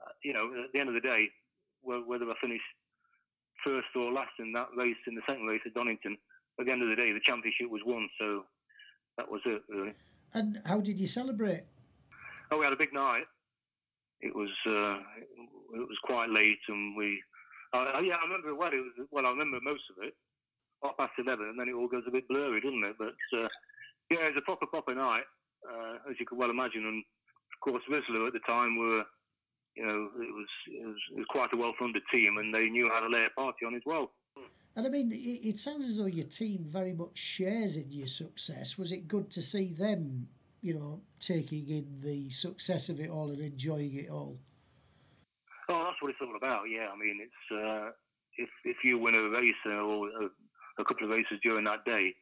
uh, 0.03 0.13
you 0.23 0.33
know, 0.33 0.45
at 0.63 0.71
the 0.73 0.79
end 0.79 0.89
of 0.89 0.95
the 0.95 1.07
day, 1.07 1.29
whether 1.81 2.25
I 2.29 2.33
finished 2.41 2.67
first 3.63 3.87
or 3.95 4.11
last 4.11 4.33
in 4.39 4.51
that 4.53 4.67
race, 4.77 4.97
in 5.07 5.15
the 5.15 5.21
second 5.27 5.45
race 5.45 5.61
at 5.65 5.73
Donington, 5.73 6.17
at 6.59 6.65
the 6.65 6.71
end 6.71 6.83
of 6.83 6.89
the 6.89 6.95
day, 6.95 7.11
the 7.11 7.19
championship 7.23 7.69
was 7.69 7.81
won. 7.85 8.09
So 8.19 8.45
that 9.17 9.29
was 9.29 9.41
it, 9.45 9.61
really. 9.69 9.93
And 10.33 10.59
how 10.65 10.79
did 10.79 10.99
you 10.99 11.07
celebrate? 11.07 11.63
Oh, 12.51 12.59
we 12.59 12.63
had 12.65 12.73
a 12.73 12.77
big 12.77 12.93
night. 12.93 13.25
It 14.21 14.35
was 14.35 14.49
uh, 14.65 14.97
it 15.73 15.87
was 15.87 15.97
quite 16.03 16.29
late, 16.29 16.59
and 16.67 16.97
we. 16.97 17.21
Uh, 17.73 18.01
yeah, 18.03 18.15
I 18.15 18.23
remember 18.25 18.55
well. 18.55 18.71
It 18.71 18.81
was 18.81 19.07
well. 19.11 19.27
I 19.27 19.29
remember 19.29 19.59
most 19.61 19.83
of 19.91 20.03
it. 20.03 20.15
Half 20.83 20.97
past 20.97 21.11
eleven, 21.17 21.49
and 21.49 21.59
then 21.59 21.69
it 21.69 21.73
all 21.73 21.87
goes 21.87 22.03
a 22.07 22.11
bit 22.11 22.27
blurry, 22.27 22.61
doesn't 22.61 22.85
it? 22.85 22.95
But 22.97 23.39
uh, 23.39 23.47
yeah, 24.09 24.25
it 24.25 24.33
was 24.33 24.41
a 24.41 24.45
proper 24.45 24.65
proper 24.65 24.95
night, 24.95 25.23
uh, 25.69 26.09
as 26.09 26.19
you 26.19 26.25
could 26.25 26.37
well 26.37 26.49
imagine. 26.49 26.85
And 26.85 27.03
of 27.53 27.59
course, 27.61 27.83
Rizla 27.91 28.27
at 28.27 28.33
the 28.33 28.39
time 28.47 28.77
were 28.77 29.03
you 29.77 29.85
know, 29.85 30.09
it 30.19 30.33
was, 30.33 30.47
it 30.67 30.85
was, 30.85 30.95
it 31.13 31.17
was 31.19 31.25
quite 31.29 31.53
a 31.53 31.57
well-funded 31.57 32.01
team, 32.11 32.37
and 32.37 32.53
they 32.53 32.67
knew 32.67 32.89
how 32.91 32.99
to 32.99 33.07
lay 33.07 33.25
a 33.25 33.29
party 33.39 33.65
on 33.65 33.75
as 33.75 33.83
well. 33.85 34.11
And 34.77 34.85
I 34.85 34.91
mean, 34.91 35.11
it, 35.11 35.15
it 35.15 35.59
sounds 35.59 35.89
as 35.89 35.97
though 35.97 36.05
your 36.05 36.27
team 36.27 36.63
very 36.63 36.93
much 36.93 37.17
shares 37.17 37.77
in 37.77 37.91
your 37.91 38.07
success. 38.07 38.77
Was 38.77 38.91
it 38.91 39.07
good 39.07 39.31
to 39.31 39.41
see 39.41 39.73
them, 39.73 40.27
you 40.61 40.75
know, 40.75 41.01
taking 41.19 41.67
in 41.67 41.99
the 42.03 42.29
success 42.29 42.87
of 42.89 42.99
it 42.99 43.09
all 43.09 43.31
and 43.31 43.39
enjoying 43.39 43.95
it 43.95 44.11
all? 44.11 44.37
Oh, 45.67 45.83
that's 45.83 45.99
what 45.99 46.11
it's 46.11 46.19
all 46.21 46.35
about. 46.37 46.65
Yeah, 46.69 46.89
I 46.93 46.95
mean, 46.95 47.19
it's 47.19 47.51
uh, 47.51 47.89
if 48.37 48.49
if 48.65 48.77
you 48.83 48.99
win 48.99 49.15
a 49.15 49.27
race 49.29 49.53
uh, 49.65 49.81
or 49.81 50.09
a, 50.09 50.29
a, 50.79 50.85
couple 50.85 51.07
of 51.07 51.11
races 51.11 51.39
during 51.41 51.63
that 51.63 51.83
day, 51.83 52.13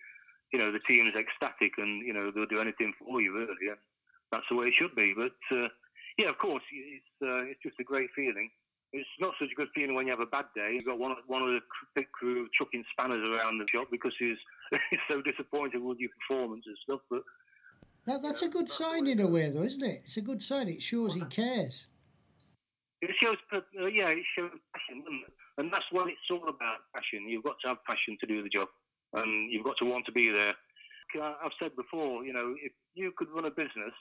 you 0.54 0.58
know, 0.58 0.72
the 0.72 0.80
team 0.88 1.08
is 1.08 1.20
ecstatic 1.20 1.74
and 1.78 2.08
you 2.08 2.14
know 2.14 2.32
they'll 2.32 2.46
do 2.46 2.62
anything 2.62 2.94
for 2.98 3.22
you. 3.22 3.36
Really, 3.38 3.76
that's 4.32 4.46
the 4.50 4.56
way 4.56 4.68
it 4.68 4.74
should 4.74 4.96
be. 4.96 5.14
But 5.14 5.58
uh, 5.60 5.68
yeah, 6.18 6.30
of 6.30 6.38
course, 6.38 6.64
it's 6.72 7.34
uh, 7.34 7.44
it's 7.48 7.62
just 7.62 7.82
a 7.82 7.84
great 7.84 8.10
feeling. 8.16 8.50
It's 8.96 9.10
not 9.20 9.34
such 9.40 9.50
a 9.52 9.56
good 9.56 9.70
feeling 9.76 9.96
when 9.96 10.08
you 10.08 10.12
have 10.12 10.22
a 10.22 10.26
bad 10.26 10.46
day. 10.56 10.72
You've 10.74 10.86
got 10.86 11.00
one, 11.00 11.16
one 11.28 11.42
of 11.42 11.50
the 11.50 11.60
pit 11.96 12.12
crew 12.12 12.48
chucking 12.54 12.84
spanners 12.92 13.20
around 13.20 13.60
the 13.60 13.66
shop 13.68 13.88
because 13.92 14.14
he's, 14.18 14.38
he's 14.90 15.00
so 15.10 15.22
disappointed 15.22 15.84
with 15.84 16.00
your 16.00 16.10
performance 16.20 16.64
and 16.66 16.78
stuff. 16.84 17.02
But 17.10 17.22
that, 18.06 18.24
that's 18.24 18.42
a 18.42 18.50
good 18.50 18.70
sign 18.70 19.08
in 19.08 19.20
a 19.20 19.28
way, 19.28 19.50
though, 19.50 19.64
isn't 19.64 19.84
it? 19.84 20.02
It's 20.06 20.18
a 20.18 20.22
good 20.22 20.42
sign. 20.42 20.70
It 20.70 20.82
shows 20.82 21.14
he 21.14 21.26
cares. 21.26 21.88
It 23.02 23.12
shows, 23.22 23.36
uh, 23.52 23.60
yeah, 23.88 24.10
it 24.10 24.24
shows 24.38 24.52
passion, 24.74 25.04
and 25.58 25.72
that's 25.72 25.86
what 25.92 26.08
it's 26.08 26.18
all 26.32 26.48
about. 26.48 26.80
Passion. 26.96 27.28
You've 27.28 27.44
got 27.44 27.58
to 27.64 27.70
have 27.70 27.84
passion 27.88 28.18
to 28.22 28.26
do 28.26 28.42
the 28.42 28.50
job, 28.50 28.70
and 29.14 29.52
you've 29.52 29.66
got 29.66 29.78
to 29.78 29.86
want 29.86 30.06
to 30.06 30.12
be 30.12 30.32
there. 30.32 30.54
I've 31.22 31.52
said 31.62 31.76
before, 31.76 32.26
you 32.26 32.34
know, 32.34 32.56
if 32.62 32.72
you 32.94 33.12
could 33.16 33.30
run 33.30 33.46
a 33.46 33.52
business, 33.52 33.94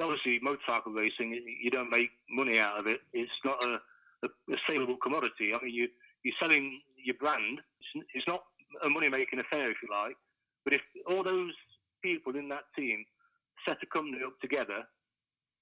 obviously 0.00 0.38
motorcycle 0.42 0.92
racing, 0.92 1.40
you 1.60 1.70
don't 1.70 1.90
make 1.90 2.10
money 2.30 2.58
out 2.58 2.78
of 2.78 2.86
it. 2.86 3.00
It's 3.12 3.30
not 3.44 3.62
a, 3.64 3.80
a, 4.24 4.28
a 4.52 4.56
saleable 4.68 4.96
commodity. 5.02 5.52
I 5.54 5.64
mean, 5.64 5.74
you 5.74 5.88
you're 6.24 6.34
selling 6.40 6.80
your 7.04 7.16
brand. 7.20 7.60
It's, 7.80 8.06
it's 8.14 8.28
not 8.28 8.42
a 8.82 8.88
money 8.88 9.08
making 9.08 9.40
affair, 9.40 9.70
if 9.70 9.76
you 9.82 9.88
like. 9.90 10.16
But 10.64 10.74
if 10.74 10.82
all 11.08 11.22
those 11.22 11.52
people 12.02 12.36
in 12.36 12.48
that 12.48 12.64
team 12.76 13.04
set 13.66 13.78
a 13.82 13.86
company 13.86 14.22
up 14.26 14.38
together 14.40 14.84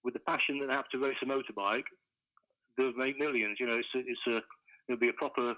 with 0.04 0.14
the 0.14 0.20
passion 0.20 0.58
that 0.58 0.70
they 0.70 0.74
have 0.74 0.88
to 0.90 0.98
race 0.98 1.16
a 1.22 1.26
motorbike, 1.26 1.84
they'll 2.76 2.92
make 2.94 3.18
millions. 3.18 3.58
You 3.60 3.66
know, 3.66 3.76
it's 3.76 3.88
a, 3.94 3.98
it's 3.98 4.26
a 4.28 4.42
it'll 4.88 5.00
be 5.00 5.08
a 5.08 5.14
proper 5.14 5.54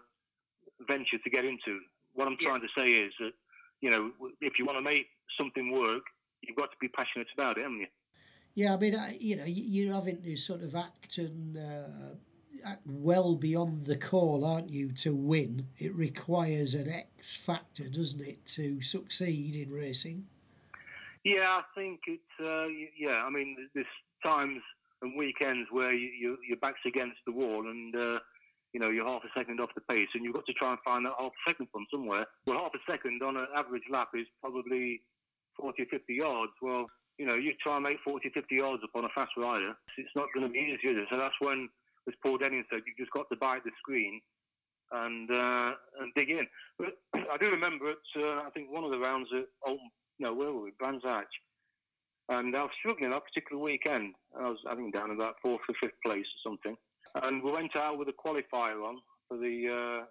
venture 0.88 1.18
to 1.18 1.30
get 1.30 1.44
into. 1.44 1.80
What 2.14 2.26
I'm 2.26 2.36
trying 2.36 2.60
to 2.60 2.68
say 2.76 2.86
is 2.86 3.12
that 3.20 3.32
you 3.80 3.90
know, 3.90 4.10
if 4.40 4.58
you 4.58 4.64
want 4.64 4.78
to 4.78 4.82
make 4.82 5.06
something 5.38 5.70
work, 5.70 6.02
you've 6.42 6.56
got 6.56 6.70
to 6.70 6.76
be 6.80 6.88
passionate 6.88 7.28
about 7.36 7.58
it, 7.58 7.62
haven't 7.62 7.80
you? 7.80 7.86
Yeah, 8.54 8.74
I 8.74 8.76
mean, 8.76 8.96
you 9.20 9.36
know, 9.36 9.44
you're 9.46 9.94
having 9.94 10.20
to 10.22 10.36
sort 10.36 10.62
of 10.62 10.74
act 10.74 11.18
and 11.18 11.56
uh, 11.56 12.16
well 12.86 13.36
beyond 13.36 13.86
the 13.86 13.96
call, 13.96 14.44
aren't 14.44 14.70
you, 14.70 14.92
to 14.92 15.14
win? 15.14 15.66
It 15.78 15.94
requires 15.94 16.74
an 16.74 16.88
X 16.88 17.34
factor, 17.34 17.88
doesn't 17.88 18.26
it, 18.26 18.46
to 18.46 18.80
succeed 18.82 19.54
in 19.54 19.72
racing? 19.72 20.26
Yeah, 21.24 21.46
I 21.46 21.62
think 21.74 22.00
it's, 22.06 22.22
uh, 22.44 22.66
yeah, 22.98 23.22
I 23.24 23.30
mean, 23.30 23.56
there's 23.74 23.86
times 24.24 24.60
and 25.02 25.16
weekends 25.16 25.68
where 25.70 25.92
you, 25.92 26.10
you, 26.18 26.38
your 26.46 26.58
back's 26.58 26.80
against 26.86 27.18
the 27.26 27.32
wall 27.32 27.68
and, 27.68 27.94
uh, 27.94 28.18
you 28.72 28.80
know, 28.80 28.90
you're 28.90 29.06
half 29.06 29.22
a 29.24 29.38
second 29.38 29.60
off 29.60 29.70
the 29.74 29.80
pace 29.92 30.08
and 30.14 30.24
you've 30.24 30.34
got 30.34 30.46
to 30.46 30.52
try 30.54 30.70
and 30.70 30.78
find 30.84 31.06
that 31.06 31.14
half 31.18 31.32
a 31.32 31.50
second 31.50 31.68
from 31.72 31.86
somewhere. 31.90 32.24
Well, 32.46 32.58
half 32.58 32.72
a 32.74 32.90
second 32.90 33.22
on 33.22 33.36
an 33.36 33.46
average 33.56 33.84
lap 33.90 34.08
is 34.14 34.26
probably 34.40 35.02
40 35.60 35.82
or 35.82 35.86
50 35.86 36.14
yards. 36.14 36.52
Well, 36.60 36.86
you 37.18 37.26
know, 37.26 37.34
you 37.34 37.52
try 37.60 37.76
and 37.76 37.84
make 37.84 37.98
40, 38.04 38.30
50 38.30 38.54
yards 38.54 38.82
upon 38.84 39.04
a 39.04 39.08
fast 39.14 39.32
rider, 39.36 39.74
it's 39.96 40.14
not 40.14 40.26
going 40.34 40.46
to 40.46 40.52
be 40.52 40.60
easy. 40.60 41.04
So 41.10 41.18
that's 41.18 41.34
when, 41.40 41.68
as 42.08 42.14
Paul 42.24 42.38
Denning 42.38 42.64
said, 42.72 42.82
you've 42.86 42.96
just 42.96 43.12
got 43.12 43.26
to 43.30 43.36
bite 43.36 43.64
the 43.64 43.70
screen 43.78 44.20
and 44.92 45.30
uh, 45.30 45.72
and 46.00 46.12
dig 46.16 46.30
in. 46.30 46.46
But 46.78 46.94
I 47.30 47.36
do 47.36 47.50
remember 47.50 47.90
it, 47.90 47.98
uh, 48.16 48.42
I 48.46 48.50
think 48.54 48.70
one 48.70 48.84
of 48.84 48.90
the 48.90 48.98
rounds 48.98 49.28
at 49.36 49.44
Old, 49.66 49.80
no, 50.18 50.32
where 50.32 50.52
were 50.52 50.62
we? 50.62 50.72
Brands 50.78 51.04
Hatch. 51.04 51.26
And 52.30 52.54
I 52.54 52.62
was 52.62 52.70
struggling 52.78 53.10
that 53.10 53.22
particular 53.24 53.62
weekend. 53.62 54.14
I 54.38 54.50
was, 54.50 54.58
I 54.68 54.74
think, 54.74 54.94
down 54.94 55.10
about 55.10 55.36
fourth 55.42 55.62
or 55.68 55.74
fifth 55.80 55.96
place 56.04 56.26
or 56.26 56.50
something. 56.50 56.76
And 57.22 57.42
we 57.42 57.50
went 57.50 57.74
out 57.76 57.98
with 57.98 58.08
a 58.08 58.12
qualifier 58.12 58.84
on 58.86 58.98
for 59.28 59.38
the 59.38 59.68
uh, 59.68 60.04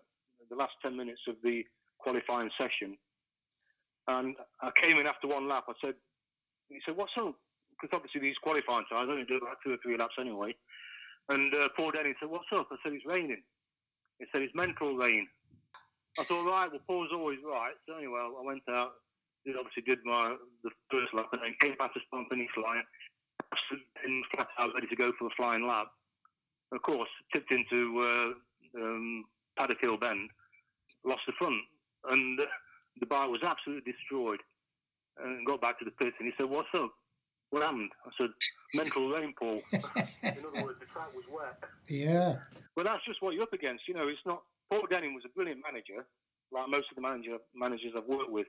the 0.49 0.55
last 0.55 0.73
10 0.83 0.95
minutes 0.95 1.21
of 1.27 1.35
the 1.43 1.63
qualifying 1.99 2.49
session. 2.59 2.97
And 4.07 4.35
I 4.61 4.71
came 4.81 4.97
in 4.97 5.07
after 5.07 5.27
one 5.27 5.49
lap. 5.49 5.65
I 5.67 5.73
said, 5.83 5.95
he 6.69 6.79
said, 6.85 6.95
what's 6.95 7.11
up? 7.19 7.35
Because 7.71 7.95
obviously 7.97 8.21
these 8.21 8.37
qualifying 8.41 8.85
times 8.89 9.09
I 9.09 9.11
only 9.11 9.25
do 9.25 9.37
about 9.37 9.57
two 9.63 9.73
or 9.73 9.77
three 9.83 9.97
laps 9.97 10.15
anyway. 10.19 10.55
And 11.29 11.53
uh, 11.55 11.69
Paul 11.75 11.91
Denning 11.91 12.15
said, 12.19 12.29
what's 12.29 12.47
up? 12.55 12.67
I 12.71 12.75
said, 12.83 12.93
it's 12.93 13.05
raining. 13.05 13.43
He 14.19 14.25
said, 14.31 14.41
it's 14.41 14.55
mental 14.55 14.95
rain. 14.95 15.27
I 16.19 16.23
thought, 16.23 16.47
right, 16.47 16.71
well, 16.71 16.81
Paul's 16.87 17.11
always 17.13 17.39
right. 17.45 17.73
So 17.87 17.97
anyway, 17.97 18.19
I 18.19 18.43
went 18.43 18.63
out, 18.73 18.93
did, 19.45 19.55
obviously 19.55 19.83
did 19.83 19.99
my 20.03 20.35
the 20.63 20.71
first 20.89 21.13
lap, 21.13 21.27
and 21.33 21.41
then 21.43 21.55
came 21.61 21.77
back 21.77 21.93
to 21.93 21.99
spontaneous 22.07 22.49
flying, 22.55 22.83
and 24.03 24.25
flat 24.33 24.47
out 24.59 24.73
ready 24.73 24.87
to 24.87 24.95
go 24.95 25.11
for 25.19 25.29
the 25.29 25.35
flying 25.37 25.67
lap. 25.67 25.87
of 26.71 26.81
course, 26.81 27.09
tipped 27.31 27.51
into 27.51 28.01
uh, 28.01 28.81
um, 28.81 29.25
Paddock 29.59 29.77
Hill 29.79 29.97
Bend, 29.97 30.29
lost 31.05 31.21
the 31.27 31.33
front, 31.37 31.61
and 32.09 32.39
uh, 32.39 32.45
the 32.99 33.05
bike 33.05 33.29
was 33.29 33.41
absolutely 33.43 33.91
destroyed 33.91 34.39
and 35.23 35.45
got 35.45 35.61
back 35.61 35.79
to 35.79 35.85
the 35.85 35.91
pits 35.91 36.15
and 36.19 36.27
he 36.27 36.33
said, 36.37 36.49
What's 36.49 36.69
up? 36.73 36.91
What 37.49 37.63
happened? 37.63 37.91
I 38.05 38.09
said, 38.17 38.29
Mental 38.73 39.09
rainfall. 39.13 39.61
In 39.71 39.81
other 39.83 40.63
words, 40.63 40.79
the 40.79 40.85
track 40.91 41.13
was 41.15 41.25
wet. 41.31 41.63
Yeah. 41.87 42.35
Well, 42.75 42.85
that's 42.85 43.05
just 43.05 43.21
what 43.21 43.33
you're 43.33 43.43
up 43.43 43.53
against. 43.53 43.87
You 43.87 43.93
know, 43.93 44.07
it's 44.07 44.19
not. 44.25 44.43
Paul 44.69 44.83
Denning 44.91 45.13
was 45.13 45.23
a 45.25 45.29
brilliant 45.29 45.61
manager, 45.63 46.05
like 46.51 46.67
most 46.67 46.91
of 46.91 46.95
the 46.95 47.01
manager, 47.01 47.37
managers 47.55 47.93
I've 47.95 48.07
worked 48.07 48.31
with. 48.31 48.47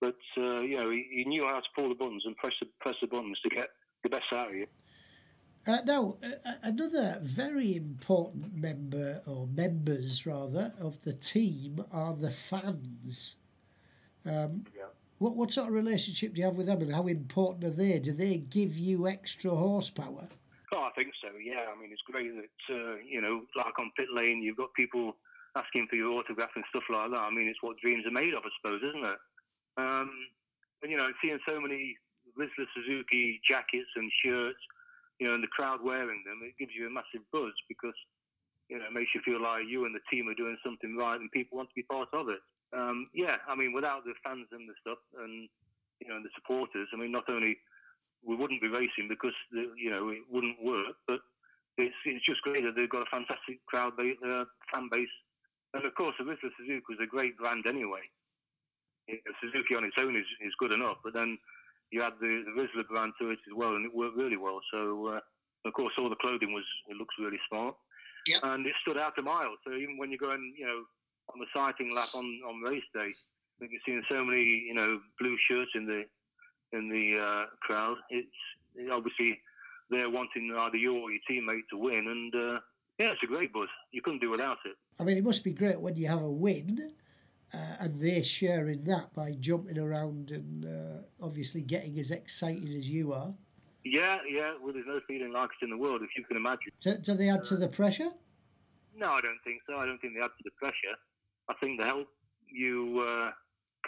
But, 0.00 0.14
uh, 0.36 0.60
you 0.60 0.76
know, 0.76 0.90
he, 0.90 1.06
he, 1.10 1.24
knew 1.24 1.44
how 1.44 1.58
to 1.58 1.68
pull 1.74 1.88
the 1.88 1.96
buttons 1.96 2.22
and 2.24 2.36
press 2.36 2.52
the, 2.60 2.68
press 2.80 2.94
the 3.00 3.08
buttons 3.08 3.40
to 3.42 3.48
get 3.48 3.66
the 4.04 4.08
best 4.08 4.32
out 4.32 4.50
of 4.50 4.54
you. 4.54 4.66
Uh, 5.66 5.78
now, 5.84 6.14
uh, 6.24 6.52
another 6.62 7.18
very 7.20 7.74
important 7.74 8.54
member, 8.54 9.20
or 9.26 9.48
members 9.48 10.24
rather, 10.24 10.72
of 10.80 11.02
the 11.02 11.12
team 11.12 11.84
are 11.92 12.14
the 12.14 12.30
fans. 12.30 13.34
Um. 14.24 14.64
What 15.18 15.34
what 15.34 15.50
sort 15.50 15.68
of 15.68 15.74
relationship 15.74 16.34
do 16.34 16.40
you 16.40 16.46
have 16.46 16.56
with 16.56 16.66
them, 16.66 16.80
and 16.80 16.94
how 16.94 17.06
important 17.08 17.64
are 17.64 17.70
they? 17.70 17.98
Do 17.98 18.12
they 18.12 18.38
give 18.38 18.78
you 18.78 19.08
extra 19.08 19.50
horsepower? 19.50 20.28
Oh, 20.72 20.82
I 20.82 20.90
think 20.96 21.12
so. 21.20 21.30
Yeah, 21.42 21.66
I 21.74 21.80
mean, 21.80 21.90
it's 21.90 22.02
great 22.06 22.30
that 22.36 22.74
uh, 22.74 22.96
you 23.04 23.20
know, 23.20 23.42
like 23.56 23.78
on 23.78 23.90
pit 23.96 24.06
lane, 24.14 24.42
you've 24.42 24.56
got 24.56 24.72
people 24.74 25.16
asking 25.56 25.88
for 25.90 25.96
your 25.96 26.12
autograph 26.12 26.50
and 26.54 26.64
stuff 26.70 26.84
like 26.90 27.10
that. 27.10 27.20
I 27.20 27.30
mean, 27.30 27.48
it's 27.48 27.62
what 27.62 27.78
dreams 27.78 28.06
are 28.06 28.12
made 28.12 28.32
of, 28.34 28.44
I 28.44 28.50
suppose, 28.62 28.80
isn't 28.82 29.06
it? 29.06 29.18
Um, 29.76 30.10
and 30.82 30.92
you 30.92 30.96
know, 30.96 31.08
seeing 31.22 31.38
so 31.48 31.60
many 31.60 31.96
Rizla 32.38 32.66
Suzuki 32.76 33.40
jackets 33.44 33.90
and 33.96 34.10
shirts, 34.22 34.60
you 35.18 35.26
know, 35.26 35.34
and 35.34 35.42
the 35.42 35.48
crowd 35.48 35.80
wearing 35.82 36.22
them, 36.26 36.40
it 36.42 36.54
gives 36.60 36.76
you 36.78 36.86
a 36.86 36.90
massive 36.90 37.26
buzz 37.32 37.52
because 37.68 37.96
you 38.68 38.78
know, 38.78 38.84
it 38.84 38.92
makes 38.92 39.14
you 39.14 39.20
feel 39.24 39.42
like 39.42 39.64
you 39.66 39.84
and 39.86 39.94
the 39.94 40.04
team 40.12 40.28
are 40.28 40.34
doing 40.34 40.56
something 40.62 40.96
right, 40.96 41.18
and 41.18 41.32
people 41.32 41.56
want 41.56 41.70
to 41.70 41.74
be 41.74 41.82
part 41.82 42.08
of 42.12 42.28
it 42.28 42.38
um, 42.76 43.08
yeah, 43.14 43.36
I 43.48 43.54
mean, 43.54 43.72
without 43.72 44.04
the 44.04 44.12
fans 44.24 44.46
and 44.52 44.68
the 44.68 44.74
stuff, 44.80 44.98
and 45.22 45.48
you 46.00 46.08
know, 46.08 46.20
the 46.22 46.28
supporters, 46.34 46.88
I 46.92 46.96
mean, 46.96 47.12
not 47.12 47.28
only 47.28 47.56
we 48.24 48.36
wouldn't 48.36 48.60
be 48.60 48.68
racing 48.68 49.08
because 49.08 49.34
the, 49.52 49.72
you 49.76 49.90
know 49.90 50.10
it 50.10 50.22
wouldn't 50.30 50.62
work, 50.62 50.96
but 51.06 51.20
it's 51.78 51.96
it's 52.04 52.24
just 52.24 52.42
great 52.42 52.64
that 52.64 52.76
they've 52.76 52.90
got 52.90 53.06
a 53.06 53.10
fantastic 53.10 53.64
crowd 53.66 53.96
base, 53.96 54.16
uh, 54.26 54.44
fan 54.72 54.88
base, 54.92 55.14
and 55.74 55.84
of 55.84 55.94
course, 55.94 56.14
the 56.18 56.24
Rizla 56.24 56.50
Suzuki 56.58 56.92
is 56.92 57.00
a 57.02 57.06
great 57.06 57.36
brand 57.38 57.64
anyway. 57.66 58.04
You 59.06 59.16
know, 59.16 59.32
Suzuki 59.40 59.74
on 59.76 59.84
its 59.84 59.96
own 59.98 60.16
is, 60.16 60.28
is 60.44 60.52
good 60.58 60.72
enough, 60.72 60.98
but 61.02 61.14
then 61.14 61.38
you 61.90 62.02
add 62.02 62.14
the, 62.20 62.44
the 62.44 62.60
Rizla 62.60 62.86
brand 62.86 63.12
to 63.20 63.30
it 63.30 63.38
as 63.48 63.56
well, 63.56 63.76
and 63.76 63.86
it 63.86 63.94
worked 63.94 64.16
really 64.16 64.36
well. 64.36 64.60
So, 64.70 65.14
uh, 65.16 65.20
of 65.64 65.72
course, 65.72 65.94
all 65.96 66.10
the 66.10 66.20
clothing 66.20 66.52
was 66.52 66.64
it 66.88 66.96
looks 66.96 67.14
really 67.18 67.40
smart, 67.48 67.74
yep. 68.26 68.40
and 68.44 68.66
it 68.66 68.74
stood 68.82 68.98
out 68.98 69.18
a 69.18 69.22
mile. 69.22 69.56
So 69.64 69.72
even 69.72 69.96
when 69.96 70.10
you're 70.10 70.20
going, 70.20 70.52
you 70.58 70.66
know 70.66 70.82
on 71.32 71.38
the 71.38 71.46
sighting 71.54 71.94
lap 71.94 72.08
on, 72.14 72.24
on 72.46 72.60
race 72.62 72.82
day. 72.94 73.10
I 73.10 73.58
think 73.58 73.72
you're 73.72 73.80
seeing 73.84 74.02
so 74.10 74.24
many, 74.24 74.42
you 74.42 74.74
know, 74.74 75.00
blue 75.18 75.36
shirts 75.38 75.70
in 75.74 75.86
the 75.86 76.04
in 76.76 76.88
the 76.88 77.18
uh, 77.24 77.44
crowd. 77.62 77.96
It's 78.10 78.28
obviously 78.92 79.40
they're 79.90 80.10
wanting 80.10 80.54
either 80.56 80.76
you 80.76 80.96
or 80.96 81.10
your 81.10 81.20
teammate 81.28 81.68
to 81.70 81.78
win, 81.78 82.06
and 82.06 82.34
uh, 82.34 82.60
yeah, 82.98 83.10
it's 83.10 83.22
a 83.22 83.26
great 83.26 83.52
buzz. 83.52 83.68
You 83.90 84.02
couldn't 84.02 84.20
do 84.20 84.30
without 84.30 84.58
it. 84.64 84.76
I 85.00 85.04
mean, 85.04 85.16
it 85.16 85.24
must 85.24 85.44
be 85.44 85.52
great 85.52 85.80
when 85.80 85.96
you 85.96 86.08
have 86.08 86.22
a 86.22 86.30
win. 86.30 86.92
Uh, 87.54 87.56
and 87.80 87.98
they're 87.98 88.22
sharing 88.22 88.82
that 88.82 89.10
by 89.14 89.32
jumping 89.40 89.78
around 89.78 90.32
and 90.32 90.66
uh, 90.66 91.24
obviously 91.24 91.62
getting 91.62 91.98
as 91.98 92.10
excited 92.10 92.68
as 92.76 92.90
you 92.90 93.14
are. 93.14 93.32
Yeah, 93.84 94.18
yeah. 94.28 94.52
Well, 94.62 94.74
there's 94.74 94.86
no 94.86 95.00
feeling 95.08 95.32
like 95.32 95.48
it 95.58 95.64
in 95.64 95.70
the 95.70 95.78
world, 95.78 96.02
if 96.02 96.10
you 96.14 96.24
can 96.24 96.36
imagine. 96.36 96.72
Do, 96.80 96.98
do 96.98 97.14
they 97.14 97.30
add 97.30 97.44
to 97.44 97.56
the 97.56 97.68
pressure? 97.68 98.10
No, 98.94 99.12
I 99.12 99.20
don't 99.22 99.38
think 99.44 99.62
so. 99.66 99.76
I 99.76 99.86
don't 99.86 99.98
think 99.98 100.14
they 100.14 100.20
add 100.20 100.30
to 100.36 100.44
the 100.44 100.50
pressure. 100.60 100.94
I 101.48 101.54
think 101.60 101.80
they 101.80 101.86
help 101.86 102.08
you 102.50 103.04
uh, 103.06 103.30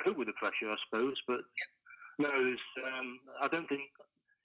cope 0.05 0.19
with 0.19 0.29
the 0.29 0.33
pressure, 0.35 0.71
I 0.71 0.77
suppose. 0.89 1.15
But 1.27 1.41
no, 2.19 2.29
um, 2.29 3.19
I 3.43 3.49
don't 3.49 3.69
think 3.69 3.83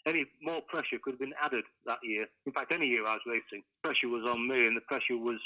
any 0.05 0.25
more 0.41 0.61
pressure 0.67 0.97
could 1.03 1.13
have 1.13 1.19
been 1.19 1.33
added 1.41 1.63
that 1.85 1.99
year. 2.03 2.25
In 2.45 2.53
fact, 2.53 2.71
any 2.73 2.87
year 2.87 3.05
I 3.05 3.13
was 3.13 3.21
racing, 3.25 3.63
pressure 3.83 4.09
was 4.09 4.29
on 4.29 4.47
me, 4.47 4.65
and 4.65 4.75
the 4.75 4.81
pressure 4.81 5.17
was 5.17 5.39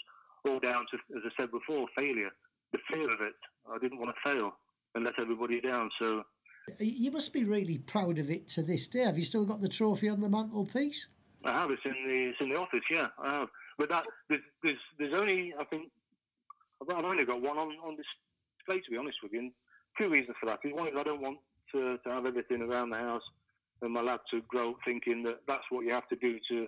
all 0.48 0.60
down 0.60 0.86
to, 0.92 0.98
as 1.18 1.24
I 1.26 1.42
said 1.42 1.52
before, 1.52 1.88
failure. 1.98 2.30
The 2.72 2.80
fear 2.92 3.10
of 3.10 3.22
it. 3.22 3.34
I 3.72 3.80
didn't 3.80 4.00
want 4.00 4.16
to 4.16 4.32
fail 4.32 4.52
and 4.94 5.04
let 5.04 5.20
everybody 5.20 5.60
down. 5.60 5.90
So 6.00 6.24
you 6.80 7.12
must 7.12 7.34
be 7.34 7.44
really 7.44 7.80
proud 7.80 8.20
of 8.20 8.30
it 8.30 8.48
to 8.50 8.62
this 8.62 8.88
day. 8.88 9.06
Have 9.06 9.18
you 9.18 9.24
still 9.24 9.46
got 9.46 9.62
the 9.62 9.70
trophy 9.70 10.10
on 10.10 10.22
the 10.22 10.30
mantelpiece? 10.30 11.08
I 11.46 11.54
have. 11.54 11.72
It's 11.72 11.82
in 11.86 11.92
the 11.92 12.30
it's 12.30 12.42
in 12.42 12.50
the 12.50 12.60
office. 12.60 12.82
Yeah, 12.92 13.08
I 13.24 13.34
have. 13.34 13.50
But 13.78 13.90
that 13.90 14.06
there's 14.30 14.42
there's, 14.62 14.78
there's 14.98 15.18
only 15.18 15.54
I 15.60 15.64
think 15.66 15.90
I've 16.82 17.06
only 17.06 17.26
got 17.26 17.42
one 17.42 17.58
on 17.58 17.70
on 17.84 17.98
display 17.98 18.82
to 18.82 18.92
be 18.92 18.98
honest 18.98 19.18
with 19.24 19.34
you. 19.34 19.40
And 19.40 19.52
two 20.00 20.10
reasons 20.10 20.38
for 20.40 20.48
that. 20.48 20.60
One 20.64 20.88
is 20.88 20.94
I 20.98 21.04
don't 21.04 21.22
want 21.22 21.38
to, 21.74 21.98
to 21.98 22.14
have 22.14 22.26
everything 22.26 22.62
around 22.62 22.90
the 22.92 22.98
house 22.98 23.24
and 23.82 23.94
my 23.94 24.02
lad 24.02 24.20
to 24.32 24.42
grow 24.48 24.76
thinking 24.86 25.24
that 25.24 25.40
that's 25.48 25.64
what 25.70 25.86
you 25.86 25.94
have 25.94 26.08
to 26.10 26.16
do 26.16 26.38
to 26.50 26.68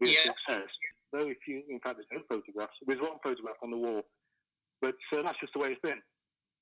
be 0.00 0.08
yeah. 0.08 0.30
a 0.30 0.34
success. 0.48 0.68
very 1.12 1.36
few. 1.44 1.62
In 1.68 1.80
fact, 1.80 1.96
there's 1.96 2.06
no 2.12 2.22
photographs. 2.28 2.72
There's 2.86 3.00
one 3.00 3.18
photograph 3.22 3.56
on 3.62 3.70
the 3.70 3.76
wall, 3.76 4.02
but 4.80 4.94
uh, 5.12 5.22
that's 5.22 5.38
just 5.40 5.52
the 5.54 5.60
way 5.60 5.68
it's 5.68 5.80
been. 5.80 6.00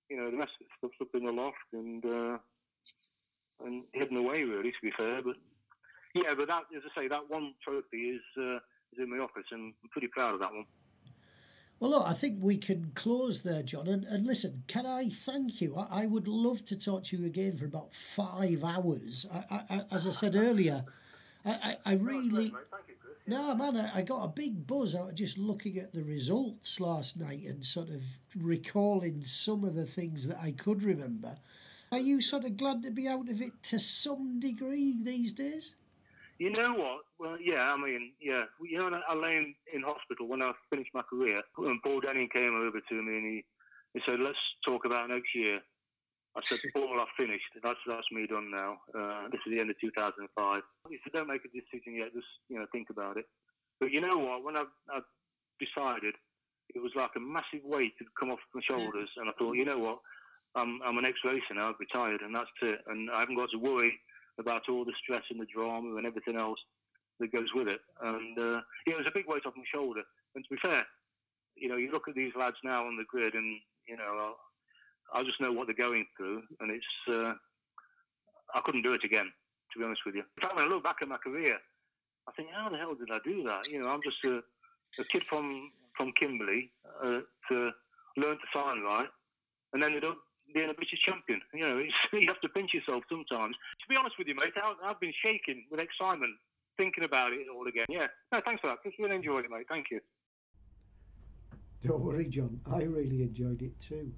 You 0.08 0.16
know, 0.16 0.30
the 0.30 0.36
rest 0.36 0.50
of 0.60 0.66
the 0.66 0.88
stuff's 0.88 1.00
up 1.00 1.14
in 1.14 1.24
the 1.24 1.32
loft 1.32 1.56
and 1.72 2.04
uh, 2.04 2.38
and 3.64 3.84
hidden 3.92 4.16
away, 4.16 4.42
really. 4.42 4.70
To 4.70 4.82
be 4.82 4.92
fair, 4.98 5.22
but 5.22 5.36
yeah, 6.14 6.34
but 6.36 6.48
that, 6.48 6.64
as 6.76 6.82
I 6.96 7.00
say, 7.02 7.08
that 7.08 7.28
one 7.28 7.54
trophy 7.62 8.18
is 8.18 8.22
uh, 8.38 8.56
is 8.92 8.98
in 8.98 9.10
my 9.10 9.22
office, 9.22 9.46
and 9.52 9.72
I'm 9.82 9.90
pretty 9.90 10.08
proud 10.08 10.34
of 10.34 10.40
that 10.40 10.52
one. 10.52 10.66
Well, 11.80 11.92
look, 11.92 12.06
I 12.06 12.12
think 12.12 12.36
we 12.40 12.58
can 12.58 12.92
close 12.94 13.42
there, 13.42 13.62
John. 13.62 13.88
And, 13.88 14.04
and 14.04 14.26
listen, 14.26 14.64
can 14.68 14.84
I 14.84 15.08
thank 15.08 15.62
you? 15.62 15.76
I, 15.76 16.02
I, 16.02 16.06
would 16.06 16.28
love 16.28 16.62
to 16.66 16.78
talk 16.78 17.04
to 17.04 17.16
you 17.16 17.24
again 17.24 17.56
for 17.56 17.64
about 17.64 17.94
five 17.94 18.62
hours. 18.62 19.26
I, 19.32 19.62
I, 19.70 19.80
as 19.90 20.06
I 20.06 20.10
said 20.10 20.36
earlier, 20.36 20.84
I, 21.44 21.78
I, 21.86 21.94
really. 21.94 22.52
No, 23.26 23.54
man, 23.54 23.76
I, 23.94 24.02
got 24.02 24.24
a 24.24 24.28
big 24.28 24.66
buzz 24.66 24.94
out 24.94 25.08
of 25.10 25.14
just 25.14 25.38
looking 25.38 25.78
at 25.78 25.92
the 25.94 26.02
results 26.02 26.80
last 26.80 27.18
night 27.18 27.44
and 27.44 27.64
sort 27.64 27.88
of 27.88 28.02
recalling 28.36 29.22
some 29.22 29.64
of 29.64 29.74
the 29.74 29.86
things 29.86 30.26
that 30.26 30.38
I 30.38 30.50
could 30.50 30.82
remember. 30.82 31.38
Are 31.92 31.98
you 31.98 32.20
sort 32.20 32.44
of 32.44 32.56
glad 32.58 32.82
to 32.82 32.90
be 32.90 33.08
out 33.08 33.28
of 33.30 33.40
it 33.40 33.62
to 33.64 33.78
some 33.78 34.38
degree 34.38 34.96
these 35.00 35.32
days? 35.32 35.76
You 36.38 36.50
know 36.50 36.74
what? 36.74 37.04
Well, 37.20 37.36
yeah, 37.38 37.68
I 37.68 37.76
mean, 37.76 38.12
yeah. 38.18 38.44
You 38.64 38.78
know, 38.78 38.98
I 39.06 39.14
lay 39.14 39.36
in, 39.36 39.54
in 39.74 39.82
hospital 39.82 40.26
when 40.26 40.42
I 40.42 40.52
finished 40.70 40.88
my 40.94 41.02
career, 41.02 41.42
and 41.58 41.82
Paul 41.82 42.00
Denning 42.00 42.30
came 42.32 42.56
over 42.56 42.80
to 42.80 42.94
me 42.94 43.18
and 43.18 43.26
he, 43.26 43.44
he 43.92 44.00
said, 44.08 44.20
let's 44.20 44.40
talk 44.66 44.86
about 44.86 45.10
next 45.10 45.28
year. 45.34 45.60
I 46.34 46.40
said, 46.44 46.60
Paul, 46.74 46.98
I've 46.98 47.12
finished. 47.18 47.44
That's 47.62 47.78
that's 47.86 48.06
me 48.10 48.26
done 48.26 48.50
now. 48.50 48.80
Uh, 48.96 49.28
this 49.30 49.40
is 49.46 49.52
the 49.52 49.60
end 49.60 49.68
of 49.68 49.76
2005. 49.82 50.62
He 50.88 50.96
said, 51.04 51.12
don't 51.12 51.28
make 51.28 51.44
a 51.44 51.52
decision 51.52 52.00
yet. 52.00 52.14
Just, 52.14 52.32
you 52.48 52.58
know, 52.58 52.64
think 52.72 52.88
about 52.88 53.18
it. 53.18 53.26
But 53.80 53.92
you 53.92 54.00
know 54.00 54.16
what? 54.16 54.42
When 54.42 54.56
I, 54.56 54.64
I 54.88 55.00
decided, 55.60 56.14
it 56.74 56.80
was 56.80 56.92
like 56.96 57.10
a 57.16 57.20
massive 57.20 57.60
weight 57.64 57.92
had 57.98 58.08
come 58.18 58.30
off 58.30 58.40
my 58.54 58.62
shoulders. 58.64 59.10
And 59.18 59.28
I 59.28 59.32
thought, 59.38 59.56
you 59.56 59.66
know 59.66 59.78
what? 59.78 59.98
I'm, 60.54 60.80
I'm 60.86 60.96
an 60.96 61.04
ex-racer 61.04 61.52
now. 61.54 61.68
I've 61.68 61.80
retired, 61.80 62.22
and 62.22 62.34
that's 62.34 62.48
it. 62.62 62.78
And 62.86 63.10
I 63.10 63.20
haven't 63.20 63.36
got 63.36 63.50
to 63.52 63.58
worry 63.58 63.92
about 64.38 64.62
all 64.70 64.86
the 64.86 64.94
stress 65.02 65.22
and 65.30 65.38
the 65.38 65.46
drama 65.54 65.96
and 65.96 66.06
everything 66.06 66.36
else 66.36 66.58
that 67.20 67.32
goes 67.32 67.48
with 67.54 67.68
it. 67.68 67.80
And 68.02 68.38
uh, 68.38 68.60
yeah, 68.86 68.94
it 68.94 68.98
was 68.98 69.06
a 69.08 69.14
big 69.14 69.26
weight 69.28 69.46
off 69.46 69.54
my 69.56 69.64
shoulder. 69.72 70.02
And 70.34 70.44
to 70.44 70.50
be 70.54 70.60
fair, 70.62 70.84
you 71.56 71.68
know, 71.68 71.76
you 71.76 71.90
look 71.90 72.08
at 72.08 72.14
these 72.14 72.32
lads 72.38 72.56
now 72.64 72.86
on 72.86 72.96
the 72.96 73.04
grid, 73.04 73.34
and 73.34 73.60
you 73.86 73.96
know, 73.96 74.34
I 75.12 75.22
just 75.22 75.40
know 75.40 75.52
what 75.52 75.66
they're 75.66 75.76
going 75.76 76.06
through, 76.16 76.42
and 76.60 76.70
it's 76.70 76.86
uh, 77.08 77.34
I 78.54 78.60
couldn't 78.60 78.82
do 78.82 78.92
it 78.92 79.04
again. 79.04 79.30
To 79.72 79.78
be 79.78 79.84
honest 79.84 80.02
with 80.04 80.16
you, 80.16 80.22
in 80.22 80.42
fact, 80.42 80.56
when 80.56 80.66
I 80.66 80.68
look 80.68 80.82
back 80.82 80.96
at 81.00 81.08
my 81.08 81.18
career, 81.18 81.56
I 82.26 82.32
think, 82.32 82.48
how 82.52 82.68
the 82.68 82.76
hell 82.76 82.94
did 82.94 83.10
I 83.12 83.18
do 83.24 83.44
that? 83.44 83.70
You 83.70 83.80
know, 83.80 83.88
I'm 83.88 84.02
just 84.02 84.24
a, 84.24 84.42
a 85.00 85.04
kid 85.04 85.22
from 85.28 85.68
from 85.96 86.12
Kimberley 86.12 86.72
uh, 87.04 87.20
to 87.50 87.70
learn 88.16 88.36
to 88.36 88.48
sign 88.54 88.82
right, 88.82 89.08
and 89.72 89.84
ended 89.84 90.04
up 90.04 90.16
being 90.54 90.70
a 90.70 90.74
British 90.74 91.00
champion. 91.00 91.40
You 91.54 91.62
know, 91.62 91.78
you 92.12 92.26
have 92.26 92.40
to 92.40 92.48
pinch 92.48 92.74
yourself 92.74 93.04
sometimes. 93.08 93.54
To 93.54 93.88
be 93.88 93.96
honest 93.96 94.16
with 94.18 94.28
you, 94.28 94.34
mate, 94.34 94.52
I, 94.56 94.88
have 94.88 95.00
been 95.00 95.12
shaking 95.24 95.66
with 95.70 95.80
excitement 95.80 96.34
thinking 96.76 97.04
about 97.04 97.32
it 97.32 97.46
all 97.54 97.66
again. 97.66 97.86
Yeah, 97.88 98.06
no, 98.32 98.40
thanks 98.40 98.60
for 98.60 98.68
that. 98.68 98.78
Just 98.84 98.98
really 98.98 99.16
enjoyed 99.16 99.44
it, 99.44 99.50
mate. 99.50 99.66
Thank 99.70 99.86
you. 99.90 100.00
Don't 101.86 102.00
worry, 102.00 102.26
John. 102.26 102.60
I 102.70 102.82
really 102.82 103.22
enjoyed 103.22 103.62
it 103.62 103.78
too. 103.80 104.12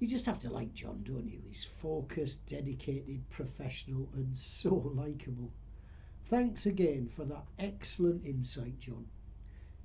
You 0.00 0.08
just 0.08 0.26
have 0.26 0.40
to 0.40 0.50
like 0.50 0.74
John, 0.74 1.04
don't 1.04 1.28
you? 1.28 1.40
He's 1.48 1.64
focused, 1.64 2.44
dedicated, 2.46 3.22
professional, 3.30 4.08
and 4.14 4.36
so 4.36 4.92
likeable. 4.96 5.52
Thanks 6.28 6.66
again 6.66 7.08
for 7.14 7.24
that 7.26 7.44
excellent 7.58 8.24
insight, 8.26 8.80
John. 8.80 9.06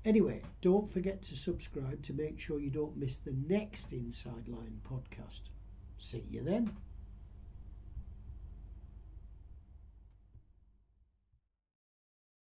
Anyway, 0.06 0.42
don't 0.62 0.92
forget 0.92 1.22
to 1.22 1.36
subscribe 1.36 2.02
to 2.02 2.14
make 2.14 2.40
sure 2.40 2.60
you 2.60 2.72
don't 2.72 2.98
miss 2.98 3.18
the 3.18 3.36
next 3.48 3.92
Inside 3.92 4.48
Line 4.48 4.80
podcast. 4.90 5.42
See 5.98 6.24
you 6.32 6.42
then. 6.44 6.72